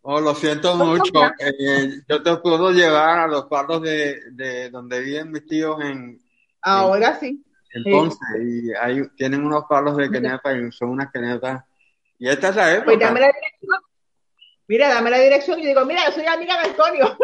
Oh, 0.02 0.20
lo 0.20 0.34
siento 0.34 0.74
mucho. 0.76 1.12
Eh, 1.38 2.00
yo 2.08 2.22
te 2.22 2.36
puedo 2.38 2.70
llevar 2.72 3.20
a 3.20 3.26
los 3.28 3.44
palos 3.46 3.80
de, 3.82 4.20
de 4.32 4.70
donde 4.70 5.00
viven 5.00 5.30
mis 5.30 5.46
tíos 5.46 5.80
en, 5.82 6.18
Ahora 6.62 7.18
sí. 7.18 7.44
en 7.72 7.84
Sí. 7.84 7.90
Ponce 7.90 8.18
y 8.42 8.72
hay, 8.72 9.02
tienen 9.16 9.44
unos 9.44 9.64
palos 9.68 9.96
de 9.96 10.10
quenepa 10.10 10.52
y 10.52 10.70
son 10.72 10.90
unas 10.90 11.12
quenepas. 11.12 11.62
Y 12.18 12.28
esta 12.28 12.48
es 12.48 12.56
la 12.56 12.72
época. 12.72 12.84
Pues 12.86 12.98
dame 12.98 13.20
la 13.20 13.26
dirección. 13.26 13.80
Mira, 14.68 14.88
dame 14.88 15.10
la 15.10 15.18
dirección 15.18 15.60
y 15.60 15.66
digo, 15.66 15.84
mira, 15.84 16.04
yo 16.06 16.12
soy 16.12 16.26
amiga 16.26 16.60
de 16.60 16.70
Antonio. 16.70 17.16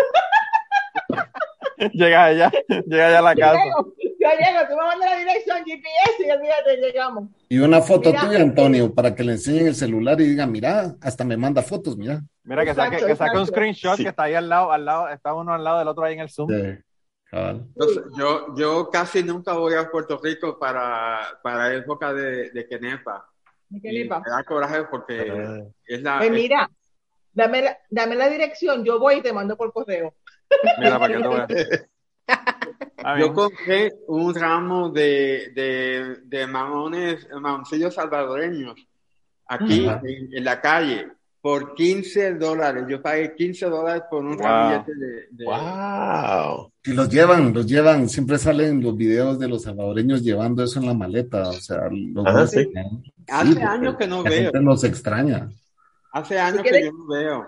llega 1.92 2.24
allá, 2.24 2.52
llega 2.86 3.06
allá 3.08 3.18
a 3.18 3.22
la 3.22 3.34
casa. 3.36 3.64
llego, 3.64 3.94
yo 4.22 4.28
llego, 4.38 4.68
tú 4.68 4.76
me 4.76 4.82
mandas 4.84 5.10
la 5.10 5.16
dirección 5.18 5.58
GPS 5.64 6.26
y 6.26 6.30
olvídate, 6.30 6.76
llegamos. 6.78 7.28
Y 7.48 7.58
una 7.58 7.80
foto 7.82 8.10
Mira, 8.10 8.22
tuya, 8.26 8.40
Antonio, 8.42 8.94
para 8.94 9.14
que 9.14 9.24
le 9.24 9.32
enseñen 9.32 9.66
el 9.68 9.74
celular 9.74 10.20
y 10.20 10.26
digan, 10.28 10.50
mira, 10.52 10.94
hasta 11.00 11.24
me 11.24 11.36
manda 11.36 11.62
fotos, 11.62 11.96
mira. 11.96 12.20
Mira, 12.44 12.64
que 12.64 12.74
saque, 12.74 12.96
Exacto, 12.96 13.06
que 13.06 13.16
saque 13.16 13.38
un 13.38 13.46
screenshot 13.46 13.96
Sí. 13.96 14.02
que 14.04 14.08
está 14.10 14.24
ahí 14.24 14.34
al 14.34 14.48
lado, 14.48 14.72
al 14.72 14.84
lado, 14.84 15.08
está 15.08 15.34
uno 15.34 15.52
al 15.52 15.62
lado 15.64 15.78
del 15.80 15.88
otro 15.88 16.04
ahí 16.04 16.14
en 16.14 16.20
el 16.20 16.30
Zoom. 16.30 16.48
Sí, 16.50 16.78
cabal. 17.30 17.66
Entonces, 17.68 18.02
yo, 18.16 18.54
yo 18.56 18.90
casi 18.90 19.22
nunca 19.22 19.52
voy 19.54 19.74
a 19.74 19.90
Puerto 19.90 20.18
Rico 20.22 20.58
para, 20.58 21.20
para 21.42 21.74
época 21.74 22.12
de, 22.14 22.50
de 22.50 22.66
Kenepa. 22.66 23.28
¿Qué 23.82 23.88
Y 23.90 23.98
le 24.02 24.08
pasa? 24.08 24.22
me 24.26 24.30
da 24.30 24.44
coraje 24.44 24.84
porque 24.90 25.30
Ah. 25.30 25.60
es 25.86 26.02
la... 26.02 26.18
Pues 26.18 26.30
mira, 26.30 26.70
dame 27.32 27.62
la, 27.62 27.78
dame 27.90 28.16
la 28.16 28.28
dirección, 28.28 28.84
yo 28.84 28.98
voy 28.98 29.16
y 29.16 29.22
te 29.22 29.32
mando 29.32 29.56
por 29.56 29.72
correo. 29.72 30.14
Mira, 30.78 30.98
para 30.98 31.16
que 31.16 31.22
tú 31.22 31.30
veas. 31.30 31.46
Yo 33.18 33.32
compré 33.34 33.92
un 34.06 34.34
ramo 34.34 34.90
de, 34.90 35.50
de, 35.54 36.16
de 36.24 36.46
mamones, 36.46 37.26
mamoncillos 37.40 37.94
salvadoreños 37.94 38.74
aquí 39.46 39.86
en, 39.86 40.28
en 40.32 40.44
la 40.44 40.60
calle 40.60 41.08
por 41.40 41.74
15 41.74 42.34
dólares. 42.34 42.84
Yo 42.88 43.02
pagué 43.02 43.34
15 43.34 43.66
dólares 43.66 44.04
por 44.08 44.24
un 44.24 44.36
Wow. 44.36 44.42
ramillete 44.46 44.94
de, 44.94 45.26
de- 45.32 45.44
Wow. 45.44 46.72
Y 46.84 46.92
los 46.92 47.08
llevan, 47.10 47.52
los 47.52 47.66
llevan, 47.66 48.08
siempre 48.08 48.38
salen 48.38 48.80
los 48.82 48.96
videos 48.96 49.38
de 49.40 49.48
los 49.48 49.62
salvadoreños 49.64 50.22
llevando 50.22 50.62
eso 50.62 50.78
en 50.78 50.86
la 50.86 50.94
maleta, 50.94 51.48
o 51.48 51.52
sea, 51.54 51.88
los 51.90 52.24
Ajá, 52.26 52.46
sí. 52.46 52.70
Hace 53.28 53.62
años 53.62 53.96
que 53.96 54.06
no 54.06 54.22
la 54.22 54.30
veo. 54.30 54.42
gente 54.44 54.60
nos 54.60 54.84
extraña. 54.84 55.50
Hace 56.12 56.38
años 56.38 56.58
¿Tú 56.58 56.68
que 56.70 56.84
yo 56.84 56.92
no 56.92 57.06
veo. 57.08 57.46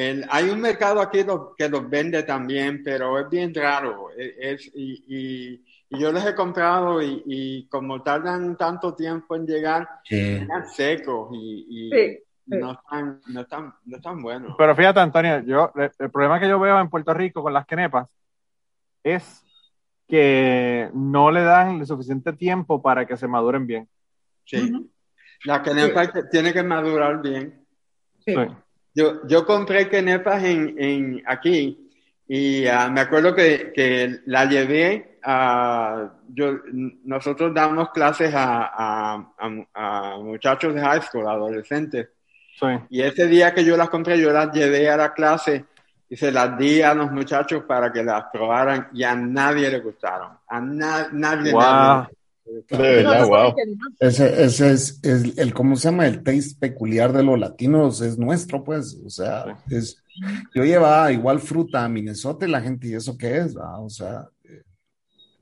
El- 0.00 0.24
hay 0.30 0.48
un 0.48 0.60
mercado 0.60 1.00
aquí 1.00 1.24
lo- 1.24 1.56
que 1.56 1.68
los 1.68 1.90
vende 1.90 2.22
también, 2.22 2.82
pero 2.84 3.18
es 3.18 3.28
bien 3.28 3.52
raro. 3.52 4.10
Es, 4.16 4.34
es- 4.38 4.70
y, 4.74 5.04
y- 5.08 5.64
y 5.90 5.98
yo 5.98 6.12
les 6.12 6.24
he 6.24 6.34
comprado 6.36 7.02
y, 7.02 7.22
y 7.26 7.66
como 7.68 8.00
tardan 8.02 8.56
tanto 8.56 8.94
tiempo 8.94 9.34
en 9.34 9.44
llegar, 9.44 9.88
Que 10.08 10.36
están 10.36 10.68
secos 10.68 11.30
y, 11.32 11.66
y 11.68 11.90
Sí, 11.90 12.18
no, 12.46 12.72
están, 12.72 13.20
no, 13.26 13.40
están, 13.40 13.74
no 13.86 13.96
están 13.96 14.22
buenos. 14.22 14.54
Pero 14.56 14.76
fíjate, 14.76 15.00
Antonio, 15.00 15.40
yo, 15.40 15.72
el, 15.74 15.90
el 15.98 16.10
problema 16.10 16.38
que 16.38 16.48
yo 16.48 16.60
veo 16.60 16.78
en 16.78 16.88
Puerto 16.88 17.12
Rico 17.12 17.42
con 17.42 17.52
las 17.52 17.66
quenepas 17.66 18.06
es 19.02 19.42
que 20.06 20.90
no 20.94 21.30
le 21.32 21.42
dan 21.42 21.80
el 21.80 21.86
suficiente 21.86 22.32
tiempo 22.34 22.80
para 22.80 23.04
que 23.04 23.16
se 23.16 23.26
maduren 23.26 23.66
bien. 23.66 23.88
Sí. 24.44 24.88
La 25.44 25.60
quenepa 25.62 26.10
tiene 26.30 26.52
que 26.52 26.62
madurar 26.62 27.20
bien. 27.20 27.66
Sí. 28.24 28.34
Sí. 28.34 28.46
Yo, 28.98 29.26
yo 29.28 29.46
compré 29.46 29.88
quenepas 29.88 30.42
en, 30.42 30.74
en 30.76 31.22
aquí 31.26 31.88
y 32.26 32.66
ah, 32.66 32.88
me 32.90 33.00
acuerdo 33.02 33.32
que, 33.34 33.72
que 33.72 34.20
la 34.26 34.44
llevé 34.46 35.18
a... 35.22 36.10
Yo, 36.34 36.58
nosotros 37.04 37.54
damos 37.54 37.90
clases 37.90 38.34
a, 38.34 38.64
a- 38.74 39.32
a- 39.38 40.12
a 40.14 40.18
muchachos 40.18 40.74
de 40.74 40.80
high 40.80 41.00
school, 41.02 41.28
adolescentes. 41.28 42.08
Sí. 42.58 42.66
Y 42.90 43.02
ese 43.02 43.28
día 43.28 43.54
que 43.54 43.64
yo 43.64 43.76
las 43.76 43.88
compré, 43.88 44.20
yo 44.20 44.32
las 44.32 44.50
llevé 44.52 44.90
a 44.90 44.96
la 44.96 45.14
clase 45.14 45.64
y 46.10 46.16
se 46.16 46.32
las 46.32 46.58
di 46.58 46.82
a 46.82 46.92
los 46.92 47.10
muchachos 47.12 47.62
para 47.68 47.92
que 47.92 48.02
las 48.02 48.24
probaran 48.32 48.88
y 48.92 49.04
a 49.04 49.14
nadie 49.14 49.70
le 49.70 49.78
gustaron. 49.78 50.30
A 50.48 50.60
na- 50.60 51.08
nadie, 51.12 51.52
Wow. 51.52 51.62
nadie. 51.62 52.08
De 52.70 52.78
verdad, 52.78 53.26
wow. 53.26 53.54
ese, 54.00 54.44
ese 54.44 54.72
es, 54.72 55.00
es 55.02 55.38
el, 55.38 55.54
¿cómo 55.54 55.76
se 55.76 55.90
llama? 55.90 56.06
El 56.06 56.22
taste 56.22 56.56
peculiar 56.58 57.12
de 57.12 57.22
los 57.22 57.38
latinos 57.38 58.00
es 58.00 58.18
nuestro, 58.18 58.64
pues, 58.64 59.00
o 59.04 59.10
sea, 59.10 59.44
es, 59.70 60.02
yo 60.54 60.64
llevaba 60.64 61.12
igual 61.12 61.40
fruta 61.40 61.84
a 61.84 61.88
Minnesota 61.88 62.46
y 62.46 62.50
la 62.50 62.60
gente, 62.60 62.88
¿y 62.88 62.94
eso 62.94 63.16
qué 63.16 63.38
es? 63.38 63.56
va? 63.56 63.78
O 63.80 63.88
sea, 63.90 64.28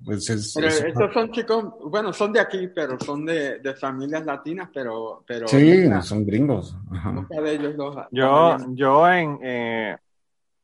pues 0.04 0.28
es, 0.30 0.52
Pero 0.54 0.68
es- 0.68 0.80
estos 0.84 1.12
son 1.12 1.32
chicos, 1.32 1.64
bueno, 1.90 2.12
son 2.12 2.32
de 2.32 2.40
aquí, 2.40 2.68
pero 2.68 2.98
son 3.00 3.24
de, 3.24 3.58
de 3.58 3.74
familias 3.74 4.24
latinas, 4.24 4.68
pero, 4.72 5.24
pero 5.26 5.48
sí, 5.48 5.88
son 6.02 6.24
gringos. 6.26 6.76
Ajá. 6.90 7.12
nunca 7.12 7.40
de 7.40 7.54
ellos 7.54 7.76
dos. 7.76 7.96
Yo, 8.10 8.56
yo 8.74 9.08
en 9.10 9.38
eh, 9.42 9.96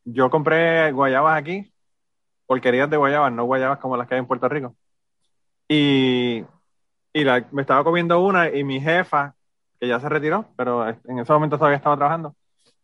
yo 0.04 0.30
compré 0.30 0.92
guayabas 0.92 1.38
aquí, 1.38 1.72
porquerías 2.46 2.90
de 2.90 2.96
guayabas, 2.96 3.32
no 3.32 3.44
guayabas 3.44 3.78
como 3.78 3.96
las 3.96 4.06
que 4.06 4.14
hay 4.14 4.20
en 4.20 4.26
Puerto 4.26 4.48
Rico. 4.48 4.76
Y, 5.74 6.44
y 7.14 7.24
la- 7.24 7.46
me 7.50 7.62
estaba 7.62 7.82
comiendo 7.82 8.20
una 8.22 8.50
y 8.50 8.62
mi 8.62 8.78
jefa, 8.78 9.34
que 9.80 9.88
ya 9.88 9.98
se 9.98 10.08
retiró, 10.10 10.44
pero 10.54 10.86
en 10.86 11.18
ese 11.18 11.32
momento 11.32 11.56
todavía 11.56 11.78
estaba 11.78 11.96
trabajando, 11.96 12.34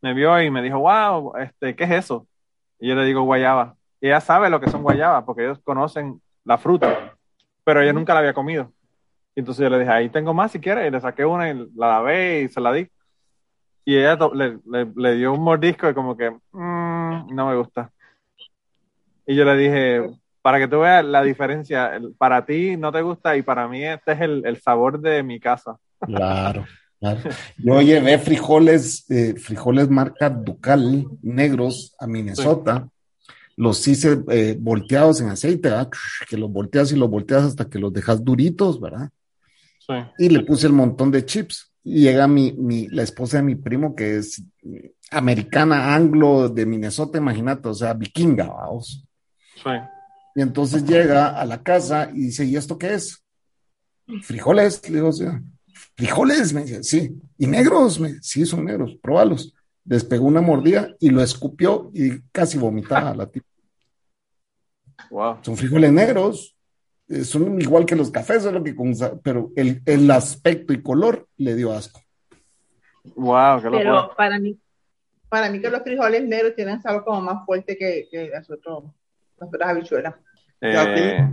me 0.01 0.15
vio 0.15 0.41
y 0.43 0.51
me 0.51 0.63
dijo, 0.63 0.79
wow, 0.79 1.37
este, 1.37 1.77
¿qué 1.77 1.85
es 1.85 1.91
eso? 1.91 2.27
Y 2.81 2.89
yo 2.89 2.95
le 2.95 3.05
digo 3.05 3.23
guayaba. 3.23 3.77
Y 4.01 4.07
ella 4.07 4.21
sabe 4.23 4.49
lo 4.49 4.59
que 4.59 4.71
son 4.71 4.83
guayabas, 4.83 5.25
porque 5.25 5.45
ellos 5.45 5.59
conocen 5.63 6.23
la 6.45 6.57
fruta, 6.57 7.15
pero 7.63 7.83
ella 7.83 7.93
nunca 7.93 8.15
la 8.15 8.21
había 8.21 8.33
comido. 8.33 8.73
Y 9.35 9.41
entonces 9.41 9.63
yo 9.65 9.69
le 9.69 9.81
dije, 9.81 9.91
ahí 9.91 10.09
tengo 10.09 10.33
más 10.33 10.53
si 10.53 10.59
quieres, 10.61 10.89
y 10.89 10.91
le 10.91 11.01
saqué 11.03 11.27
una 11.27 11.51
y 11.51 11.55
la 11.77 11.89
lavé 11.89 12.41
y 12.43 12.49
se 12.49 12.59
la 12.61 12.73
di. 12.73 12.89
Y 13.85 13.97
ella 13.99 14.17
le, 14.33 14.59
le- 14.67 14.93
le 14.97 15.15
dio 15.17 15.35
un 15.35 15.43
mordisco 15.43 15.91
y 15.91 15.95
como 15.95 16.17
que, 16.17 16.31
"Mm, 16.53 17.35
no 17.35 17.49
me 17.49 17.57
gusta. 17.57 17.91
Y 19.27 19.35
yo 19.37 19.45
le 19.45 19.57
dije, 19.57 20.11
para 20.43 20.59
que 20.59 20.69
tú 20.69 20.81
veas 20.81 21.05
la 21.05 21.23
diferencia, 21.23 22.01
para 22.17 22.45
ti 22.45 22.77
no 22.77 22.93
te 22.93 23.03
gusta 23.03 23.37
y 23.37 23.43
para 23.43 23.69
mí 23.69 23.85
este 23.85 24.13
es 24.13 24.21
el, 24.21 24.43
el 24.47 24.61
sabor 24.61 25.01
de 25.01 25.23
mi 25.23 25.41
casa. 25.41 25.79
Claro, 26.01 26.65
claro. 27.01 27.21
Yo 27.59 27.81
llevé 27.81 28.19
frijoles, 28.19 29.11
eh, 29.11 29.35
frijoles 29.35 29.89
marca 29.91 30.31
Ducal, 30.31 31.07
negros, 31.23 31.95
a 31.99 32.07
Minnesota. 32.07 32.89
Los 33.57 33.87
hice 33.89 34.23
eh, 34.31 34.57
volteados 34.59 35.21
en 35.21 35.31
aceite, 35.31 35.69
¿verdad? 35.69 35.91
Que 36.29 36.37
los 36.37 36.51
volteas 36.51 36.93
y 36.93 36.97
los 36.97 37.11
volteas 37.11 37.43
hasta 37.43 37.69
que 37.69 37.81
los 37.81 37.93
dejas 37.93 38.25
duritos, 38.25 38.81
¿verdad? 38.81 39.11
Sí. 39.81 39.95
Y 40.19 40.29
le 40.29 40.45
puse 40.45 40.69
el 40.69 40.73
montón 40.73 41.11
de 41.11 41.25
chips. 41.25 41.73
Y 41.83 42.03
llega 42.03 42.29
mi, 42.29 42.53
mi, 42.53 42.87
la 42.89 43.03
esposa 43.03 43.39
de 43.39 43.43
mi 43.45 43.55
primo, 43.55 43.97
que 43.97 44.19
es 44.19 44.43
eh, 44.63 44.93
americana, 45.11 45.95
anglo 45.95 46.49
de 46.49 46.67
Minnesota, 46.67 47.19
imagínate, 47.19 47.69
o 47.69 47.75
sea, 47.75 47.95
vikinga, 47.95 48.47
vamos. 48.47 49.05
Sí. 49.57 49.71
Y 50.39 50.41
entonces 50.41 50.85
llega 50.85 51.31
a 51.37 51.45
la 51.45 51.65
casa 51.65 52.11
y 52.15 52.27
dice, 52.27 52.45
¿y 52.45 52.55
esto 52.55 52.79
qué 52.79 52.95
es? 52.95 53.25
Frijoles, 54.23 54.89
le 54.89 54.95
digo, 54.95 55.11
"Sí". 55.11 55.25
frijoles, 55.97 56.53
me 56.53 56.63
dice, 56.63 56.85
sí. 56.85 57.21
¿Y 57.39 57.49
negros? 57.49 57.99
Me 57.99 58.07
dice, 58.13 58.21
sí, 58.23 58.47
son 58.47 58.65
negros, 58.65 58.97
probalos. 59.03 59.53
Despegó 59.83 60.27
una 60.27 60.41
mordida 60.41 60.95
y 61.01 61.11
lo 61.11 61.23
escupió 61.25 61.91
y 61.93 62.21
casi 62.31 62.57
vomitaba 62.57 63.17
la 63.17 63.27
tipa. 63.29 63.49
Wow. 65.11 65.39
Son 65.43 65.57
frijoles 65.57 65.91
negros, 65.91 66.57
eh, 67.09 67.25
son 67.25 67.61
igual 67.61 67.85
que 67.85 67.97
los 67.97 68.13
cafés, 68.13 68.45
es 68.45 68.53
lo 68.53 68.63
que 68.63 68.77
con- 68.77 68.95
pero 69.25 69.51
el, 69.57 69.83
el 69.87 70.09
aspecto 70.09 70.73
y 70.73 70.81
color 70.81 71.27
le 71.37 71.57
dio 71.57 71.73
asco. 71.73 72.01
Wow, 73.17 73.61
qué. 73.61 73.71
Pero 73.73 74.15
para 74.17 74.39
mí, 74.39 74.57
para 75.29 75.51
mí 75.51 75.61
que 75.61 75.69
los 75.69 75.83
frijoles 75.83 76.23
negros 76.23 76.55
tienen 76.55 76.81
sabor 76.81 77.05
como 77.05 77.23
más 77.23 77.45
fuerte 77.45 77.77
que, 77.77 78.07
que 78.09 78.29
las, 78.29 78.49
otras 78.49 78.85
las 79.41 79.49
otras 79.49 79.69
habichuelas. 79.71 80.15
Eh, 80.61 81.29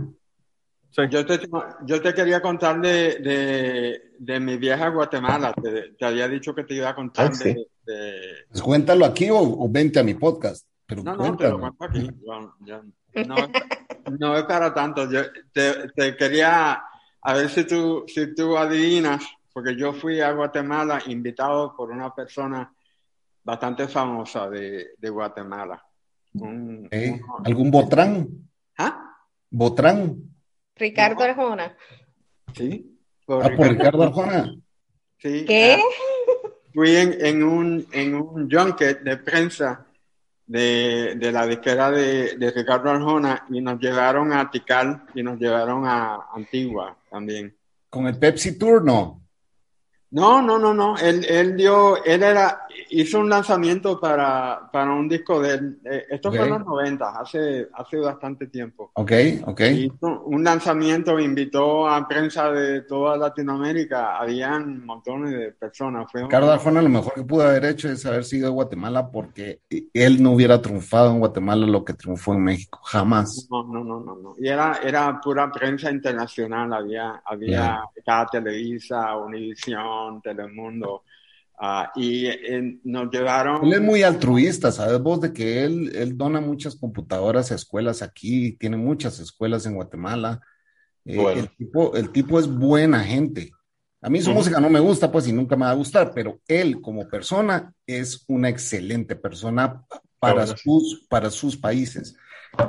sí. 0.90 1.02
Yo 1.10 1.26
te, 1.26 1.40
yo 1.84 2.00
te 2.00 2.14
quería 2.14 2.40
contar 2.40 2.80
de, 2.80 3.16
de, 3.18 4.02
de 4.18 4.40
mi 4.40 4.56
viaje 4.56 4.84
a 4.84 4.88
Guatemala. 4.88 5.52
Te, 5.52 5.92
te 5.92 6.04
había 6.06 6.26
dicho 6.28 6.54
que 6.54 6.64
te 6.64 6.74
iba 6.74 6.88
a 6.88 6.94
contar 6.94 7.26
Ah, 7.26 7.34
sí. 7.34 7.52
de, 7.52 7.66
de- 7.92 8.34
Pues 8.48 8.62
cuéntalo 8.62 9.04
aquí 9.04 9.28
o, 9.30 9.36
o 9.38 9.68
vente 9.68 9.98
a 10.00 10.02
mi 10.04 10.14
podcast. 10.14 10.66
Pero 10.86 11.02
No, 11.02 11.14
no, 11.16 11.36
te 11.36 11.48
lo 11.48 11.58
cuéntalo. 11.58 11.74
cuento 11.76 11.84
aquí. 11.84 12.10
Yo- 12.24 12.54
yo- 12.60 12.82
no, 13.26 13.36
no 14.18 14.36
es 14.36 14.44
para 14.44 14.72
tanto. 14.72 15.10
Yo 15.10 15.20
te, 15.52 15.88
te 15.94 16.16
quería 16.16 16.82
a 17.22 17.32
ver 17.34 17.48
si 17.50 17.64
tú, 17.64 18.04
si 18.06 18.34
tú 18.34 18.56
adivinas, 18.56 19.24
porque 19.52 19.74
yo 19.76 19.92
fui 19.92 20.20
a 20.20 20.30
Guatemala 20.32 21.02
invitado 21.06 21.74
por 21.76 21.90
una 21.90 22.14
persona 22.14 22.72
bastante 23.42 23.88
famosa 23.88 24.48
de, 24.48 24.90
de 24.96 25.10
Guatemala. 25.10 25.82
Un- 26.34 26.88
Eh, 26.90 27.18
uno- 27.22 27.36
¿Algún 27.44 27.70
botrán? 27.70 28.28
¿Ah? 28.78 29.02
¿Botrán? 29.50 30.16
Ricardo 30.74 31.24
Arjona. 31.24 31.76
Sí. 32.54 32.98
Ah, 33.28 33.50
por 33.56 33.68
Ricardo 33.68 34.02
Arjona. 34.02 34.54
Sí, 35.18 35.44
¿Qué? 35.46 35.78
ah, 35.80 36.48
fui 36.74 36.94
en, 36.94 37.24
en 37.24 37.42
un, 37.42 37.86
en 37.92 38.14
un 38.14 38.50
junket 38.50 39.02
de 39.02 39.16
prensa 39.16 39.86
de, 40.46 41.14
de 41.16 41.32
la 41.32 41.46
disquera 41.46 41.90
de, 41.90 42.36
de 42.36 42.50
Ricardo 42.50 42.90
Arjona 42.90 43.46
y 43.50 43.60
nos 43.60 43.80
llevaron 43.80 44.32
a 44.32 44.50
Tikal 44.50 45.04
y 45.14 45.22
nos 45.22 45.38
llevaron 45.38 45.86
a 45.86 46.26
Antigua 46.34 46.96
también. 47.10 47.56
Con 47.88 48.06
el 48.06 48.18
Pepsi 48.18 48.58
Tour, 48.58 48.84
no. 50.10 50.40
No, 50.42 50.58
no, 50.58 50.72
no. 50.72 50.96
Él, 50.96 51.24
él 51.28 51.56
dio, 51.56 52.02
él 52.04 52.22
era, 52.22 52.66
hizo 52.90 53.18
un 53.20 53.28
lanzamiento 53.28 53.98
para, 54.00 54.68
para 54.72 54.92
un 54.92 55.08
disco 55.08 55.40
de 55.40 55.54
él. 55.54 55.78
Eh, 55.84 56.04
Esto 56.10 56.30
fue 56.30 56.44
en 56.44 56.50
los 56.50 56.64
90, 56.64 57.20
hace, 57.20 57.68
hace 57.74 57.96
bastante 57.98 58.46
tiempo. 58.46 58.90
Ok, 58.94 59.12
ok. 59.46 59.60
Hizo 59.60 60.22
un 60.24 60.44
lanzamiento, 60.44 61.18
invitó 61.18 61.88
a 61.88 62.06
prensa 62.06 62.50
de 62.50 62.82
toda 62.82 63.16
Latinoamérica. 63.16 64.16
Habían 64.18 64.84
montones 64.86 65.32
de 65.32 65.52
personas. 65.52 66.06
Fue 66.10 66.22
Ricardo 66.22 66.52
Arjona 66.52 66.80
lo 66.82 66.88
mejor 66.88 67.14
que 67.14 67.22
pudo 67.22 67.42
haber 67.42 67.64
hecho 67.64 67.88
es 67.90 68.04
haber 68.06 68.24
sido 68.24 68.46
de 68.48 68.52
Guatemala 68.54 69.10
porque 69.10 69.60
él 69.92 70.22
no 70.22 70.32
hubiera 70.32 70.60
triunfado 70.62 71.10
en 71.10 71.18
Guatemala 71.18 71.66
lo 71.66 71.84
que 71.84 71.94
triunfó 71.94 72.34
en 72.34 72.42
México, 72.44 72.78
jamás. 72.84 73.48
No, 73.50 73.64
no, 73.64 73.82
no, 73.84 74.00
no, 74.00 74.16
no. 74.16 74.34
Y 74.38 74.48
era, 74.48 74.78
era 74.82 75.20
pura 75.20 75.50
prensa 75.50 75.90
internacional. 75.90 76.72
Había, 76.72 77.22
había 77.24 77.50
Ya. 77.50 77.80
cada 78.04 78.26
Televisa, 78.26 79.16
Univisión, 79.16 80.05
Telemundo. 80.22 81.02
ah, 81.58 81.90
y 81.96 82.26
eh, 82.26 82.78
nos 82.84 83.10
llevaron. 83.10 83.64
Él 83.64 83.72
es 83.74 83.80
muy 83.80 84.02
altruista, 84.02 84.70
¿sabes 84.72 85.00
vos? 85.00 85.20
De 85.20 85.32
que 85.32 85.64
él, 85.64 85.90
él 85.94 86.16
dona 86.16 86.40
muchas 86.40 86.76
computadoras 86.76 87.50
a 87.50 87.54
escuelas 87.54 88.02
aquí, 88.02 88.52
tiene 88.58 88.76
muchas 88.76 89.18
escuelas 89.20 89.64
en 89.66 89.74
Guatemala. 89.74 90.40
Eh, 91.04 91.16
Bueno. 91.16 91.40
el 91.40 91.56
tipo, 91.56 91.96
el 91.96 92.10
tipo 92.10 92.38
es 92.38 92.46
buena 92.46 93.00
gente. 93.00 93.52
A 94.02 94.10
mí 94.10 94.20
su 94.20 94.32
música 94.32 94.60
no 94.60 94.68
me 94.70 94.80
gusta, 94.80 95.10
pues, 95.10 95.26
y 95.26 95.32
nunca 95.32 95.56
me 95.56 95.64
va 95.64 95.70
a 95.70 95.74
gustar, 95.74 96.12
pero 96.14 96.40
él 96.46 96.80
como 96.80 97.08
persona 97.08 97.72
es 97.86 98.24
una 98.28 98.48
excelente 98.48 99.16
persona 99.16 99.82
para 100.20 100.44
bueno, 100.44 100.56
sus, 100.56 101.06
para 101.08 101.30
sus 101.30 101.56
países. 101.56 102.14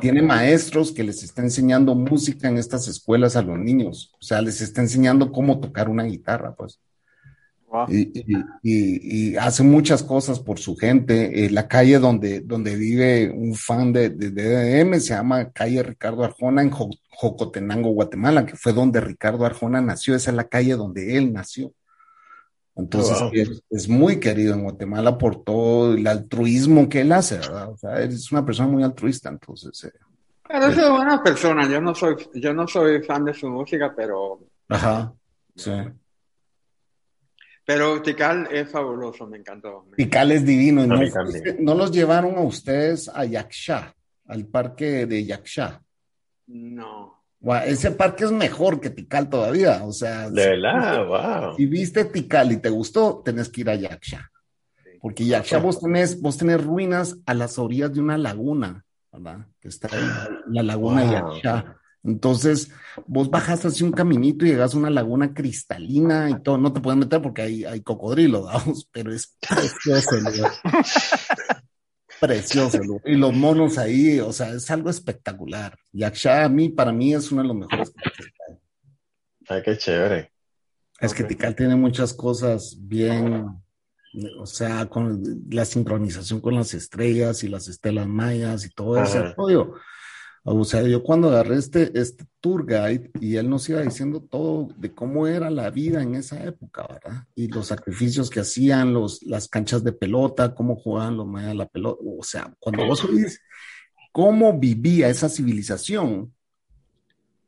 Tiene 0.01 0.21
maestros 0.21 0.91
que 0.91 1.03
les 1.03 1.23
está 1.23 1.41
enseñando 1.41 1.95
música 1.95 2.47
en 2.47 2.57
estas 2.57 2.88
escuelas 2.88 3.35
a 3.35 3.41
los 3.41 3.57
niños. 3.57 4.11
O 4.19 4.23
sea, 4.23 4.41
les 4.41 4.61
está 4.61 4.81
enseñando 4.81 5.31
cómo 5.31 5.59
tocar 5.59 5.89
una 5.89 6.03
guitarra, 6.03 6.55
pues. 6.55 6.79
Wow. 7.70 7.86
Y, 7.89 8.11
y- 8.13 8.36
y- 8.63 9.32
y 9.32 9.36
hace 9.36 9.61
muchas 9.61 10.01
cosas 10.01 10.39
por 10.39 10.57
su 10.57 10.76
gente. 10.78 11.45
Eh, 11.45 11.49
la 11.49 11.68
calle 11.68 11.99
donde, 11.99 12.39
donde 12.39 12.76
vive 12.78 13.30
un 13.30 13.55
fan 13.55 13.91
de, 13.91 14.09
de 14.09 14.32
DDM 14.32 14.99
se 15.01 15.13
llama 15.13 15.51
calle 15.51 15.84
Ricardo 15.84 16.24
Arjona 16.24 16.61
en 16.61 16.70
Jo- 16.72 16.89
Jocotenango, 17.09 17.89
Guatemala, 17.89 18.45
que 18.45 18.55
fue 18.55 18.72
donde 18.72 19.01
Ricardo 19.01 19.45
Arjona 19.45 19.82
nació. 19.82 20.15
Esa 20.15 20.32
es 20.32 20.38
la 20.38 20.47
calle 20.47 20.76
donde 20.76 21.18
él 21.18 21.34
nació. 21.34 21.74
Entonces, 22.76 23.20
Wow. 23.20 23.32
es, 23.34 23.63
es 23.72 23.89
muy 23.89 24.20
querido 24.20 24.53
en 24.53 24.63
Guatemala 24.63 25.18
por 25.18 25.43
todo 25.43 25.93
el 25.95 26.05
altruismo 26.07 26.88
que 26.88 27.01
él 27.01 27.11
hace, 27.11 27.38
¿verdad? 27.39 27.70
O 27.72 27.78
sea, 27.78 27.99
es 28.01 28.32
una 28.32 28.45
persona 28.45 28.70
muy 28.70 28.84
altruista, 28.84 29.30
entonces. 29.30 29.84
eh, 29.86 29.91
Pero 30.47 30.68
es 30.68 30.76
buena 30.89 31.22
persona. 31.24 31.68
Yo 31.70 31.82
no 31.82 31.93
soy, 31.95 32.15
yo 32.36 32.53
no 32.53 32.68
soy 32.68 33.01
fan 33.01 33.26
de 33.26 33.34
su 33.34 33.49
música, 33.49 33.91
pero, 33.95 34.39
ajá, 34.70 35.11
sí. 35.55 35.72
Pero 37.68 38.01
Tikal 38.01 38.47
es 38.49 38.70
fabuloso. 38.72 39.28
Me 39.28 39.38
encantó. 39.39 39.86
Tikal 39.97 40.32
es 40.32 40.45
divino. 40.45 40.88
no, 40.88 40.95
no 41.59 41.76
los 41.76 41.91
llevaron 41.91 42.38
a 42.38 42.41
ustedes 42.41 43.09
a 43.13 43.26
Yaksha, 43.26 43.93
al 44.26 44.45
parque 44.45 45.05
de 45.05 45.26
Yaksha. 45.26 45.82
No. 46.47 47.26
Guau, 47.41 47.63
ese 47.65 47.91
parque 47.91 48.24
es 48.24 48.32
mejor 48.32 48.80
que 48.80 48.89
Tikal 48.89 49.30
todavía. 49.30 49.84
O 49.84 49.91
sea, 49.91 50.30
De 50.30 50.47
verdad, 50.51 51.05
wow. 51.05 51.57
si 51.57 51.65
viste 51.65 52.05
Tikal 52.05 52.53
y 52.53 52.57
te 52.57 52.70
gustó, 52.70 53.22
tenés 53.24 53.49
que 53.49 53.61
ir 53.61 53.70
a 53.70 53.76
Yaksha. 53.76 54.32
Porque 55.01 55.26
Yaksha 55.26 55.57
vos 55.57 55.82
tenés, 55.82 56.22
vos 56.22 56.38
tenés 56.38 56.63
ruinas 56.63 57.18
a 57.26 57.34
las 57.34 57.59
orillas 57.59 57.93
de 57.93 57.99
una 57.99 58.18
laguna, 58.18 58.86
¿verdad? 59.11 59.45
Que 59.59 59.68
está 59.68 59.89
ahí, 59.91 60.39
la 60.47 60.63
laguna 60.63 61.01
de 61.01 61.22
Wow. 61.22 61.34
Yaksha. 61.34 61.76
Entonces, 62.04 62.72
vos 63.06 63.30
bajas 63.30 63.66
hacia 63.66 63.86
un 63.86 63.91
caminito 63.91 64.45
y 64.45 64.50
llegas 64.50 64.74
a 64.74 64.78
una 64.78 64.89
laguna 64.89 65.34
cristalina 65.34 66.30
y 66.30 66.41
todo. 66.41 66.58
No 66.58 66.72
te 66.72 66.80
puedes 66.80 66.98
meter 66.98 67.22
porque 67.22 67.41
hay, 67.41 67.66
hay 67.66 67.82
cocodrilos, 67.82 68.45
vamos, 68.54 68.88
pero 68.91 69.14
es 69.14 69.36
precioso 69.48 70.16
el 70.16 70.24
lugar. 70.24 70.52
Precioso 72.20 72.78
el 72.78 72.88
lugar. 72.88 73.02
Y 73.06 73.16
los 73.16 73.34
monos 73.34 73.78
ahí, 73.78 74.20
o 74.20 74.34
sea, 74.34 74.50
es 74.50 74.72
algo 74.72 74.89
espectacular. 74.89 75.78
Yaksha 75.91 76.45
a 76.45 76.50
mí, 76.50 76.70
para 76.70 76.91
mí, 76.91 77.14
es 77.14 77.32
uno 77.32 77.43
de 77.43 77.48
los 77.50 77.58
mejores. 77.58 77.93
Ay, 79.48 79.62
qué 79.64 79.78
chévere. 79.78 80.32
Es 81.00 81.14
que. 81.14 81.24
Tikal 81.24 81.56
tiene 81.56 81.76
muchas 81.76 82.14
cosas 82.14 82.76
bien, 82.80 83.45
o 84.39 84.45
sea, 84.45 84.88
con 84.88 85.22
la 85.50 85.64
sincronización 85.64 86.41
con 86.41 86.56
las 86.56 86.74
estrellas 86.74 87.43
y 87.43 87.50
las 87.50 87.68
estelas 87.68 88.08
mayas 88.08 88.66
y 88.66 88.70
todo 88.70 89.02
ese 89.02 89.20
Ajá. 89.20 89.36
rollo. 89.38 89.76
O 90.50 90.64
sea, 90.64 90.82
yo 90.84 91.04
cuando 91.04 91.28
agarré 91.28 91.58
este, 91.58 91.91
este 92.00 92.24
tour 92.39 92.66
guide 92.66 93.12
y 93.20 93.36
él 93.36 93.50
nos 93.50 93.68
iba 93.68 93.82
diciendo 93.82 94.22
todo 94.22 94.70
de 94.78 94.93
cómo 94.93 95.28
era 95.28 95.50
la 95.50 95.70
vida 95.72 96.02
en 96.02 96.16
esa 96.16 96.41
época, 96.41 96.88
¿verdad? 96.88 97.28
Y 97.36 97.50
los 97.50 97.68
sacrificios 97.68 98.30
que 98.30 98.39
hacían, 98.39 98.93
los, 98.93 99.22
las 99.24 99.50
canchas 99.50 99.84
de 99.84 99.91
pelota, 99.91 100.56
cómo 100.56 100.78
jugaban 100.78 101.18
los 101.18 101.28
mayas 101.28 101.54
la 101.54 101.68
pelota. 101.68 102.02
O 102.02 102.24
sea, 102.24 102.54
cuando 102.60 102.86
vos 102.86 103.04
oís 103.04 103.41
cómo 104.14 104.58
vivía 104.58 105.10
esa 105.10 105.28
civilización, 105.28 106.34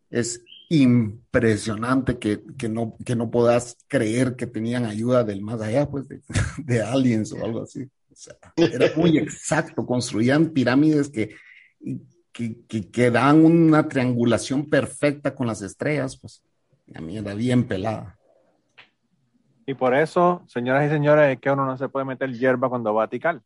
es 0.10 0.43
impresionante 0.68 2.20
que, 2.20 2.43
que 2.58 2.68
no, 2.68 2.97
que 3.06 3.16
no 3.16 3.32
puedas 3.32 3.78
creer 3.88 4.36
que 4.36 4.45
tenían 4.45 4.84
ayuda 4.84 5.24
del 5.24 5.41
más 5.41 5.62
allá, 5.62 5.89
pues, 5.89 6.06
de, 6.10 6.22
de 6.66 6.82
aliens 6.82 7.32
o 7.32 7.45
algo 7.45 7.64
así. 7.64 7.84
O 8.12 8.16
sea, 8.16 8.36
era 8.58 8.93
muy 8.97 9.18
exacto, 9.20 9.86
construían 9.86 10.50
pirámides 10.50 11.10
que, 11.10 11.34
que, 12.39 12.55
que, 12.69 12.89
que 12.89 13.11
dan 13.11 13.43
una 13.43 13.89
triangulación 13.89 14.69
perfecta 14.69 15.35
con 15.35 15.45
las 15.47 15.61
estrellas, 15.61 16.17
pues, 16.17 16.41
a 16.95 17.01
mí 17.01 17.17
era 17.17 17.33
bien 17.33 17.67
pelada. 17.67 18.17
Y 19.65 19.73
por 19.73 19.93
eso, 19.93 20.45
señoras 20.47 20.87
y 20.87 20.89
señores, 20.89 21.35
es 21.35 21.41
que 21.41 21.51
uno 21.51 21.65
no 21.65 21.77
se 21.77 21.89
puede 21.89 22.05
meter 22.05 22.31
hierba 22.31 22.69
cuando 22.69 22.93
va 22.93 23.03
a 23.03 23.09
tical. 23.09 23.41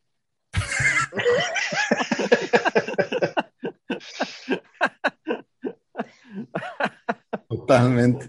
Totalmente. 7.48 8.26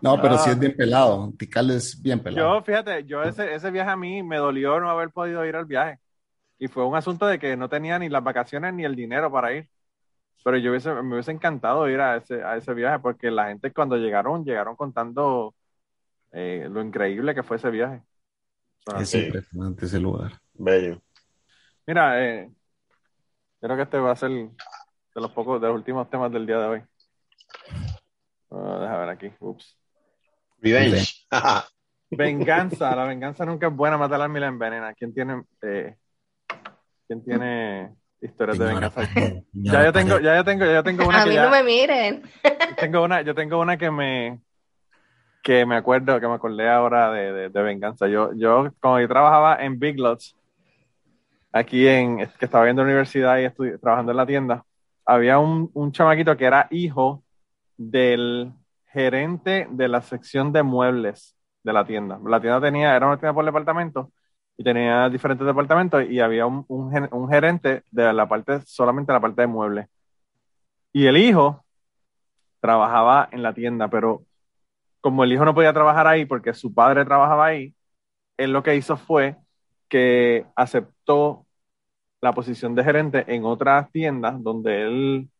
No, 0.00 0.20
pero 0.22 0.38
sí 0.38 0.48
Ah. 0.48 0.52
es 0.52 0.58
bien 0.58 0.76
pelado. 0.76 1.32
Tikal 1.38 1.70
es 1.70 2.00
bien 2.00 2.20
pelado. 2.20 2.54
Yo, 2.58 2.62
fíjate, 2.62 3.04
yo 3.04 3.22
ese, 3.22 3.54
ese 3.54 3.70
viaje 3.70 3.90
a 3.90 3.96
mí 3.96 4.22
me 4.22 4.36
dolió 4.36 4.80
no 4.80 4.88
haber 4.90 5.10
podido 5.10 5.44
ir 5.44 5.56
al 5.56 5.66
viaje. 5.66 5.98
Y 6.58 6.68
fue 6.68 6.84
un 6.84 6.96
asunto 6.96 7.26
de 7.26 7.38
que 7.38 7.56
no 7.56 7.68
tenía 7.68 7.98
ni 7.98 8.08
las 8.08 8.22
vacaciones 8.24 8.74
ni 8.74 8.84
el 8.84 8.96
dinero 8.96 9.30
para 9.30 9.52
ir. 9.52 9.68
Pero 10.44 10.56
yo 10.56 10.70
hubiese, 10.70 10.92
me 11.02 11.14
hubiese 11.14 11.32
encantado 11.32 11.88
ir 11.88 12.00
a 12.00 12.16
ese, 12.16 12.42
a 12.42 12.56
ese 12.56 12.72
viaje 12.74 12.98
porque 13.00 13.30
la 13.30 13.48
gente 13.48 13.72
cuando 13.72 13.96
llegaron, 13.96 14.44
llegaron 14.44 14.76
contando 14.76 15.54
eh, 16.32 16.66
lo 16.70 16.82
increíble 16.82 17.34
que 17.34 17.42
fue 17.42 17.56
ese 17.56 17.70
viaje. 17.70 18.02
Es 18.98 19.10
Sí. 19.10 19.26
impresionante 19.26 19.86
ese 19.86 19.98
lugar. 20.00 20.32
Bello. 20.54 21.00
Mira, 21.86 22.24
eh, 22.24 22.50
creo 23.60 23.76
que 23.76 23.82
este 23.82 23.98
va 23.98 24.12
a 24.12 24.16
ser 24.16 24.30
de 24.30 24.50
los 25.14 25.30
pocos, 25.32 25.60
de 25.60 25.66
los 25.68 25.76
últimos 25.76 26.08
temas 26.08 26.32
del 26.32 26.46
día 26.46 26.58
de 26.58 26.66
hoy. 26.66 26.82
Ah, 28.50 28.78
deja 28.80 28.98
ver 28.98 29.08
aquí. 29.08 29.32
Ups. 29.40 29.76
Revenge. 30.60 31.26
Venganza, 32.10 32.96
la 32.96 33.04
venganza 33.04 33.44
nunca 33.44 33.66
es 33.68 33.74
buena, 33.74 33.98
matar 33.98 34.20
al 34.22 34.32
la 34.32 34.46
envenena. 34.46 34.94
¿Quién 34.94 35.12
tiene, 35.12 35.42
eh, 35.62 35.96
¿quién 37.08 37.24
tiene 37.24 37.90
historias 38.20 38.58
de 38.58 38.64
venganza? 38.66 39.00
Ya 39.52 39.84
yo 39.84 39.92
tengo, 39.92 40.20
ya 40.20 40.36
yo 40.36 40.44
tengo, 40.44 40.64
ya 40.64 40.74
yo 40.74 40.82
tengo 40.84 41.06
una 41.08 41.22
A 41.22 41.24
que 41.24 41.30
mí 41.30 41.34
ya, 41.34 41.44
no 41.44 41.50
me 41.50 41.62
miren. 41.64 42.22
tengo 42.78 43.02
una, 43.02 43.22
yo 43.22 43.34
tengo 43.34 43.60
una 43.60 43.76
que 43.76 43.90
me, 43.90 44.40
que 45.42 45.66
me 45.66 45.74
acuerdo, 45.76 46.20
que 46.20 46.28
me 46.28 46.34
acordé 46.34 46.68
ahora 46.68 47.10
de, 47.10 47.32
de, 47.32 47.48
de 47.48 47.62
venganza. 47.62 48.06
Yo, 48.06 48.32
yo, 48.34 48.72
como 48.80 49.00
yo 49.00 49.08
trabajaba 49.08 49.56
en 49.64 49.78
Big 49.80 49.98
Lots, 49.98 50.36
aquí 51.52 51.88
en, 51.88 52.18
que 52.38 52.44
estaba 52.44 52.64
viendo 52.64 52.82
la 52.82 52.86
universidad 52.88 53.38
y 53.38 53.46
estudi- 53.46 53.80
trabajando 53.80 54.12
en 54.12 54.16
la 54.18 54.26
tienda, 54.26 54.64
había 55.04 55.38
un, 55.38 55.70
un 55.74 55.90
chamaquito 55.92 56.36
que 56.36 56.44
era 56.44 56.68
hijo 56.70 57.22
del 57.76 58.52
gerente 58.92 59.66
de 59.70 59.88
la 59.88 60.02
sección 60.02 60.52
de 60.52 60.62
muebles 60.62 61.36
de 61.64 61.72
la 61.72 61.84
tienda. 61.84 62.18
La 62.24 62.40
tienda 62.40 62.60
tenía, 62.60 62.94
era 62.94 63.06
una 63.06 63.16
tienda 63.18 63.34
por 63.34 63.44
departamento 63.44 64.12
y 64.58 64.64
tenía 64.64 65.08
diferentes 65.08 65.46
departamentos 65.46 66.04
y 66.10 66.20
había 66.20 66.44
un, 66.46 66.64
un, 66.68 67.08
un 67.12 67.28
gerente 67.30 67.84
de 67.92 68.12
la 68.12 68.28
parte, 68.28 68.60
solamente 68.66 69.12
la 69.12 69.20
parte 69.20 69.42
de 69.42 69.46
muebles. 69.46 69.86
Y 70.92 71.06
el 71.06 71.16
hijo 71.16 71.64
trabajaba 72.60 73.28
en 73.32 73.42
la 73.44 73.54
tienda, 73.54 73.88
pero 73.88 74.24
como 75.00 75.24
el 75.24 75.32
hijo 75.32 75.44
no 75.44 75.54
podía 75.54 75.72
trabajar 75.72 76.08
ahí 76.08 76.24
porque 76.26 76.54
su 76.54 76.74
padre 76.74 77.04
trabajaba 77.04 77.46
ahí, 77.46 77.74
él 78.36 78.52
lo 78.52 78.62
que 78.64 78.74
hizo 78.76 78.96
fue 78.96 79.36
que 79.88 80.44
aceptó 80.56 81.46
la 82.20 82.32
posición 82.32 82.74
de 82.74 82.84
gerente 82.84 83.24
en 83.28 83.44
otras 83.44 83.90
tiendas 83.92 84.42
donde 84.42 84.82
él 84.82 85.30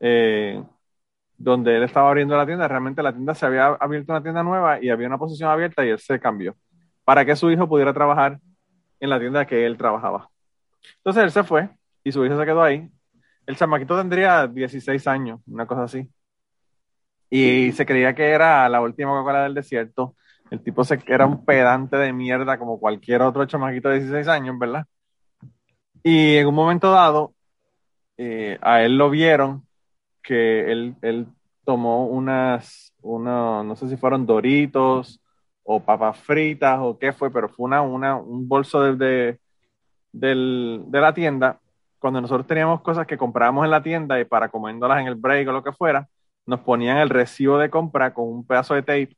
eh, 0.00 0.62
donde 1.36 1.76
él 1.76 1.82
estaba 1.82 2.08
abriendo 2.08 2.36
la 2.36 2.46
tienda, 2.46 2.68
realmente 2.68 3.02
la 3.02 3.12
tienda 3.12 3.34
se 3.34 3.46
había 3.46 3.66
abierto 3.66 4.12
una 4.12 4.22
tienda 4.22 4.42
nueva 4.42 4.82
y 4.82 4.90
había 4.90 5.08
una 5.08 5.18
posición 5.18 5.50
abierta 5.50 5.84
y 5.84 5.90
él 5.90 5.98
se 5.98 6.20
cambió 6.20 6.54
para 7.04 7.24
que 7.24 7.34
su 7.34 7.50
hijo 7.50 7.68
pudiera 7.68 7.92
trabajar 7.92 8.38
en 9.00 9.10
la 9.10 9.18
tienda 9.18 9.46
que 9.46 9.66
él 9.66 9.76
trabajaba. 9.76 10.28
Entonces 10.98 11.24
él 11.24 11.30
se 11.32 11.44
fue 11.44 11.70
y 12.04 12.12
su 12.12 12.24
hijo 12.24 12.38
se 12.38 12.44
quedó 12.44 12.62
ahí. 12.62 12.88
El 13.46 13.56
chamaquito 13.56 13.96
tendría 13.96 14.46
16 14.46 15.06
años, 15.08 15.40
una 15.46 15.66
cosa 15.66 15.84
así. 15.84 16.08
Y 17.30 17.72
se 17.72 17.86
creía 17.86 18.14
que 18.14 18.28
era 18.28 18.68
la 18.68 18.80
última 18.80 19.10
Coca-Cola 19.10 19.44
del 19.44 19.54
desierto. 19.54 20.16
El 20.50 20.62
tipo 20.62 20.84
se, 20.84 21.00
era 21.06 21.26
un 21.26 21.44
pedante 21.44 21.96
de 21.96 22.12
mierda 22.12 22.58
como 22.58 22.78
cualquier 22.78 23.22
otro 23.22 23.44
chamaquito 23.46 23.88
de 23.88 24.00
16 24.00 24.28
años, 24.28 24.58
¿verdad? 24.58 24.84
Y 26.02 26.36
en 26.36 26.46
un 26.46 26.54
momento 26.54 26.90
dado, 26.90 27.34
eh, 28.16 28.58
a 28.62 28.82
él 28.82 28.96
lo 28.98 29.10
vieron 29.10 29.66
que 30.22 30.70
él, 30.70 30.96
él 31.02 31.26
tomó 31.64 32.06
unas, 32.06 32.92
una, 33.00 33.62
no 33.62 33.76
sé 33.76 33.88
si 33.88 33.96
fueron 33.96 34.26
doritos 34.26 35.19
o 35.72 35.80
papas 35.80 36.18
fritas 36.18 36.78
o 36.82 36.98
qué 36.98 37.12
fue, 37.12 37.30
pero 37.32 37.48
fue 37.48 37.66
una, 37.66 37.80
una, 37.82 38.16
un 38.16 38.48
bolso 38.48 38.82
de, 38.82 38.96
de, 38.96 39.40
del- 40.12 40.84
de 40.86 41.00
la 41.00 41.14
tienda. 41.14 41.60
Cuando 41.98 42.20
nosotros 42.20 42.46
teníamos 42.46 42.80
cosas 42.82 43.06
que 43.06 43.18
comprábamos 43.18 43.64
en 43.64 43.70
la 43.70 43.82
tienda 43.82 44.20
y 44.20 44.24
para 44.24 44.48
comiéndolas 44.48 45.00
en 45.00 45.06
el 45.08 45.14
break 45.16 45.48
o 45.48 45.52
lo 45.52 45.62
que 45.64 45.72
fuera, 45.72 46.08
nos 46.46 46.60
ponían 46.60 46.98
el 46.98 47.10
recibo 47.10 47.58
de 47.58 47.70
compra 47.70 48.12
con 48.14 48.28
un 48.28 48.46
pedazo 48.46 48.74
de 48.74 48.82
tape 48.82 49.16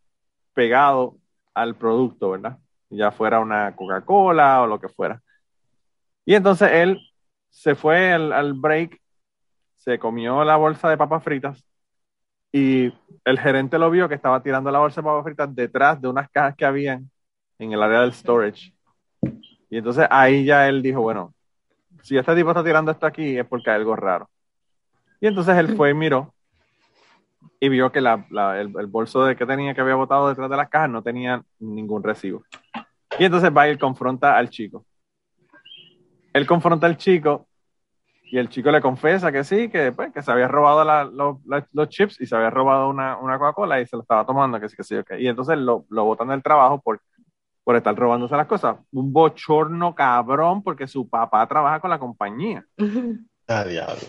pegado 0.55 1.17
al 1.55 1.77
producto, 1.77 2.31
¿verdad? 2.31 2.59
Ya 2.91 3.11
fuera 3.13 3.41
una 3.41 3.75
Coca-Cola 3.77 4.63
o 4.63 4.67
lo 4.67 4.81
que 4.81 4.89
fuera. 4.89 5.23
Y 6.25 6.35
entonces 6.35 6.71
él 6.73 7.01
se 7.51 7.75
fue 7.75 8.13
al, 8.13 8.33
al 8.33 8.55
break, 8.55 9.01
se 9.77 9.99
comió 9.99 10.45
la 10.45 10.57
bolsa 10.57 10.91
de 10.91 10.97
papas 10.99 11.25
fritas 11.25 11.65
y 12.53 12.93
el 13.25 13.39
gerente 13.41 13.79
lo 13.79 13.91
vio 13.91 14.09
que 14.09 14.15
estaba 14.15 14.43
tirando 14.43 14.71
la 14.71 14.79
bolsa 14.79 15.01
de 15.01 15.05
papas 15.07 15.25
fritas 15.25 15.55
detrás 15.55 16.01
de 16.01 16.09
unas 16.09 16.29
cajas 16.31 16.55
que 16.57 16.65
habían 16.67 17.11
en 17.59 17.73
el 17.73 17.83
área 17.83 18.01
del 18.03 18.13
storage. 18.13 18.75
Y 19.71 19.79
entonces 19.79 20.07
ahí 20.11 20.45
ya 20.45 20.69
él 20.69 20.83
dijo, 20.83 21.01
bueno, 21.01 21.33
si 22.03 22.19
este 22.19 22.35
tipo 22.35 22.51
está 22.51 22.63
tirando 22.63 22.91
esto 22.91 23.07
aquí 23.07 23.39
es 23.39 23.47
porque 23.47 23.71
hay 23.71 23.77
algo 23.77 23.97
raro. 23.97 24.29
Y 25.21 25.29
entonces 25.29 25.57
él 25.57 25.77
fue 25.77 25.91
y 25.91 25.95
miró 25.95 26.35
y 27.61 27.69
vio 27.69 27.91
que 27.93 28.01
la- 28.01 28.27
la- 28.31 28.61
el, 28.61 28.73
el 28.79 28.87
bolso 28.87 29.25
de 29.25 29.37
que 29.37 29.47
tenía 29.47 29.73
que 29.75 29.81
había 29.81 29.95
botado 29.95 30.29
detrás 30.29 30.51
de 30.51 30.57
las 30.57 30.69
cajas 30.69 30.91
no 30.91 31.03
tenía 31.03 31.43
ningún 31.61 32.03
recibo. 32.03 32.43
Y 33.19 33.25
entonces 33.25 33.51
va 33.57 33.69
y 33.69 33.79
confronta 33.79 34.37
al 34.37 34.51
chico. 34.51 34.85
Él 36.33 36.47
confronta 36.47 36.87
al 36.87 36.97
chico 36.97 37.47
y 38.35 38.39
el 38.39 38.49
chico 38.49 38.71
le 38.71 38.81
confesa 38.81 39.31
que 39.31 39.45
sí, 39.45 39.69
que, 39.69 39.93
pues, 39.93 40.11
que 40.11 40.23
se 40.23 40.33
había 40.33 40.49
robado 40.49 40.83
la- 40.85 41.05
lo- 41.05 41.43
la- 41.45 41.67
los 41.73 41.89
chips 41.91 42.19
y 42.19 42.25
se 42.27 42.35
había 42.35 42.49
robado 42.49 42.89
una, 42.89 43.19
una 43.19 43.39
Coca-Cola 43.39 43.79
y 43.81 43.87
se 43.87 43.95
lo 43.95 44.01
estaba 44.03 44.25
tomando, 44.25 44.59
que 44.59 44.71
sí, 44.71 44.77
que 44.77 44.85
sí, 44.85 44.97
ok. 44.97 45.11
Y 45.19 45.29
entonces 45.29 45.59
lo, 45.59 45.85
lo 45.91 46.05
botan 46.05 46.29
del 46.29 46.43
trabajo 46.43 46.81
por, 46.81 47.03
por 47.63 47.77
estar 47.77 47.95
robándose 47.95 48.35
las 48.35 48.47
cosas. 48.47 48.77
Un 48.91 49.13
bochorno 49.13 49.95
cabrón 49.95 50.63
porque 50.63 50.87
su 50.87 51.07
papá 51.09 51.47
trabaja 51.47 51.79
con 51.81 51.91
la 51.91 51.99
compañía. 51.99 52.65
Ah, 53.49 53.65
diablo. 53.65 54.01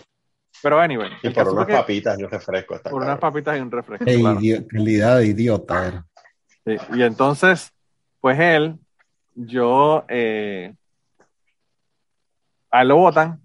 Pero 0.62 0.80
anyway, 0.80 1.10
Y 1.22 1.28
por 1.28 1.48
unas 1.48 1.66
que- 1.66 1.72
papitas 1.74 2.18
y 2.18 2.22
un 2.24 2.30
refresco. 2.30 2.76
Está 2.76 2.88
por 2.88 3.02
unas 3.02 3.18
papitas 3.18 3.58
y 3.58 3.60
un 3.60 3.70
refresco. 3.70 4.04
Qué 4.06 4.18
claro. 4.18 4.38
idi- 4.40 4.66
calidad 4.68 5.18
de 5.18 5.26
idiota 5.26 5.86
era. 5.88 6.06
Sí, 6.64 6.76
Y 6.94 7.02
entonces, 7.02 7.70
pues 8.20 8.38
él, 8.38 8.78
yo, 9.34 10.04
eh, 10.08 10.72
a 12.70 12.82
él 12.82 12.88
lo 12.88 12.96
votan. 12.96 13.43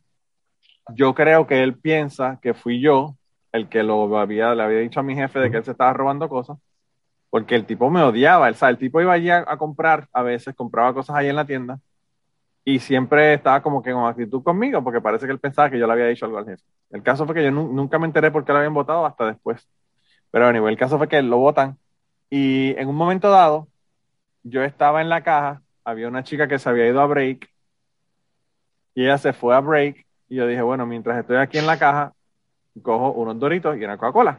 Yo 0.96 1.14
creo 1.14 1.48
que 1.48 1.64
él 1.64 1.78
piensa 1.78 2.40
que 2.42 2.54
fui 2.54 2.82
yo 2.82 3.16
el 3.52 3.70
que 3.70 3.84
lo 3.84 4.18
había, 4.18 4.54
le 4.56 4.64
había 4.64 4.80
dicho 4.80 5.00
a 5.00 5.04
mi 5.04 5.16
jefe 5.16 5.40
de 5.40 5.52
que 5.52 5.58
él 5.58 5.64
se 5.64 5.72
estaba 5.72 5.94
robando 5.94 6.30
cosas, 6.30 6.58
porque 7.30 7.56
el 7.56 7.66
tipo 7.66 7.90
me 7.90 8.02
odiaba. 8.04 8.50
O 8.50 8.54
sea, 8.54 8.70
el 8.70 8.78
tipo 8.78 9.02
iba 9.02 9.14
allí 9.14 9.30
a, 9.32 9.46
comprar, 9.58 10.08
a 10.14 10.24
veces 10.24 10.56
compraba 10.56 10.94
cosas 10.94 11.16
ahí 11.16 11.30
en 11.30 11.36
la 11.38 11.46
tienda, 11.46 11.80
y 12.66 12.80
siempre 12.80 13.34
estaba 13.36 13.62
como 13.64 13.82
que 13.84 13.92
con 13.94 14.06
actitud 14.08 14.44
conmigo, 14.44 14.84
porque 14.84 15.02
parece 15.02 15.26
que 15.26 15.32
él 15.34 15.40
pensaba 15.40 15.70
que 15.70 15.80
yo 15.80 15.88
le 15.88 15.94
había 15.94 16.08
dicho 16.08 16.26
algo 16.26 16.38
al 16.40 16.46
jefe. 16.46 16.64
El 16.92 17.04
caso 17.04 17.26
fue 17.26 17.36
que 17.36 17.44
yo 17.44 17.52
nu- 17.52 17.74
nunca 17.74 18.00
me 18.00 18.08
enteré 18.08 18.32
por 18.32 18.46
qué 18.46 18.52
lo 18.54 18.60
habían 18.60 18.74
votado 18.74 19.06
hasta 19.06 19.28
después. 19.28 19.68
Pero 20.32 20.48
anyway, 20.48 20.74
el 20.74 20.80
caso 20.80 20.98
fue 20.98 21.08
que 21.10 21.22
lo 21.22 21.38
votan 21.40 21.78
y 22.30 22.72
en 22.80 22.90
un 22.90 22.96
momento 22.96 23.30
dado, 23.32 23.70
yo 24.44 24.64
estaba 24.64 25.02
en 25.02 25.10
la 25.10 25.24
caja, 25.24 25.64
había 25.86 26.08
una 26.10 26.24
chica 26.24 26.48
que 26.48 26.60
se 26.60 26.70
había 26.70 26.88
ido 26.88 27.02
a 27.02 27.08
break 27.08 27.50
y 28.96 29.04
ella 29.04 29.18
se 29.18 29.34
fue 29.34 29.56
a 29.56 29.60
break 29.60 30.06
y 30.30 30.36
yo 30.36 30.48
dije, 30.48 30.62
bueno, 30.62 30.86
mientras 30.86 31.18
estoy 31.20 31.38
aquí 31.38 31.58
en 31.58 31.66
la 31.68 31.78
caja, 31.80 32.14
cojo 32.82 33.12
unos 33.12 33.40
doritos 33.40 33.76
y 33.78 33.84
una 33.84 33.98
Coca-Cola. 33.98 34.38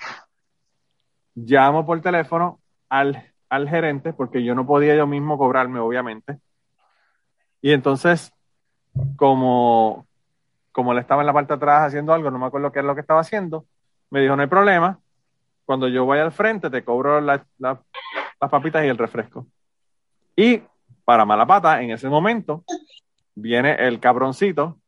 Llamo 1.34 1.84
por 1.84 2.00
teléfono 2.00 2.60
al, 2.88 3.32
al 3.48 3.68
gerente 3.68 4.12
porque 4.12 4.42
yo 4.44 4.54
no 4.54 4.66
podía 4.66 4.94
yo 4.96 5.06
mismo 5.06 5.36
cobrarme, 5.36 5.80
obviamente. 5.80 6.38
Y 7.60 7.72
entonces, 7.72 8.32
como, 9.16 10.06
como 10.72 10.92
él 10.92 10.98
estaba 10.98 11.22
en 11.22 11.26
la 11.26 11.32
parte 11.32 11.52
de 11.52 11.56
atrás 11.56 11.88
haciendo 11.88 12.12
algo, 12.14 12.30
no 12.30 12.38
me 12.38 12.46
acuerdo 12.46 12.72
qué 12.72 12.78
es 12.80 12.84
lo 12.84 12.94
que 12.94 13.00
estaba 13.02 13.20
haciendo, 13.20 13.66
me 14.10 14.20
dijo, 14.20 14.34
no 14.36 14.42
hay 14.42 14.48
problema, 14.48 14.98
cuando 15.64 15.88
yo 15.88 16.06
vaya 16.06 16.22
al 16.22 16.32
frente 16.32 16.70
te 16.70 16.82
cobro 16.84 17.20
la- 17.20 17.46
las 17.58 17.78
papitas 18.50 18.84
y 18.84 18.88
el 18.88 18.98
refresco. 18.98 19.46
Y 20.34 20.62
para 21.04 21.24
mala 21.24 21.46
pata, 21.46 21.82
en 21.82 21.90
ese 21.90 22.08
momento, 22.08 22.64
viene 23.34 23.74
el 23.74 24.00
cabroncito 24.00 24.79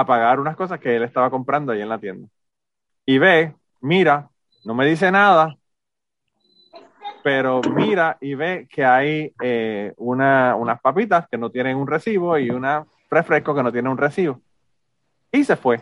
a 0.00 0.06
pagar 0.06 0.40
unas 0.40 0.56
cosas 0.56 0.80
que 0.80 0.96
él 0.96 1.02
estaba 1.02 1.30
comprando 1.30 1.72
ahí 1.72 1.80
en 1.80 1.88
la 1.88 1.98
tienda. 1.98 2.28
Y 3.06 3.18
ve, 3.18 3.54
mira, 3.80 4.28
no 4.64 4.74
me 4.74 4.86
dice 4.86 5.10
nada, 5.10 5.56
pero 7.22 7.60
mira 7.62 8.16
y 8.20 8.34
ve 8.34 8.66
que 8.70 8.84
hay 8.84 9.32
eh, 9.42 9.92
una, 9.96 10.56
unas 10.56 10.80
papitas 10.80 11.28
que 11.28 11.38
no 11.38 11.50
tienen 11.50 11.76
un 11.76 11.86
recibo 11.86 12.38
y 12.38 12.50
un 12.50 12.66
refresco 13.10 13.54
que 13.54 13.62
no 13.62 13.72
tiene 13.72 13.88
un 13.88 13.98
recibo. 13.98 14.40
Y 15.32 15.44
se 15.44 15.56
fue. 15.56 15.80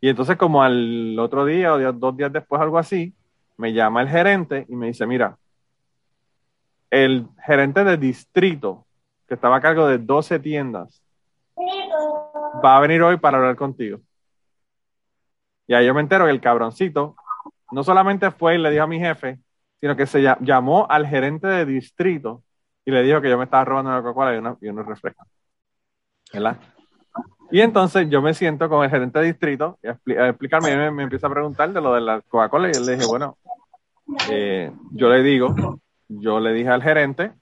Y 0.00 0.08
entonces 0.08 0.36
como 0.36 0.62
al 0.62 1.18
otro 1.18 1.44
día 1.44 1.74
o 1.74 1.92
dos 1.92 2.16
días 2.16 2.32
después, 2.32 2.60
algo 2.60 2.78
así, 2.78 3.14
me 3.56 3.72
llama 3.72 4.02
el 4.02 4.08
gerente 4.08 4.64
y 4.68 4.76
me 4.76 4.86
dice, 4.86 5.06
mira, 5.06 5.36
el 6.90 7.26
gerente 7.44 7.84
de 7.84 7.96
distrito, 7.96 8.86
que 9.26 9.34
estaba 9.34 9.56
a 9.56 9.60
cargo 9.60 9.86
de 9.86 9.98
12 9.98 10.38
tiendas, 10.38 11.02
va 12.64 12.76
a 12.76 12.80
venir 12.80 13.02
hoy 13.02 13.16
para 13.16 13.38
hablar 13.38 13.56
contigo. 13.56 14.00
Y 15.66 15.74
ahí 15.74 15.86
yo 15.86 15.94
me 15.94 16.00
entero 16.00 16.24
que 16.24 16.30
el 16.30 16.40
cabroncito 16.40 17.14
no 17.70 17.84
solamente 17.84 18.30
fue 18.30 18.54
y 18.54 18.58
le 18.58 18.70
dijo 18.70 18.84
a 18.84 18.86
mi 18.86 18.98
jefe, 18.98 19.38
sino 19.80 19.94
que 19.96 20.06
se 20.06 20.20
lla- 20.20 20.38
llamó 20.40 20.86
al 20.88 21.06
gerente 21.06 21.46
de 21.46 21.66
distrito 21.66 22.42
y 22.84 22.90
le 22.90 23.02
dijo 23.02 23.20
que 23.20 23.28
yo 23.28 23.36
me 23.36 23.44
estaba 23.44 23.64
robando 23.64 23.90
una 23.90 24.02
Coca-Cola 24.02 24.56
y, 24.62 24.66
y 24.66 24.68
unos 24.70 24.86
refrescos. 24.86 25.26
¿Verdad? 26.32 26.56
Y 27.50 27.60
entonces 27.60 28.08
yo 28.10 28.20
me 28.22 28.34
siento 28.34 28.68
con 28.68 28.84
el 28.84 28.90
gerente 28.90 29.18
de 29.18 29.26
distrito 29.26 29.78
y 29.82 29.88
a, 29.88 29.94
expli- 29.96 30.18
a 30.18 30.28
explicarme, 30.28 30.70
y 30.70 30.72
él 30.72 30.78
me, 30.78 30.90
me 30.90 31.02
empieza 31.04 31.26
a 31.26 31.30
preguntar 31.30 31.72
de 31.72 31.80
lo 31.80 31.94
de 31.94 32.00
la 32.00 32.20
Coca-Cola 32.22 32.70
y 32.70 32.74
yo 32.74 32.80
le 32.80 32.92
dije, 32.92 33.04
bueno, 33.06 33.36
eh, 34.30 34.72
yo 34.92 35.08
le 35.10 35.22
digo, 35.22 35.54
yo 36.08 36.40
le 36.40 36.52
dije 36.52 36.70
al 36.70 36.82
gerente 36.82 37.32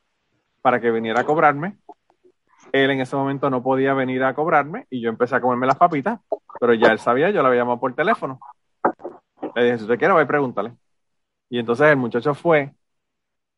para 0.62 0.80
que 0.80 0.90
viniera 0.90 1.20
a 1.20 1.24
cobrarme. 1.24 1.76
Él 2.72 2.90
en 2.90 3.00
ese 3.00 3.16
momento 3.16 3.50
no 3.50 3.62
podía 3.62 3.94
venir 3.94 4.22
a 4.24 4.34
cobrarme 4.34 4.86
y 4.90 5.00
yo 5.00 5.08
empecé 5.08 5.36
a 5.36 5.40
comerme 5.40 5.66
las 5.66 5.76
papitas, 5.76 6.20
pero 6.60 6.74
ya 6.74 6.88
él 6.88 6.98
sabía, 6.98 7.30
yo 7.30 7.42
le 7.42 7.48
había 7.48 7.60
llamado 7.60 7.80
por 7.80 7.94
teléfono. 7.94 8.38
Le 9.54 9.64
dije, 9.64 9.78
si 9.78 9.84
usted 9.84 9.98
quiere, 9.98 10.14
voy 10.14 10.24
a 10.24 10.26
preguntarle. 10.26 10.72
Y 11.48 11.58
entonces 11.58 11.86
el 11.86 11.96
muchacho 11.96 12.34
fue, 12.34 12.72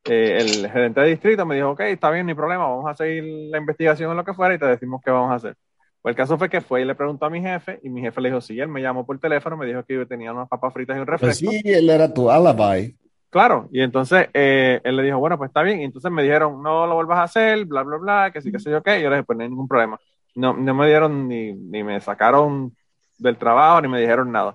eh, 0.04 0.38
el 0.40 0.70
gerente 0.70 1.00
de 1.00 1.08
distrito 1.08 1.46
me 1.46 1.56
dijo, 1.56 1.70
ok, 1.70 1.80
está 1.80 2.10
bien, 2.10 2.26
no 2.26 2.30
hay 2.30 2.36
problema, 2.36 2.66
vamos 2.66 2.90
a 2.90 2.94
seguir 2.94 3.24
la 3.50 3.58
investigación 3.58 4.10
en 4.10 4.16
lo 4.16 4.24
que 4.24 4.34
fuera 4.34 4.54
y 4.54 4.58
te 4.58 4.66
decimos 4.66 5.00
qué 5.04 5.10
vamos 5.10 5.32
a 5.32 5.36
hacer. 5.36 5.56
Pues 6.00 6.12
el 6.12 6.16
caso 6.16 6.38
fue 6.38 6.48
que 6.48 6.60
fue 6.60 6.82
y 6.82 6.84
le 6.84 6.94
preguntó 6.94 7.26
a 7.26 7.30
mi 7.30 7.40
jefe 7.40 7.80
y 7.82 7.90
mi 7.90 8.00
jefe 8.00 8.20
le 8.20 8.28
dijo, 8.28 8.40
sí, 8.40 8.58
él 8.60 8.68
me 8.68 8.80
llamó 8.80 9.04
por 9.04 9.18
teléfono, 9.18 9.56
me 9.56 9.66
dijo 9.66 9.84
que 9.84 9.94
yo 9.94 10.06
tenía 10.06 10.32
unas 10.32 10.48
papas 10.48 10.72
fritas 10.72 10.96
y 10.96 11.00
un 11.00 11.06
refresco. 11.06 11.50
sí, 11.50 11.60
él 11.64 11.90
era 11.90 12.12
tu 12.12 12.30
alibi. 12.30 12.96
Claro, 13.30 13.68
y 13.70 13.82
entonces 13.82 14.28
eh, 14.32 14.80
él 14.84 14.96
le 14.96 15.02
dijo, 15.02 15.18
bueno, 15.18 15.36
pues 15.36 15.48
está 15.48 15.62
bien. 15.62 15.80
Y 15.80 15.84
entonces 15.84 16.10
me 16.10 16.22
dijeron, 16.22 16.62
no 16.62 16.86
lo 16.86 16.94
vuelvas 16.94 17.18
a 17.18 17.22
hacer, 17.24 17.66
bla, 17.66 17.82
bla, 17.82 17.98
bla, 17.98 18.30
que 18.32 18.40
sí, 18.40 18.50
que 18.50 18.58
sé 18.58 18.70
yo 18.70 18.82
qué. 18.82 18.98
Y 18.98 19.02
yo 19.02 19.10
le 19.10 19.16
dije, 19.16 19.24
pues 19.24 19.36
no 19.36 19.44
hay 19.44 19.50
ningún 19.50 19.68
problema. 19.68 19.98
No, 20.34 20.54
no 20.54 20.74
me 20.74 20.86
dieron 20.86 21.28
ni, 21.28 21.52
ni 21.52 21.82
me 21.84 22.00
sacaron 22.00 22.74
del 23.18 23.36
trabajo, 23.36 23.82
ni 23.82 23.88
me 23.88 24.00
dijeron 24.00 24.32
nada. 24.32 24.54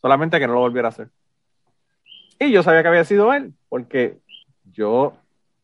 Solamente 0.00 0.38
que 0.38 0.46
no 0.46 0.54
lo 0.54 0.60
volviera 0.60 0.88
a 0.88 0.90
hacer. 0.90 1.08
Y 2.38 2.52
yo 2.52 2.62
sabía 2.62 2.82
que 2.82 2.88
había 2.88 3.04
sido 3.04 3.32
él, 3.32 3.54
porque 3.68 4.18
yo, 4.72 5.14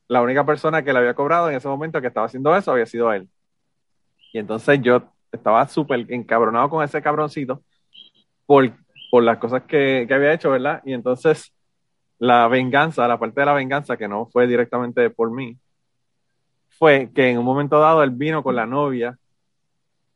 la 0.08 0.22
única 0.22 0.44
persona 0.44 0.82
que 0.82 0.92
le 0.92 0.98
había 0.98 1.14
cobrado 1.14 1.50
en 1.50 1.56
ese 1.56 1.68
momento 1.68 2.00
que 2.00 2.06
estaba 2.08 2.26
haciendo 2.26 2.56
eso 2.56 2.72
había 2.72 2.86
sido 2.86 3.12
él. 3.12 3.28
Y 4.32 4.38
entonces 4.38 4.80
yo 4.82 5.02
estaba 5.30 5.66
súper 5.68 6.06
encabronado 6.08 6.70
con 6.70 6.84
ese 6.84 7.02
cabroncito 7.02 7.62
por, 8.46 8.72
por 9.10 9.22
las 9.22 9.38
cosas 9.38 9.62
que, 9.62 10.06
que 10.08 10.14
había 10.14 10.32
hecho, 10.32 10.50
¿verdad? 10.50 10.82
Y 10.84 10.92
entonces 10.92 11.52
la 12.18 12.48
venganza, 12.48 13.08
la 13.08 13.18
parte 13.18 13.40
de 13.40 13.46
la 13.46 13.54
venganza 13.54 13.96
que 13.96 14.08
no 14.08 14.26
fue 14.26 14.46
directamente 14.46 15.10
por 15.10 15.30
mí, 15.30 15.58
fue 16.68 17.10
que 17.14 17.30
en 17.30 17.38
un 17.38 17.44
momento 17.44 17.78
dado 17.80 18.02
él 18.02 18.10
vino 18.10 18.42
con 18.42 18.54
la 18.56 18.66
novia 18.66 19.18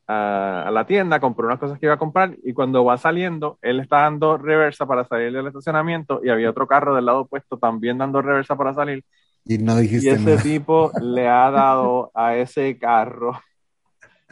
a, 0.07 0.65
a 0.69 0.71
la 0.71 0.87
tienda, 0.87 1.21
compró 1.21 1.47
unas 1.47 1.59
cosas 1.59 1.79
que 1.79 1.87
iba 1.87 1.95
a 1.95 1.99
comprar 1.99 2.37
y 2.43 2.53
cuando 2.53 2.85
va 2.85 2.99
saliendo, 2.99 3.59
él 3.63 3.81
está 3.81 4.03
dando 4.03 4.37
reversa 4.39 4.87
para 4.87 5.05
salir 5.07 5.33
del 5.33 5.47
estacionamiento 5.47 6.21
y 6.25 6.31
había 6.31 6.51
otro 6.51 6.67
carro 6.67 6.95
del 6.95 7.07
lado 7.07 7.21
opuesto 7.23 7.59
también 7.59 7.99
dando 7.99 8.21
reversa 8.23 8.57
para 8.57 8.75
salir 8.75 9.05
Y 9.45 9.59
no 9.59 9.79
y 9.79 9.83
dijiste 9.83 10.09
ese 10.09 10.19
nada. 10.19 10.43
tipo 10.43 10.93
le 11.03 11.29
ha 11.29 11.51
dado 11.51 12.11
a 12.15 12.37
ese 12.37 12.79
carro 12.79 13.41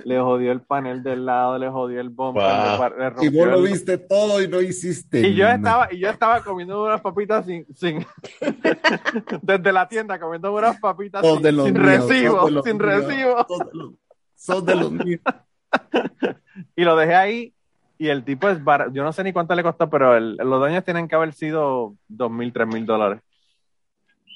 le 0.05 0.19
jodió 0.21 0.53
el 0.53 0.61
panel 0.63 1.03
del 1.03 1.27
lado, 1.27 1.59
le 1.59 1.69
jodió 1.69 2.01
el 2.01 2.09
bumper, 2.11 2.43
Wow. 2.43 2.73
le 2.73 2.79
par- 2.79 2.95
le 3.21 3.27
Y 3.27 3.29
vos 3.37 3.47
lo 3.49 3.57
el- 3.59 3.65
viste 3.73 3.99
todo 3.99 4.43
y 4.43 4.49
no 4.49 4.61
hiciste 4.61 5.21
Y 5.27 5.35
yo 5.35 5.45
nada. 5.45 5.57
estaba, 5.57 5.89
y 5.93 5.99
yo 5.99 6.09
estaba 6.11 6.41
comiendo 6.43 6.83
unas 6.85 7.01
papitas 7.01 7.47
sin, 7.47 7.67
sin 7.75 8.07
desde 9.43 9.73
la 9.73 9.89
tienda 9.89 10.19
comiendo 10.19 10.53
unas 10.55 10.79
papitas 10.81 11.25
sin, 11.25 11.43
míos, 11.43 11.73
recibo, 11.75 12.37
sos 12.37 12.47
de 12.47 12.53
los 12.53 12.65
sin 12.65 12.77
míos, 12.79 12.89
recibo. 13.07 13.47
sos 13.49 13.59
de 13.59 13.65
los- 13.75 13.93
Sos 14.35 14.65
de 14.65 14.75
los 14.75 14.93
míos. 14.93 15.21
Y 16.77 16.85
lo 16.85 16.97
dejé 16.97 17.15
ahí 17.15 17.55
y 17.99 18.09
el 18.09 18.25
tipo 18.25 18.49
es 18.49 18.63
barato. 18.63 18.91
Yo 18.93 19.03
no 19.05 19.13
sé 19.13 19.23
ni 19.23 19.33
cuánto 19.33 19.55
le 19.55 19.63
costó, 19.63 19.89
pero 19.91 20.17
el- 20.17 20.37
los 20.37 20.61
daños 20.61 20.85
tienen 20.85 21.07
que 21.09 21.15
haber 21.15 21.33
sido 21.33 21.95
dos 22.09 22.31
mil, 22.31 22.53
tres 22.53 22.67
mil 22.67 22.85
dólares. 22.87 23.21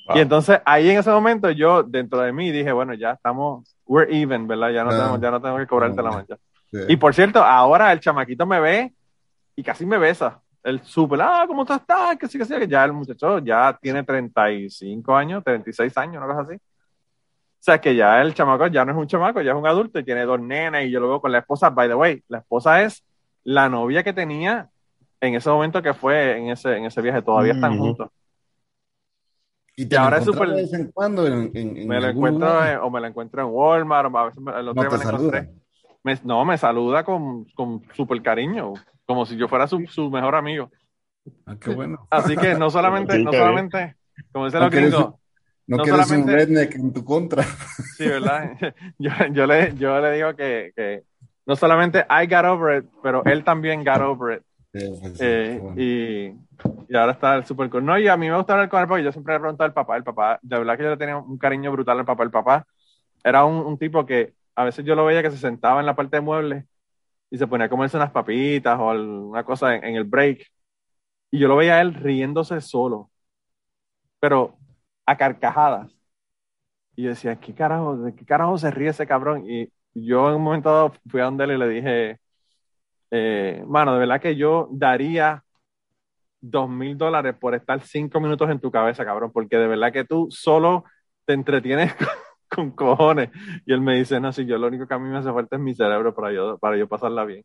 Wow. 0.07 0.17
Y 0.17 0.21
entonces 0.21 0.61
ahí 0.67 0.91
en 0.91 0.99
ese 0.99 1.11
momento 1.11 1.51
yo 1.51 1.83
dentro 1.83 2.21
de 2.21 2.33
mí 2.33 2.51
dije, 2.51 2.73
bueno, 2.73 2.95
ya 2.95 3.13
estamos, 3.13 3.77
we're 3.87 4.15
even, 4.21 4.47
¿verdad? 4.47 4.71
Ya 4.71 4.85
no, 4.85 4.91
Ah. 4.91 4.97
tenemos, 4.97 5.21
ya 5.21 5.31
no 5.31 5.41
tengo 5.41 5.57
que 5.57 5.67
cobrarte 5.67 6.03
la 6.03 6.09
Ah. 6.11 6.13
mancha. 6.13 6.37
Sí. 6.71 6.79
Y 6.89 6.97
por 6.97 7.15
cierto, 7.15 7.43
ahora 7.43 7.93
el 7.93 8.01
chamaquito 8.01 8.45
me 8.47 8.61
ve 8.61 8.93
y 9.57 9.63
casi 9.63 9.87
me 9.87 9.97
besa. 9.99 10.41
El 10.63 10.83
súper, 10.83 11.21
ah, 11.23 11.45
¿cómo 11.47 11.63
estás? 11.63 11.83
Que 12.19 12.27
sí, 12.27 12.39
que 12.39 12.45
sí, 12.45 12.55
que 12.59 12.67
ya 12.69 12.85
el 12.85 12.93
muchacho 12.93 13.39
ya 13.39 13.79
tiene 13.81 14.03
35 14.03 15.15
años, 15.15 15.45
36 15.45 15.97
años, 15.99 16.17
una 16.23 16.27
cosa 16.35 16.41
así. 16.51 16.55
O 16.55 17.65
sea, 17.65 17.81
que 17.81 17.95
ya 17.95 18.21
el 18.21 18.35
chamaco 18.35 18.67
ya 18.67 18.85
no 18.85 18.93
es 18.93 18.99
un 18.99 19.07
chamaco, 19.07 19.41
ya 19.41 19.53
es 19.53 19.57
un 19.57 19.67
adulto 19.67 19.99
y 19.99 20.05
tiene 20.05 20.25
dos 20.25 20.41
nenas 20.41 20.85
y 20.85 20.91
yo 20.91 21.01
lo 21.01 21.09
veo 21.09 21.21
con 21.21 21.33
la 21.33 21.39
esposa. 21.39 21.71
By 21.71 21.89
the 21.89 21.95
way, 21.95 22.23
la 22.29 22.39
esposa 22.39 22.83
es 22.83 23.03
la 23.43 23.69
novia 23.71 24.03
que 24.03 24.13
tenía 24.13 24.69
en 25.21 25.35
ese 25.35 25.49
momento 25.49 25.81
que 25.81 25.95
fue 25.95 26.37
en 26.39 26.51
ese, 26.51 26.77
en 26.77 26.85
ese 26.87 27.01
viaje. 27.01 27.23
Todavía 27.23 27.53
están 27.55 27.73
Ujú. 27.75 27.85
juntos. 27.87 28.09
Y 29.77 29.87
te 29.87 29.97
ahora 29.97 30.19
es 30.19 30.25
súper- 30.25 30.51
de 30.51 30.63
vez 30.63 30.73
en 30.73 30.91
cuando 30.93 31.27
en, 31.27 31.51
en- 31.55 31.77
en 31.77 31.89
Me 31.89 32.01
lo 32.01 32.09
encuentro 32.09 32.65
en- 32.65 32.79
o 32.79 32.91
me 32.91 33.01
lo 33.01 33.07
encuentro 33.09 33.43
en 33.43 33.49
Walmart, 33.51 34.13
o 34.13 34.19
a 34.19 34.25
veces 34.27 34.41
me- 34.41 34.53
el 34.53 34.69
otro 34.69 34.75
No 34.75 34.89
día 34.89 34.91
me 34.99 35.05
lo 35.05 35.11
encontré. 35.11 35.41
saluda. 35.41 35.61
Me- 36.05 36.19
no, 36.25 36.45
me 36.45 36.59
saluda 36.59 37.03
con, 37.05 37.45
con 37.55 37.83
súper 37.95 38.23
cariño, 38.23 38.75
como 39.07 39.27
si 39.27 39.37
yo 39.37 39.49
fuera 39.49 39.67
su, 39.67 39.85
su 39.89 40.11
mejor 40.11 40.35
amigo. 40.37 40.71
Ah, 41.47 41.57
qué 41.59 41.71
bueno. 41.71 42.07
Así 42.11 42.37
que 42.37 42.55
no 42.55 42.71
solamente, 42.71 43.17
Sí, 43.17 43.25
no 43.25 43.33
solamente, 43.33 43.97
como 44.33 44.45
dicen 44.45 44.61
los 44.61 44.71
gringos, 44.71 45.15
No, 45.67 45.79
no 45.79 45.83
que 45.85 45.91
eres 45.91 46.11
un 46.11 46.29
redneck 46.29 46.75
en 46.77 46.93
tu 46.93 47.05
contra. 47.05 47.43
sí, 47.97 48.07
¿verdad? 48.07 48.53
Yo, 48.99 49.11
yo, 49.33 49.47
le, 49.47 49.75
yo 49.77 50.01
le 50.01 50.13
digo 50.13 50.35
que, 50.37 50.73
que 50.77 51.03
no 51.47 51.57
solamente 51.57 52.07
I 52.11 52.27
got 52.27 52.45
over 52.45 52.83
it, 52.83 52.91
pero 53.03 53.25
él 53.25 53.43
también 53.43 53.83
got 53.85 54.01
over 54.01 54.39
it. 54.39 54.43
Sí, 54.75 54.81
sí, 55.17 55.19
Eh, 55.19 55.63
bueno. 55.63 55.77
y, 55.77 56.27
y 56.89 56.97
ahora 56.97 57.13
está 57.13 57.37
el 57.37 57.45
super 57.47 57.71
cool. 57.71 57.85
No, 57.85 57.99
y 57.99 58.09
a 58.09 58.17
mí 58.17 58.29
me 58.29 58.37
gusta 58.37 58.55
hablar 58.55 58.69
con 58.69 58.81
él 58.83 58.89
porque 58.89 59.05
yo 59.05 59.13
siempre 59.13 59.35
le 59.35 59.41
pregunto 59.41 59.65
al 59.65 59.73
papá. 59.75 59.97
El 59.97 60.05
papá, 60.05 60.39
de 60.43 60.59
verdad 60.59 60.77
que 60.77 60.83
yo 60.85 60.91
le 60.91 60.97
tenía 60.97 61.17
un 61.19 61.39
cariño 61.39 61.73
brutal 61.73 61.99
al 62.01 62.05
papá. 62.07 62.25
El 62.25 62.31
papá 62.31 62.67
era 63.25 63.45
un, 63.45 63.57
un 63.67 63.79
tipo 63.79 64.07
que 64.07 64.35
a 64.57 64.65
veces 64.65 64.85
yo 64.85 64.95
lo 64.97 65.07
veía 65.07 65.23
que 65.23 65.31
se 65.31 65.39
sentaba 65.39 65.81
en 65.81 65.87
la 65.87 65.97
parte 65.97 66.17
de 66.19 66.21
muebles 66.23 66.67
y 67.31 67.39
se 67.39 67.47
ponía 67.49 67.67
a 67.67 67.71
comerse 67.71 67.97
unas 67.99 68.13
papitas 68.13 68.79
o 68.81 68.91
alguna 68.91 69.45
cosa 69.45 69.77
en, 69.77 69.85
en 69.85 69.97
el 69.97 70.05
break. 70.05 70.47
Y 71.31 71.39
yo 71.41 71.49
lo 71.49 71.57
veía 71.57 71.77
a 71.79 71.83
él 71.83 71.95
riéndose 71.95 72.61
solo, 72.63 73.11
pero 74.21 74.59
a 75.07 75.17
carcajadas. 75.17 75.93
Y 76.97 77.03
yo 77.05 77.09
decía, 77.11 77.37
¿qué 77.41 77.55
carajo, 77.55 77.97
¿de 77.99 78.15
qué 78.15 78.25
carajo 78.25 78.57
se 78.59 78.71
ríe 78.71 78.89
ese 78.91 79.07
cabrón? 79.07 79.45
Y 79.51 79.69
yo 79.95 80.29
en 80.31 80.37
un 80.37 80.43
momento 80.43 80.93
fui 81.11 81.21
a 81.21 81.25
donde 81.25 81.45
él 81.45 81.53
y 81.53 81.59
le 81.59 81.69
dije, 81.69 82.21
eh, 83.17 83.63
mano, 83.67 83.93
de 83.95 84.01
verdad 84.01 84.21
que 84.21 84.35
yo 84.35 84.69
daría 84.73 85.45
dos 86.41 86.69
mil 86.69 86.99
dólares 86.99 87.35
por 87.41 87.55
estar 87.55 87.81
cinco 87.83 88.21
minutos 88.21 88.51
en 88.51 88.61
tu 88.61 88.71
cabeza, 88.71 89.05
cabrón, 89.05 89.31
porque 89.33 89.57
de 89.57 89.69
verdad 89.69 89.93
que 89.93 90.05
tú 90.05 90.29
solo 90.31 90.85
te 91.25 91.33
entretienes 91.35 91.95
con, 92.51 92.73
cojones. 92.73 93.31
Y 93.67 93.73
él 93.73 93.81
me 93.81 93.97
dice, 93.97 94.21
no, 94.21 94.33
si 94.33 94.45
yo 94.47 94.59
lo 94.59 94.67
único 94.69 94.87
que 94.87 94.95
a 94.95 94.99
mí 94.99 95.09
me 95.09 95.19
hace 95.19 95.33
falta 95.33 95.57
es 95.57 95.63
mi 95.63 95.75
cerebro 95.75 96.15
para 96.15 96.33
yo, 96.33 96.59
para 96.59 96.77
yo 96.77 96.89
pasarla 96.89 97.25
bien. 97.25 97.45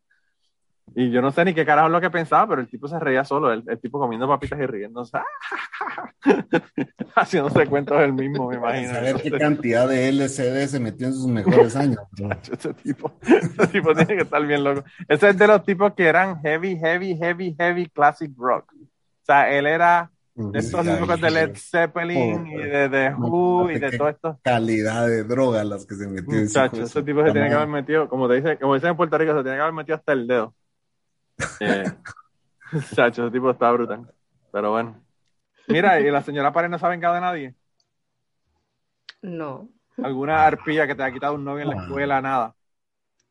Y 0.95 1.11
yo 1.11 1.21
no 1.21 1.31
sé 1.31 1.45
ni 1.45 1.53
qué 1.53 1.65
carajo 1.65 1.87
es 1.87 1.91
lo 1.91 2.01
que 2.01 2.09
pensaba, 2.09 2.47
pero 2.47 2.61
el 2.61 2.67
tipo 2.67 2.87
se 2.87 2.99
reía 2.99 3.23
solo, 3.23 3.51
el, 3.51 3.63
el 3.67 3.79
tipo 3.79 3.99
comiendo 3.99 4.27
papitas 4.27 4.59
y 4.59 4.65
riéndose, 4.65 5.17
haciéndose 7.15 7.67
cuentos 7.67 8.01
él 8.01 8.13
mismo, 8.13 8.49
me 8.49 8.55
imagino. 8.55 8.93
Saber 8.93 9.21
qué 9.21 9.31
cantidad 9.31 9.87
de 9.87 10.09
LCD 10.09 10.67
se 10.67 10.79
metió 10.79 11.07
en 11.07 11.13
sus 11.13 11.27
mejores 11.27 11.75
años. 11.75 11.99
¿no? 12.19 12.29
Ese 12.31 12.73
tipo, 12.73 13.11
ese 13.21 13.67
tipo 13.67 13.93
tiene 13.93 14.15
que 14.15 14.23
estar 14.23 14.45
bien 14.45 14.63
loco. 14.63 14.83
Ese 15.07 15.29
es 15.29 15.37
de 15.37 15.47
los 15.47 15.63
tipos 15.63 15.93
que 15.93 16.05
eran 16.07 16.41
heavy, 16.41 16.77
heavy, 16.77 17.15
heavy, 17.17 17.55
heavy 17.57 17.89
classic 17.89 18.31
rock. 18.37 18.73
O 18.73 19.25
sea, 19.25 19.51
él 19.51 19.67
era 19.67 20.11
de 20.39 20.59
estos 20.59 20.85
tipos 20.85 21.19
de 21.19 21.31
Led 21.31 21.51
Zeppelin 21.55 22.47
y 22.47 22.55
de 22.55 22.89
The 22.89 23.13
Who 23.15 23.71
y 23.71 23.79
de 23.79 23.97
todo 23.97 24.09
esto. 24.09 24.39
calidad 24.41 25.07
de 25.07 25.23
droga 25.23 25.63
las 25.63 25.85
que 25.85 25.95
se 25.95 26.07
metió 26.07 26.39
Muchachos, 26.39 26.79
ese 26.79 27.03
tipo 27.03 27.23
se 27.25 27.31
tiene 27.31 27.49
que 27.49 27.55
haber 27.55 27.67
metido, 27.67 28.07
como 28.07 28.27
te 28.29 28.35
dice, 28.35 28.57
como 28.57 28.73
dicen 28.73 28.91
en 28.91 28.97
Puerto 28.97 29.17
Rico, 29.17 29.35
se 29.35 29.43
tiene 29.43 29.57
que 29.57 29.61
haber 29.61 29.73
metido 29.73 29.97
hasta 29.97 30.13
el 30.13 30.27
dedo. 30.27 30.55
Eh, 31.59 31.85
muchachos, 32.71 33.19
ese 33.25 33.31
tipo 33.31 33.49
está 33.51 33.71
brutal. 33.71 34.11
Pero 34.51 34.71
bueno. 34.71 35.01
Mira, 35.67 35.99
y 35.99 36.09
la 36.09 36.21
señora 36.21 36.51
Pared 36.51 36.69
no 36.69 36.79
se 36.79 36.85
ha 36.85 36.89
vengado 36.89 37.15
de 37.15 37.21
nadie. 37.21 37.55
No, 39.21 39.69
¿Alguna 40.01 40.45
arpilla 40.45 40.87
que 40.87 40.95
te 40.95 41.03
ha 41.03 41.11
quitado 41.11 41.33
un 41.35 41.43
novio 41.43 41.63
en 41.63 41.69
la 41.69 41.81
Ah. 41.81 41.83
escuela? 41.83 42.21
Nada. 42.21 42.55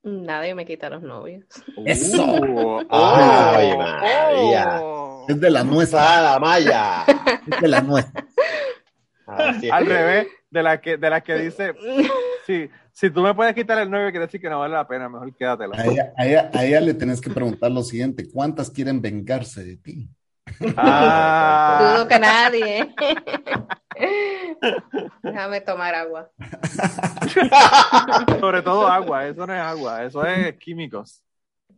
nadie 0.03 0.55
me 0.55 0.65
quita 0.67 0.89
los 0.91 1.03
novios. 1.03 1.45
¡Eso! 1.85 2.25
Uh, 2.25 2.87
¡Ay, 2.91 3.77
María! 3.77 4.81
oh. 4.83 5.25
Es 5.29 5.41
de 5.41 5.51
la 5.51 5.65
nuestra. 5.65 6.01
¡Sala, 6.01 6.39
Maya! 6.39 7.05
Es 7.47 7.61
de 7.61 7.69
la 7.69 7.79
es. 7.79 9.71
Al 9.73 9.87
revés 9.87 10.29
de 10.51 10.63
la 10.63 10.81
que, 10.81 10.97
de 10.97 11.11
la 11.11 11.21
que 11.23 11.35
dice, 11.37 11.75
sí, 12.49 12.71
si 12.93 13.11
tú 13.11 13.21
me 13.21 13.35
puedes 13.35 13.55
quitar 13.55 13.79
el 13.79 13.91
novio, 13.91 14.11
quiere 14.11 14.25
decir 14.27 14.41
que 14.41 14.49
no 14.49 14.61
vale 14.61 14.75
la 14.75 14.89
pena, 14.89 15.09
mejor 15.09 15.35
quédatelo. 15.37 15.75
A 15.75 15.85
ella, 15.85 16.13
a 16.17 16.27
ella- 16.27 16.51
a 16.55 16.65
ella 16.65 16.81
le 16.81 16.95
tenés 16.95 17.21
que 17.21 17.29
preguntar 17.31 17.71
lo 17.71 17.83
siguiente: 17.83 18.29
¿cuántas 18.33 18.71
quieren 18.71 19.03
vengarse 19.03 19.63
de 19.63 19.77
ti? 19.77 20.09
Ah, 20.79 21.93
Dudo 21.95 22.09
que 22.09 22.19
nadie. 22.19 22.95
Déjame 25.23 25.61
tomar 25.61 25.95
agua. 25.95 26.31
sobre 28.41 28.63
todo 28.63 28.87
agua, 28.89 29.27
eso 29.27 29.47
no 29.47 29.55
es 29.55 29.61
agua, 29.61 30.05
eso 30.05 30.25
es 30.25 30.57
químicos. 30.59 31.23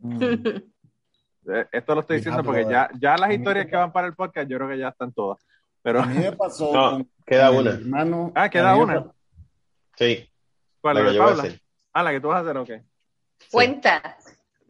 Eh, 0.03 1.65
Esto 1.71 1.95
lo 1.95 2.01
estoy 2.01 2.17
diciendo 2.17 2.43
porque 2.43 2.65
ya, 2.69 2.89
ya 2.99 3.17
las 3.17 3.31
historias 3.31 3.65
que 3.65 3.75
van 3.75 3.91
para 3.91 4.07
el 4.07 4.13
podcast, 4.13 4.47
yo 4.49 4.57
creo 4.57 4.69
que 4.69 4.77
ya 4.79 4.89
están 4.89 5.11
todas. 5.11 5.39
Pero, 5.83 6.01
A 6.01 6.05
mí 6.05 6.17
me 6.19 6.31
pasó. 6.33 6.71
No, 6.73 6.91
con- 6.91 7.09
queda 7.25 7.47
con 7.49 7.57
una. 7.57 7.71
hermano. 7.71 8.31
Ah, 8.35 8.49
queda 8.49 8.75
me 8.75 8.83
una. 8.83 9.05
Sí, 9.97 10.29
¿cuál 10.81 10.97
es 10.97 11.03
que 11.03 11.09
de 11.09 11.15
yo 11.15 11.23
voy 11.23 11.31
a. 11.49 11.59
Ah, 11.93 12.03
la 12.03 12.11
que 12.11 12.19
tú 12.21 12.27
vas 12.29 12.37
a 12.37 12.41
hacer, 12.41 12.57
ok. 12.57 12.71
Cuenta. 13.51 14.17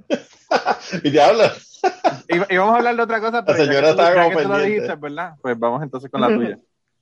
Y 1.03 1.11
te 1.11 1.21
hablo. 1.21 1.43
Y, 2.27 2.35
y 2.53 2.57
vamos 2.57 2.75
a 2.75 2.77
hablar 2.77 2.95
de 2.95 3.01
otra 3.03 3.19
cosa, 3.19 3.43
pero 3.43 3.57
ya 3.57 3.65
señora 3.65 3.87
que 3.89 3.93
tú- 3.95 4.01
estaba 4.01 4.15
ya 4.15 4.23
como 4.23 4.29
que 4.37 4.43
tú 4.43 4.49
lo 4.49 4.55
pendiente. 4.55 4.81
dijiste, 4.81 4.95
¿verdad? 5.01 5.33
Pues 5.41 5.59
vamos 5.59 5.81
entonces 5.83 6.11
con 6.11 6.21
la 6.21 6.27
tuya. 6.27 6.57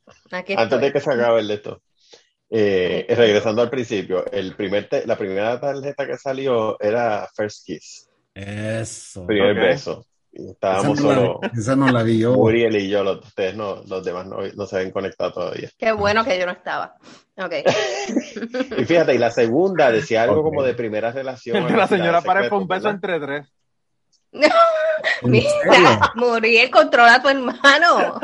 Aquí 0.32 0.53
Antes 0.53 0.64
estoy. 0.64 0.80
de 0.80 0.93
que 0.93 0.99
se 1.01 1.14
acabe 1.14 1.39
el 1.41 1.47
de 1.49 1.53
esto, 1.55 1.82
eh, 2.49 3.05
regresando 3.10 3.62
al 3.62 3.70
principio, 3.70 4.26
el 4.32 4.55
primer 4.55 4.88
la 5.05 5.18
primera 5.18 5.60
tarjeta 5.60 6.07
que 6.07 6.18
salió 6.18 6.80
era 6.80 7.28
First 7.36 7.66
Kiss, 7.66 8.10
Eso. 8.34 9.26
primer 9.28 9.53
beso. 9.55 10.05
Esa 10.32 10.51
estábamos 10.51 10.99
no, 11.01 11.13
solo 11.13 11.39
la, 11.41 11.51
esa 11.57 11.75
no 11.75 11.91
la 11.91 12.03
vi 12.03 12.19
yo. 12.19 12.34
Muriel 12.34 12.75
y 12.75 12.89
yo, 12.89 13.03
los, 13.03 13.25
ustedes 13.25 13.55
no, 13.55 13.82
los 13.88 14.03
demás 14.03 14.27
no, 14.27 14.38
no 14.55 14.65
se 14.65 14.77
ven 14.77 14.91
conectados 14.91 15.34
todavía. 15.34 15.69
Qué 15.77 15.91
bueno 15.91 16.23
que 16.23 16.38
yo 16.38 16.45
no 16.45 16.51
estaba. 16.51 16.95
Ok. 17.38 17.53
Y 18.77 18.86
fíjate, 18.86 19.15
y 19.15 19.17
la 19.17 19.32
segunda 19.32 19.91
decía 19.91 20.23
algo 20.23 20.43
como 20.43 20.63
de 20.63 20.73
primera 20.73 21.11
relación. 21.11 21.75
La 21.75 21.88
señora 21.88 22.21
Pared 22.21 22.49
fue 22.49 22.57
un 22.59 22.67
beso 22.67 22.89
¿verdad? 22.89 22.95
entre 22.95 23.19
tres. 23.19 23.47
Mira, 25.23 26.11
Muriel 26.15 26.69
controla 26.69 27.15
a 27.15 27.21
tu 27.21 27.30
hermano. 27.30 28.19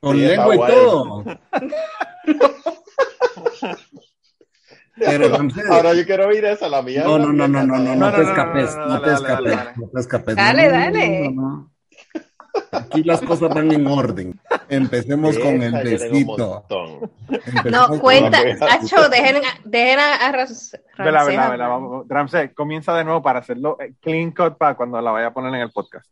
Con 0.00 0.16
Sí, 0.16 0.22
lengua 0.22 0.54
y 0.54 0.58
todo. 0.58 1.24
Pero, 5.06 5.28
Ramsés, 5.36 5.64
Ahora 5.70 5.94
yo 5.94 6.04
quiero 6.06 6.28
oír 6.28 6.44
esa, 6.44 6.68
la 6.68 6.82
mía. 6.82 7.02
no, 7.04 7.18
no, 7.18 7.32
no, 7.32 7.48
no, 7.48 7.64
no, 7.64 7.78
no, 7.78 7.94
No, 7.96 8.12
te 8.12 8.22
escapes, 8.22 8.76
no, 8.76 9.00
te 9.02 9.12
escapes, 9.12 9.44
dale. 9.44 9.56
no 9.76 9.88
te 9.88 10.00
escapes. 10.00 10.36
Dale, 10.36 10.68
dale. 10.68 11.34
Aquí 12.70 13.02
las 13.04 13.20
cosas 13.22 13.48
van 13.54 13.72
en 13.72 13.86
orden. 13.86 14.38
Empecemos 14.68 15.38
con 15.38 15.62
el 15.62 15.72
besito. 15.72 16.66
No, 17.70 17.88
cuenta. 17.98 18.42
voy 18.42 18.50
a- 18.60 18.74
Acho, 18.74 19.08
dejen, 19.08 19.42
dejen 19.64 19.98
a, 19.98 20.26
a 20.28 20.32
Vela, 20.98 21.24
vela, 21.24 21.48
vela, 21.50 21.68
vamos. 21.68 22.06
Ramsey, 22.08 22.50
comienza 22.50 22.94
de 22.94 23.04
nuevo 23.04 23.22
para 23.22 23.38
hacerlo 23.40 23.78
eh, 23.80 23.94
clean 24.00 24.32
cut 24.32 24.58
para 24.58 24.74
cuando 24.76 25.00
la 25.00 25.10
vaya 25.10 25.28
a 25.28 25.32
poner 25.34 25.54
en 25.54 25.60
el 25.62 25.70
podcast. 25.70 26.06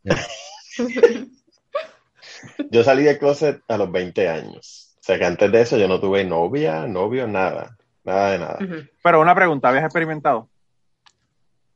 Yo 2.71 2.83
salí 2.83 3.03
de 3.03 3.17
closet 3.19 3.61
a 3.67 3.77
los 3.77 3.91
20 3.91 4.27
años. 4.29 4.95
O 4.99 5.03
sea 5.03 5.17
que 5.19 5.25
antes 5.25 5.51
de 5.51 5.61
eso 5.61 5.77
yo 5.77 5.87
no 5.87 5.99
tuve 5.99 6.23
novia, 6.23 6.87
novio, 6.87 7.27
nada. 7.27 7.77
Nada 8.03 8.31
de 8.31 8.39
nada. 8.39 8.59
Pero 9.03 9.21
una 9.21 9.35
pregunta, 9.35 9.69
¿habías 9.69 9.83
experimentado? 9.85 10.49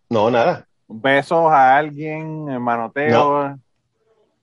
No, 0.09 0.29
nada. 0.31 0.67
¿Besos 0.87 1.51
a 1.51 1.77
alguien, 1.77 2.45
manoteo? 2.61 3.57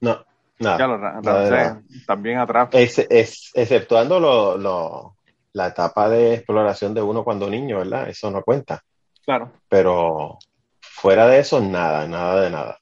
No, 0.00 0.24
nada. 0.58 0.78
Ya 0.78 0.86
lo, 0.86 0.98
Nada 0.98 1.82
también 2.06 2.38
atrás. 2.38 2.68
Es, 2.72 2.98
es- 2.98 3.50
exceptuando 3.54 4.18
lo, 4.20 4.56
lo- 4.56 5.16
la 5.52 5.68
etapa 5.68 6.08
de 6.08 6.34
exploración 6.34 6.94
de 6.94 7.02
uno 7.02 7.24
cuando 7.24 7.48
niño, 7.50 7.78
¿verdad? 7.78 8.08
Eso 8.08 8.30
no 8.30 8.42
cuenta. 8.42 8.82
Claro. 9.24 9.52
Pero 9.68 10.38
fuera 10.80 11.26
de 11.28 11.38
eso, 11.40 11.60
nada, 11.60 12.06
nada 12.08 12.40
de 12.42 12.50
nada. 12.50 12.78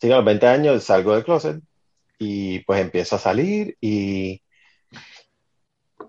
Sí, 0.00 0.10
a 0.12 0.16
los 0.16 0.24
20 0.24 0.46
años 0.48 0.82
salgo 0.84 1.14
del 1.14 1.24
closet 1.24 1.60
y 2.18 2.60
pues 2.60 2.80
empiezo 2.80 3.16
a 3.16 3.20
salir 3.20 3.76
y 3.80 4.42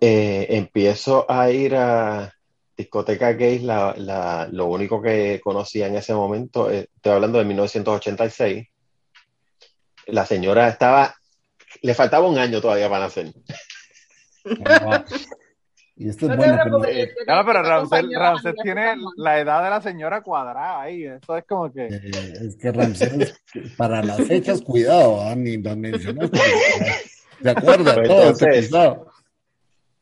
eh, 0.05 0.47
empiezo 0.57 1.25
a 1.29 1.49
ir 1.49 1.75
a 1.75 2.33
discoteca 2.75 3.31
gays, 3.33 3.63
la, 3.63 3.93
la- 3.97 4.49
lo 4.51 4.65
único 4.65 5.01
que 5.01 5.39
conocía 5.41 5.87
en 5.87 5.95
ese 5.95 6.13
momento, 6.13 6.69
eh, 6.69 6.89
estoy 6.95 7.13
hablando 7.13 7.37
de 7.37 7.45
1986, 7.45 8.67
la 10.07 10.25
señora 10.25 10.67
estaba, 10.67 11.15
le 11.81 11.93
faltaba 11.93 12.27
un 12.27 12.37
año 12.37 12.59
todavía 12.59 12.89
para 12.89 13.05
nacer. 13.05 13.31
Y 15.95 16.09
esto 16.09 16.25
es 16.25 16.31
No 16.35 16.41
te 16.43 16.49
bueno. 16.51 16.79
pero- 16.81 17.07
Claro, 17.23 17.45
pero 17.45 17.61
Ramsés, 17.61 18.55
tiene 18.63 18.95
la 19.15 19.39
edad 19.39 19.63
de 19.63 19.69
la 19.69 19.79
señora 19.79 20.21
cuadrada 20.23 20.81
ahí. 20.81 21.03
Eso 21.05 21.37
es 21.37 21.45
como 21.47 21.71
que. 21.71 21.85
Eh, 21.85 22.33
es 22.47 22.55
que 22.59 22.71
Ramsés, 22.71 23.39
para 23.77 24.01
las 24.01 24.17
fechas, 24.25 24.61
cuidado, 24.63 25.21
ah, 25.21 25.35
ni 25.35 25.57
las 25.61 25.77
mencionaste. 25.77 26.39
¿De 27.41 27.49
acuerdo? 27.51 27.93
Pues 27.93 28.07
Todo 28.07 28.23
este 28.31 28.45
entonces- 28.45 28.65
pisado. 28.65 29.12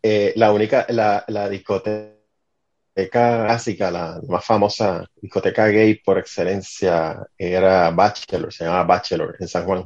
Eh, 0.03 0.33
la 0.35 0.51
única, 0.51 0.85
la, 0.89 1.23
la 1.27 1.47
discoteca 1.47 2.21
clásica, 3.09 3.91
la 3.91 4.19
más 4.27 4.45
famosa 4.45 5.05
discoteca 5.21 5.67
gay 5.67 5.95
por 5.95 6.17
excelencia 6.17 7.25
era 7.37 7.89
Bachelor, 7.91 8.51
se 8.51 8.65
llamaba 8.65 8.83
Bachelor 8.83 9.37
en 9.39 9.47
San 9.47 9.65
Juan. 9.65 9.85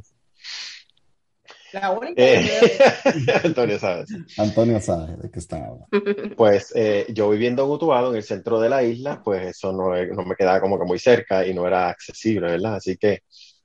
La 1.72 1.90
única 1.90 2.14
Eh, 2.16 2.78
Antonio, 3.44 3.78
¿sabes? 3.78 4.08
Antonio 4.38 4.80
sabe 4.80 5.16
de 5.16 5.30
qué 5.30 5.38
está 5.38 5.56
hablando. 5.56 5.86
Pues 6.36 6.72
eh, 6.74 7.06
yo 7.10 7.30
viviendo 7.30 7.64
en 7.64 7.70
Utuado, 7.70 8.10
en 8.10 8.16
el 8.16 8.22
centro 8.22 8.60
de 8.60 8.68
la 8.68 8.82
isla, 8.82 9.22
pues 9.22 9.46
eso 9.46 9.72
no, 9.72 9.94
no 9.94 10.24
me 10.24 10.34
quedaba 10.36 10.60
como 10.60 10.78
que 10.78 10.84
muy 10.84 10.98
cerca 10.98 11.46
y 11.46 11.54
no 11.54 11.66
era 11.66 11.88
accesible, 11.88 12.48
¿verdad? 12.52 12.76
Así 12.76 12.96
que 12.96 13.20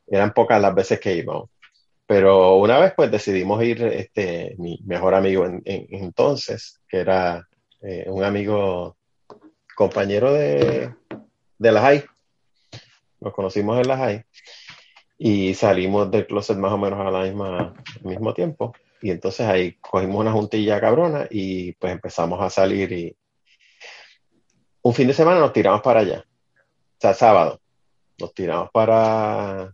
eran 0.08 0.34
pocas 0.34 0.62
las 0.62 0.74
veces 0.76 1.00
que 1.00 1.16
íbamos. 1.16 1.50
Pero 2.12 2.58
una 2.58 2.78
vez 2.78 2.92
pues 2.94 3.10
decidimos 3.10 3.64
ir, 3.64 3.82
este, 3.84 4.54
mi 4.58 4.78
mejor 4.84 5.16
amigo 5.16 5.46
en, 5.46 5.62
en- 5.64 5.88
entonces, 5.92 6.82
que 6.90 6.98
era 6.98 7.48
eh, 7.82 8.04
un 8.10 8.22
amigo, 8.26 8.98
compañero 9.78 10.34
de, 10.34 10.94
de 11.58 11.72
la 11.72 11.80
high. 11.80 12.04
Nos 13.22 13.34
conocimos 13.34 13.80
en 13.80 13.88
la 13.88 13.96
high 13.96 14.26
y 15.18 15.54
salimos 15.54 16.12
del 16.12 16.28
closet 16.28 16.58
más 16.58 16.74
o 16.74 16.78
menos 16.78 17.00
al 17.00 17.74
mismo 18.04 18.34
tiempo. 18.34 18.74
Y 19.02 19.12
entonces 19.12 19.48
ahí 19.48 19.78
cogimos 19.80 20.18
una 20.20 20.34
juntilla 20.34 20.82
cabrona 20.82 21.28
y 21.30 21.72
pues 21.76 21.94
empezamos 21.94 22.42
a 22.42 22.50
salir 22.50 22.92
y 22.92 23.16
un 24.82 24.94
fin 24.94 25.08
de 25.08 25.14
semana 25.14 25.40
nos 25.40 25.54
tiramos 25.54 25.80
para 25.82 26.02
allá. 26.02 26.26
O 26.28 27.00
sea, 27.00 27.14
sábado. 27.14 27.62
Nos 28.20 28.34
tiramos 28.34 28.70
para, 28.74 29.74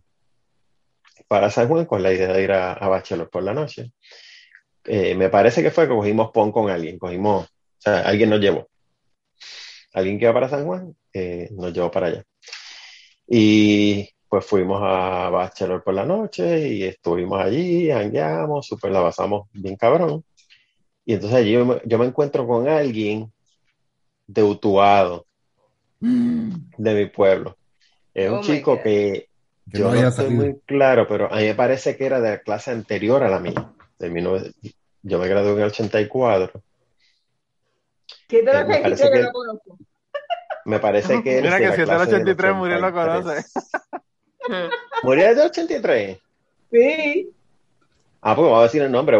para 1.28 1.50
San 1.50 1.68
Juan 1.68 1.84
con 1.84 2.02
la 2.02 2.12
idea 2.12 2.32
de 2.32 2.42
ir 2.42 2.52
a, 2.52 2.72
a 2.72 2.88
Bachelor 2.88 3.30
por 3.30 3.42
la 3.42 3.54
noche. 3.54 3.92
Eh, 4.84 5.14
me 5.14 5.28
parece 5.28 5.62
que 5.62 5.70
fue 5.70 5.86
que 5.86 5.94
cogimos 5.94 6.30
pon 6.32 6.50
con 6.50 6.70
alguien, 6.70 6.98
cogimos, 6.98 7.44
o 7.44 7.50
sea, 7.78 8.00
alguien 8.00 8.30
nos 8.30 8.40
llevó. 8.40 8.68
Alguien 9.92 10.18
que 10.18 10.24
iba 10.24 10.32
para 10.32 10.48
San 10.48 10.64
Juan 10.64 10.96
eh, 11.12 11.48
nos 11.52 11.72
llevó 11.72 11.90
para 11.90 12.06
allá. 12.06 12.24
Y 13.26 14.08
pues 14.28 14.46
fuimos 14.46 14.80
a 14.82 15.28
Bachelor 15.28 15.82
por 15.84 15.94
la 15.94 16.06
noche 16.06 16.68
y 16.68 16.84
estuvimos 16.84 17.40
allí, 17.40 17.90
hangueamos, 17.90 18.66
super 18.66 18.90
la 18.90 19.02
pasamos 19.02 19.48
bien 19.52 19.76
cabrón. 19.76 20.24
Y 21.04 21.14
entonces 21.14 21.38
allí 21.38 21.52
yo 21.52 21.66
me, 21.66 21.80
yo 21.84 21.98
me 21.98 22.06
encuentro 22.06 22.46
con 22.46 22.68
alguien 22.68 23.30
de 24.26 24.42
Utuado, 24.42 25.26
de 26.00 26.94
mi 26.94 27.06
pueblo. 27.06 27.56
Es 28.14 28.30
Oh 28.30 28.36
un 28.36 28.42
chico 28.42 28.80
que 28.82 29.27
Que 29.70 29.78
yo 29.78 29.84
no 29.92 30.00
no 30.00 30.08
estoy 30.08 30.24
salido. 30.26 30.42
muy 30.44 30.60
claro, 30.66 31.06
pero 31.08 31.32
a 31.32 31.36
mí 31.36 31.44
me 31.44 31.54
parece 31.54 31.96
que 31.96 32.06
era 32.06 32.20
de 32.20 32.30
la 32.30 32.38
clase 32.38 32.70
anterior 32.70 33.22
a 33.22 33.28
la 33.28 33.38
mía. 33.40 33.72
De 33.98 34.08
19 34.08 34.52
yo 35.02 35.18
me 35.18 35.28
gradué 35.28 35.52
en 35.52 35.58
el 35.58 35.64
84. 35.64 36.62
¿Quién 38.28 38.44
te 38.44 38.50
Eh, 38.50 38.54
lo 38.62 38.66
me 38.68 38.78
parece 38.80 39.04
que 39.04 39.10
que- 39.12 39.22
no 39.22 39.32
conozco. 39.32 39.78
Me 40.64 40.78
parece 40.80 41.22
que 41.22 41.40
Mira 41.40 41.56
es 41.56 41.62
que 41.62 41.66
si 41.66 41.70
es 41.72 41.76
del 41.78 41.86
clase 41.86 42.10
del 42.10 42.14
83 42.22 42.54
murió, 42.54 42.78
lo 42.78 42.86
83. 42.88 43.52
conoce. 43.52 43.68
Hmm. 44.48 44.70
¿Murió 45.02 45.24
desde 45.28 45.42
el 45.42 45.48
83? 45.48 46.18
Sí. 46.70 47.30
Ah, 48.20 48.34
pues 48.34 48.44
vamos 48.44 48.60
a 48.60 48.62
decir 48.64 48.82
el 48.82 48.90
nombre. 48.92 49.18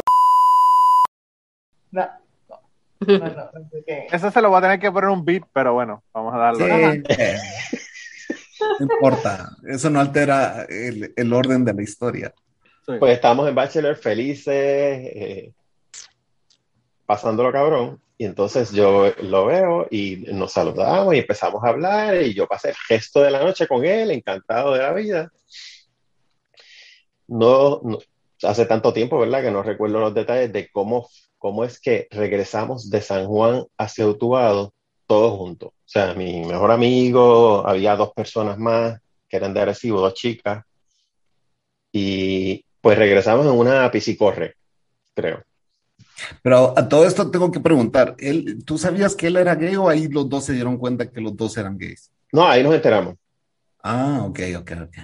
No, 1.90 2.06
no, 3.06 3.18
no, 3.18 3.28
no, 3.28 3.50
qué. 3.86 4.08
Eso 4.12 4.30
se 4.30 4.42
lo 4.42 4.50
voy 4.50 4.58
a 4.58 4.62
tener 4.62 4.80
que 4.80 4.92
poner 4.92 5.08
un 5.10 5.24
beat, 5.24 5.44
pero 5.52 5.72
bueno, 5.72 6.02
vamos 6.12 6.34
a 6.34 6.38
darlo. 6.38 6.66
Sí, 6.66 7.02
no 8.78 8.86
importa, 8.94 9.50
eso 9.68 9.90
no 9.90 10.00
altera 10.00 10.64
el, 10.68 11.12
el 11.16 11.32
orden 11.32 11.64
de 11.64 11.74
la 11.74 11.82
historia. 11.82 12.34
Sí. 12.86 12.92
Pues 12.98 13.14
estamos 13.14 13.48
en 13.48 13.54
Bachelor 13.54 13.96
felices, 13.96 14.54
eh, 14.54 15.52
pasándolo 17.06 17.52
cabrón. 17.52 18.00
Y 18.20 18.24
entonces 18.24 18.72
yo 18.72 19.12
lo 19.22 19.46
veo 19.46 19.86
y 19.90 20.16
nos 20.32 20.52
saludamos 20.52 21.14
y 21.14 21.18
empezamos 21.18 21.62
a 21.62 21.68
hablar 21.68 22.20
y 22.20 22.34
yo 22.34 22.48
pasé 22.48 22.70
el 22.70 22.74
gesto 22.74 23.20
de 23.20 23.30
la 23.30 23.44
noche 23.44 23.68
con 23.68 23.84
él, 23.84 24.10
encantado 24.10 24.74
de 24.74 24.80
la 24.80 24.92
vida. 24.92 25.30
No, 27.28 27.80
no- 27.84 27.98
hace 28.42 28.66
tanto 28.66 28.92
tiempo, 28.92 29.18
¿verdad? 29.18 29.42
Que 29.42 29.50
no 29.50 29.62
recuerdo 29.62 30.00
los 30.00 30.14
detalles 30.14 30.52
de 30.52 30.68
cómo, 30.70 31.08
cómo 31.38 31.64
es 31.64 31.80
que 31.80 32.08
regresamos 32.10 32.90
de 32.90 33.00
San 33.02 33.26
Juan 33.26 33.64
hacia 33.76 34.06
Utuado 34.06 34.72
todos 35.08 35.36
juntos. 35.38 35.70
O 35.70 35.82
sea, 35.84 36.14
mi 36.14 36.44
mejor 36.44 36.70
amigo, 36.70 37.66
había 37.66 37.96
dos 37.96 38.12
personas 38.12 38.58
más 38.58 39.00
que 39.28 39.36
eran 39.36 39.52
de 39.54 39.60
Arecibo, 39.62 40.00
dos 40.00 40.14
chicas. 40.14 40.64
Y 41.92 42.64
pues 42.80 42.96
regresamos 42.98 43.46
en 43.46 43.52
una 43.52 43.90
piscicorre, 43.90 44.54
creo. 45.14 45.42
Pero 46.42 46.74
a 46.76 46.88
todo 46.88 47.04
esto 47.06 47.30
tengo 47.30 47.50
que 47.50 47.60
preguntar, 47.60 48.14
¿él, 48.18 48.64
¿tú 48.64 48.76
sabías 48.76 49.14
que 49.16 49.28
él 49.28 49.36
era 49.36 49.54
gay 49.54 49.76
o 49.76 49.88
ahí 49.88 50.08
los 50.08 50.28
dos 50.28 50.44
se 50.44 50.52
dieron 50.52 50.76
cuenta 50.76 51.10
que 51.10 51.20
los 51.20 51.36
dos 51.36 51.56
eran 51.56 51.78
gays? 51.78 52.10
No, 52.32 52.46
ahí 52.46 52.62
nos 52.62 52.74
enteramos. 52.74 53.14
Ah, 53.82 54.22
ok, 54.28 54.40
ok, 54.60 54.72
ok. 54.84 54.96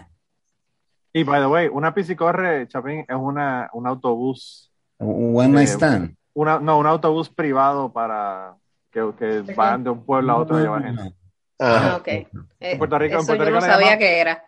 Y 1.12 1.22
by 1.24 1.40
the 1.40 1.46
way, 1.46 1.68
una 1.72 1.94
piscicorre, 1.94 2.66
Chapín, 2.68 3.00
es 3.08 3.16
una, 3.16 3.70
un 3.72 3.86
autobús, 3.86 4.70
Un 4.98 5.36
one 5.36 5.48
night 5.48 5.68
Eh, 5.68 5.72
stand. 5.72 6.16
una, 6.34 6.58
no, 6.58 6.78
un 6.78 6.86
autobús 6.86 7.28
privado 7.28 7.92
para 7.92 8.56
que, 8.94 9.44
que 9.44 9.52
van 9.54 9.84
de 9.84 9.90
un 9.90 10.04
pueblo 10.06 10.32
a 10.32 10.36
otro 10.36 10.56
a 10.56 10.60
llevar 10.60 10.82
gente. 10.84 11.02
Ajá. 11.58 11.94
Ah, 11.94 11.96
ok. 11.96 12.08
Eh, 12.08 12.26
En 12.60 12.78
Puerto 12.78 12.98
Rico- 12.98 13.14
en 13.14 13.18
eso 13.20 13.26
Puerto 13.26 13.44
yo 13.44 13.48
Rico 13.50 13.60
no 13.60 13.66
le 13.66 13.72
sabía 13.72 13.86
llaman- 13.88 13.98
que 13.98 14.18
era. 14.18 14.44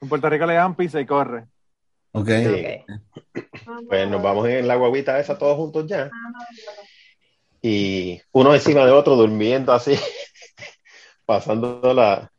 En 0.00 0.08
Puerto 0.08 0.30
Rico 0.30 0.46
le 0.46 0.54
llaman 0.54 0.74
pisa 0.76 1.00
y 1.00 1.06
corre. 1.06 1.44
Ok. 2.12 2.28
Pues 3.88 4.08
nos 4.08 4.22
vamos 4.22 4.48
en 4.48 4.66
la 4.66 4.76
guaguita 4.76 5.18
esa 5.20 5.36
todos 5.36 5.56
juntos 5.56 5.86
ya. 5.86 6.10
Y 7.60 8.20
uno 8.32 8.54
encima 8.54 8.84
de 8.86 8.92
otro 8.92 9.16
durmiendo 9.16 9.72
así, 9.72 9.92
pasando 11.26 11.92
la, 11.92 12.30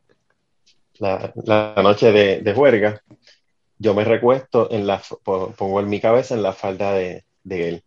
la, 0.99 1.33
la 1.45 1.75
noche 1.83 2.11
de, 2.11 2.41
de 2.41 2.53
juerga. 2.53 3.01
Yo 3.77 3.93
me 3.93 4.03
recuesto 4.03 4.69
en 4.71 4.87
la, 4.87 5.01
po- 5.23 5.51
pongo 5.57 5.79
en 5.79 5.89
mi 5.89 5.99
cabeza 6.01 6.35
en 6.35 6.43
la 6.43 6.53
falda 6.53 6.93
de, 6.93 7.23
de 7.43 7.69
él. 7.69 7.83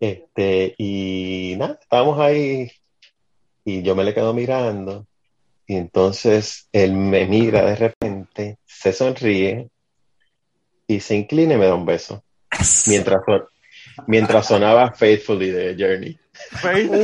Este, 0.00 0.74
y 0.78 1.54
nada, 1.58 1.78
estábamos 1.80 2.20
ahí 2.20 2.70
y 3.64 3.82
yo 3.82 3.94
me 3.96 4.04
le 4.04 4.12
quedo 4.14 4.34
mirando 4.34 5.06
y 5.66 5.76
entonces 5.76 6.68
él 6.72 6.92
me 6.92 7.26
mira 7.26 7.64
de 7.64 7.76
repente, 7.76 8.58
se 8.66 8.92
sonríe 8.92 9.68
y 10.86 11.00
se 11.00 11.16
inclina 11.16 11.54
y 11.54 11.56
me 11.56 11.66
da 11.66 11.74
un 11.74 11.86
beso. 11.86 12.22
Mientras, 12.86 13.20
son- 13.26 13.44
mientras 14.06 14.46
sonaba 14.46 14.92
Faithfully 14.92 15.50
de 15.50 15.74
Journey. 15.78 16.18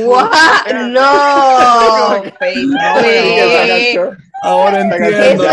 ¡What! 0.05 0.71
¡No! 0.89 2.23
Faith. 2.39 2.69
Ahora 4.43 4.81
entiendo. 4.81 5.45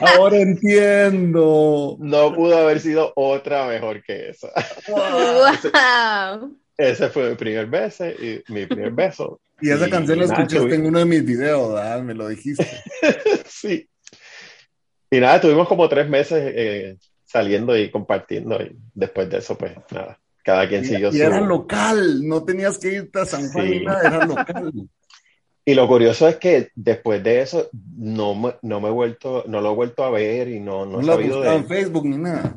Ahora 0.00 0.36
entiendo. 0.38 1.96
No 1.98 2.34
pudo 2.34 2.58
haber 2.58 2.80
sido 2.80 3.12
otra 3.16 3.66
mejor 3.66 4.02
que 4.02 4.30
esa. 4.30 4.48
¡Wow! 4.88 6.56
Ese 6.76 7.08
fue 7.08 7.30
mi 7.30 7.36
primer 7.36 7.66
beso 7.66 8.06
y 8.06 8.42
mi 8.48 8.66
primer 8.66 8.90
beso. 8.92 9.40
Y 9.60 9.70
esa 9.70 9.86
Y 9.86 9.90
canción 9.90 10.18
la 10.18 10.24
escuchaste 10.24 10.58
tuvi- 10.68 10.74
en 10.74 10.86
uno 10.86 10.98
de 10.98 11.04
mis 11.04 11.24
videos, 11.24 11.72
¿verdad? 11.72 12.02
Me 12.02 12.14
lo 12.14 12.28
dijiste. 12.28 12.66
sí. 13.46 13.88
Y 15.10 15.20
nada, 15.20 15.40
tuvimos 15.40 15.68
como 15.68 15.88
tres 15.88 16.08
meses 16.08 16.52
eh, 16.56 16.96
saliendo 17.24 17.76
y 17.76 17.90
compartiendo 17.90 18.60
y 18.60 18.76
después 18.92 19.30
de 19.30 19.38
eso, 19.38 19.56
pues 19.56 19.72
nada, 19.92 20.18
cada 20.42 20.68
quien 20.68 20.84
siguió 20.84 21.08
Y 21.10 21.12
su... 21.18 21.22
era 21.22 21.40
local, 21.40 22.26
no 22.26 22.44
tenías 22.44 22.78
que 22.78 22.88
irte 22.94 23.20
a 23.20 23.24
San 23.24 23.48
Juan 23.50 23.64
Sí. 23.66 23.70
ni 23.78 23.84
nada, 23.84 24.00
era 24.08 24.26
local. 24.26 24.72
Y 25.66 25.74
lo 25.74 25.88
curioso 25.88 26.28
es 26.28 26.36
que 26.36 26.68
después 26.74 27.22
de 27.22 27.40
eso 27.40 27.68
no 27.96 28.34
me, 28.34 28.54
no 28.62 28.80
me 28.80 28.88
he 28.88 28.92
vuelto, 28.92 29.44
no 29.46 29.60
lo 29.62 29.72
he 29.72 29.74
vuelto 29.74 30.04
a 30.04 30.10
ver 30.10 30.48
y 30.48 30.60
no, 30.60 30.84
no 30.84 31.00
No 31.00 31.00
he 31.00 31.04
sabido 31.16 31.40
de 31.40 31.54
en 31.54 31.66
Facebook 31.66 32.04
ni 32.06 32.18
nada. 32.18 32.56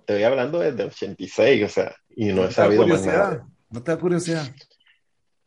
Estoy 0.00 0.22
hablando 0.24 0.58
desde 0.58 0.82
el 0.82 0.88
86, 0.88 1.64
o 1.64 1.68
sea, 1.68 1.94
y 2.16 2.32
no 2.32 2.44
he 2.44 2.48
te 2.48 2.54
sabido 2.54 2.86
más 2.86 2.98
curiosidad? 3.00 3.30
nada. 3.30 3.46
No 3.70 3.82
te 3.82 3.92
da 3.92 3.98
curiosidad. 3.98 4.46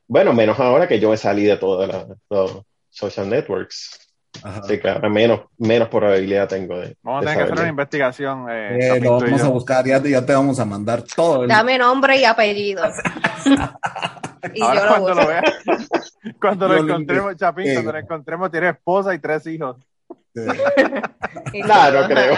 Bueno, 0.08 0.34
menos 0.34 0.58
ahora 0.60 0.88
que 0.88 1.00
yo 1.00 1.10
me 1.10 1.18
salí 1.18 1.44
de 1.44 1.58
todos 1.58 2.08
los 2.30 2.62
social 2.90 3.30
networks. 3.30 4.00
Ajá. 4.44 4.62
Así 4.64 4.80
que 4.80 4.90
ahora 4.90 5.10
menos, 5.10 5.42
menos 5.58 5.90
probabilidad 5.90 6.48
tengo 6.48 6.78
de. 6.80 6.96
Vamos 7.02 7.24
a 7.24 7.26
tener 7.26 7.38
que 7.38 7.44
hacer 7.52 7.60
una 7.60 7.70
investigación. 7.70 8.46
Eh, 8.50 8.78
Eh, 8.96 9.00
lo 9.02 9.20
vamos 9.20 9.42
a 9.44 9.50
buscar, 9.50 9.86
ya 9.86 10.02
te, 10.02 10.10
ya 10.12 10.26
te 10.26 10.34
vamos 10.34 10.60
a 10.60 10.66
mandar 10.66 11.02
todo. 11.04 11.44
el- 11.44 11.50
Dame 11.50 11.78
nombre 11.78 12.18
y 12.18 12.24
apellido. 12.24 12.84
y 14.54 14.62
Ahora 14.62 14.76
yo 14.80 14.86
lo 14.86 14.90
cuando 14.90 15.08
busco. 15.08 15.22
lo 15.22 15.28
vea, 15.28 15.44
cuando 16.42 16.68
lo 16.68 16.78
encontremos, 16.78 17.36
Chapín, 17.36 17.68
eh. 17.68 17.74
cuando 17.74 17.92
lo 17.94 18.00
encontremos, 18.00 18.52
tiene 18.52 18.70
esposa 18.70 19.14
y 19.14 19.20
tres 19.20 19.46
hijos. 19.48 19.78
Todo. 20.34 20.46
no 21.54 22.08
creo. 22.08 22.36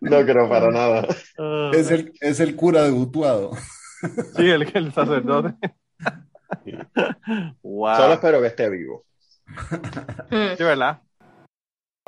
No 0.00 0.24
creo 0.24 0.48
para 0.48 0.70
nada. 0.70 1.06
Es 1.72 1.90
el, 1.90 2.12
es 2.20 2.40
el 2.40 2.56
cura 2.56 2.82
de 2.82 2.92
Utuado. 2.92 3.52
Sí, 4.36 4.50
el, 4.50 4.70
el 4.74 4.92
sacerdote. 4.92 5.54
wow. 7.62 7.96
Solo 7.96 8.14
espero 8.14 8.40
que 8.40 8.46
esté 8.48 8.68
vivo. 8.68 9.04
Mm. 10.30 10.56
Sí, 10.56 10.64
¿verdad? 10.64 11.00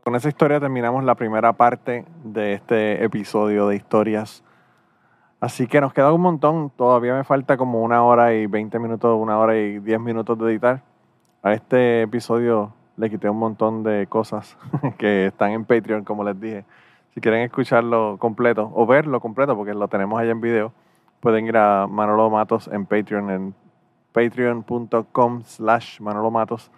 Con 0.04 0.14
esa 0.16 0.28
historia 0.28 0.60
terminamos 0.60 1.04
la 1.04 1.14
primera 1.14 1.52
parte 1.52 2.04
de 2.24 2.54
este 2.54 3.04
episodio 3.04 3.68
de 3.68 3.76
historias. 3.76 4.42
Así 5.40 5.68
que 5.68 5.80
nos 5.80 5.92
queda 5.92 6.12
un 6.12 6.20
montón. 6.20 6.70
Todavía 6.70 7.14
me 7.14 7.22
falta 7.22 7.56
como 7.56 7.82
una 7.82 8.02
hora 8.02 8.34
y 8.34 8.46
20 8.46 8.78
minutos, 8.80 9.16
una 9.20 9.38
hora 9.38 9.56
y 9.56 9.78
10 9.78 10.00
minutos 10.00 10.36
de 10.38 10.50
editar. 10.50 10.82
A 11.42 11.52
este 11.52 12.02
episodio 12.02 12.72
le 12.96 13.08
quité 13.08 13.30
un 13.30 13.38
montón 13.38 13.84
de 13.84 14.08
cosas 14.08 14.58
que 14.98 15.26
están 15.26 15.52
en 15.52 15.64
Patreon, 15.64 16.04
como 16.04 16.24
les 16.24 16.40
dije. 16.40 16.64
Si 17.14 17.20
quieren 17.20 17.42
escucharlo 17.42 18.16
completo 18.18 18.70
o 18.74 18.84
verlo 18.86 19.20
completo, 19.20 19.56
porque 19.56 19.74
lo 19.74 19.86
tenemos 19.86 20.20
allá 20.20 20.32
en 20.32 20.40
video, 20.40 20.72
pueden 21.20 21.46
ir 21.46 21.56
a 21.56 21.86
Manolo 21.86 22.28
Matos 22.30 22.68
en 22.72 22.84
Patreon, 22.86 23.30
en 23.30 23.54
patreon.com 24.12 25.42
slash 25.44 26.00
Manolo 26.00 26.32
Matos. 26.32 26.72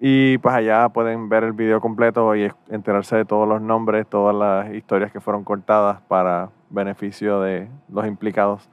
Y 0.00 0.38
pues 0.38 0.54
allá 0.54 0.88
pueden 0.88 1.28
ver 1.28 1.44
el 1.44 1.52
video 1.52 1.80
completo 1.80 2.34
y 2.34 2.50
enterarse 2.68 3.16
de 3.16 3.24
todos 3.26 3.46
los 3.46 3.60
nombres, 3.60 4.06
todas 4.06 4.34
las 4.34 4.74
historias 4.74 5.12
que 5.12 5.20
fueron 5.20 5.44
cortadas 5.44 6.00
para 6.08 6.48
beneficio 6.74 7.40
de 7.40 7.68
los 7.88 8.06
implicados. 8.06 8.68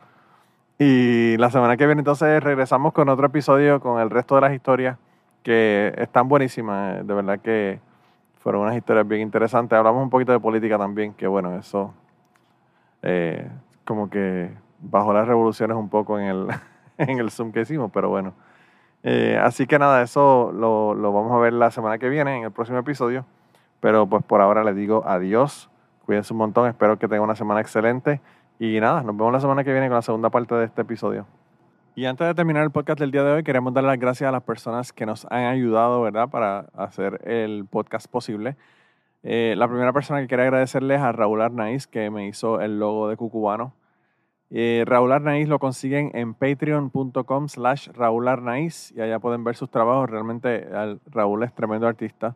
Y 0.77 1.37
la 1.37 1.51
semana 1.51 1.77
que 1.77 1.85
viene 1.85 2.01
entonces 2.01 2.43
regresamos 2.43 2.91
con 2.93 3.07
otro 3.09 3.27
episodio 3.27 3.79
con 3.79 4.01
el 4.01 4.09
resto 4.09 4.35
de 4.35 4.41
las 4.41 4.53
historias 4.53 4.97
que 5.43 5.93
están 5.97 6.27
buenísimas. 6.27 7.05
De 7.05 7.13
verdad 7.13 7.39
que 7.39 7.79
fueron 8.39 8.63
unas 8.63 8.75
historias 8.75 9.07
bien 9.07 9.21
interesantes. 9.21 9.77
Hablamos 9.77 10.03
un 10.03 10.09
poquito 10.09 10.31
de 10.31 10.39
política 10.39 10.77
también, 10.77 11.13
que 11.13 11.27
bueno, 11.27 11.55
eso 11.55 11.93
eh, 13.03 13.47
como 13.85 14.09
que 14.09 14.51
bajó 14.79 15.13
las 15.13 15.27
revoluciones 15.27 15.77
un 15.77 15.89
poco 15.89 16.19
en 16.19 16.25
el, 16.25 16.47
en 16.97 17.19
el 17.19 17.31
Zoom 17.31 17.51
que 17.51 17.61
hicimos, 17.61 17.91
pero 17.93 18.09
bueno. 18.09 18.33
Eh, 19.03 19.39
así 19.41 19.65
que 19.65 19.79
nada, 19.79 20.01
eso 20.01 20.51
lo, 20.53 20.93
lo 20.93 21.11
vamos 21.11 21.31
a 21.33 21.37
ver 21.37 21.53
la 21.53 21.71
semana 21.71 21.97
que 21.97 22.09
viene, 22.09 22.37
en 22.37 22.43
el 22.43 22.51
próximo 22.51 22.79
episodio. 22.79 23.25
Pero 23.79 24.07
pues 24.07 24.23
por 24.23 24.41
ahora 24.41 24.63
les 24.63 24.75
digo 24.75 25.03
adiós. 25.05 25.70
Cuídense 26.11 26.33
un 26.33 26.39
montón. 26.39 26.67
Espero 26.67 26.99
que 26.99 27.07
tengan 27.07 27.23
una 27.23 27.37
semana 27.37 27.61
excelente. 27.61 28.19
Y 28.59 28.81
nada, 28.81 29.01
nos 29.01 29.15
vemos 29.15 29.31
la 29.31 29.39
semana 29.39 29.63
que 29.63 29.71
viene 29.71 29.87
con 29.87 29.95
la 29.95 30.01
segunda 30.01 30.29
parte 30.29 30.53
de 30.55 30.65
este 30.65 30.81
episodio. 30.81 31.25
Y 31.95 32.03
antes 32.03 32.27
de 32.27 32.35
terminar 32.35 32.63
el 32.63 32.69
podcast 32.69 32.99
del 32.99 33.11
día 33.11 33.23
de 33.23 33.31
hoy, 33.31 33.43
queremos 33.43 33.73
dar 33.73 33.85
las 33.85 33.97
gracias 33.97 34.27
a 34.27 34.31
las 34.33 34.43
personas 34.43 34.91
que 34.91 35.05
nos 35.05 35.25
han 35.31 35.45
ayudado, 35.45 36.01
¿verdad?, 36.01 36.27
para 36.27 36.65
hacer 36.75 37.21
el 37.23 37.65
podcast 37.65 38.07
posible. 38.11 38.57
Eh, 39.23 39.55
la 39.55 39.69
primera 39.69 39.93
persona 39.93 40.19
que 40.19 40.27
quería 40.27 40.43
agradecerles 40.43 40.97
es 40.97 41.01
a 41.01 41.13
Raúl 41.13 41.41
Arnaiz, 41.41 41.87
que 41.87 42.09
me 42.09 42.27
hizo 42.27 42.59
el 42.59 42.77
logo 42.77 43.07
de 43.07 43.15
Cucubano. 43.15 43.73
Eh, 44.49 44.83
Raúl 44.85 45.13
Arnaiz 45.13 45.47
lo 45.47 45.59
consiguen 45.59 46.11
en 46.13 46.33
patreon.com 46.33 47.47
slash 47.47 47.87
Raúl 47.93 48.27
Arnaiz 48.27 48.91
y 48.91 48.99
allá 48.99 49.19
pueden 49.19 49.45
ver 49.45 49.55
sus 49.55 49.69
trabajos. 49.69 50.09
Realmente 50.09 50.67
Raúl 51.05 51.43
es 51.43 51.53
tremendo 51.53 51.87
artista. 51.87 52.35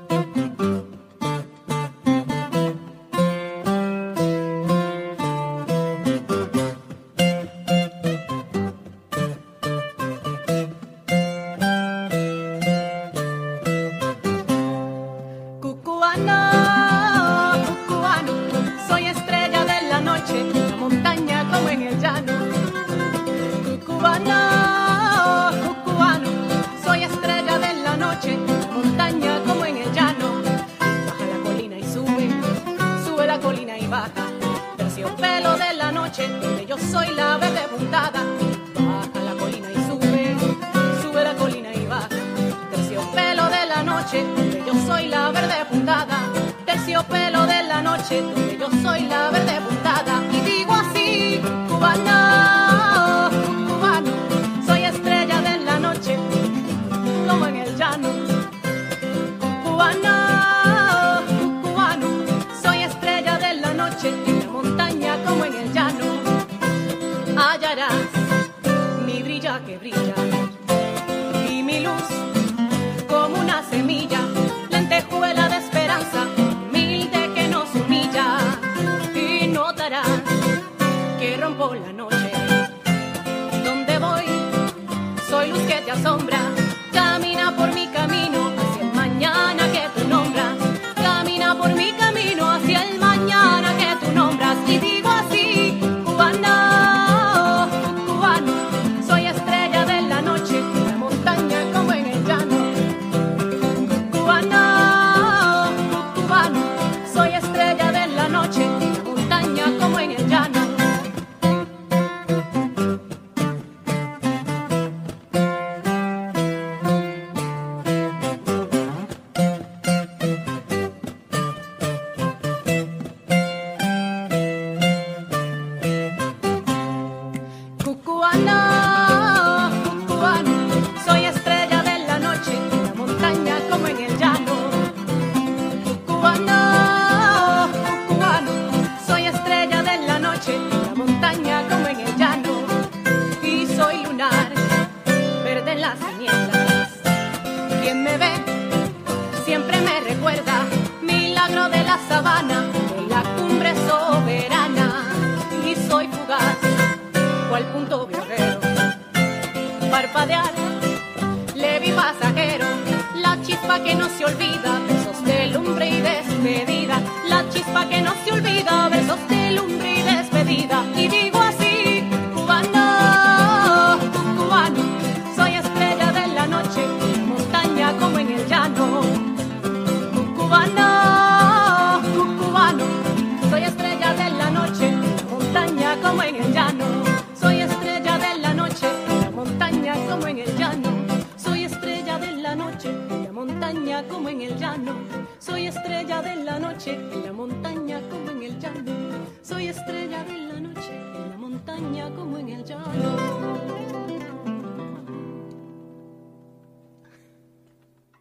sombra. 85.95 86.60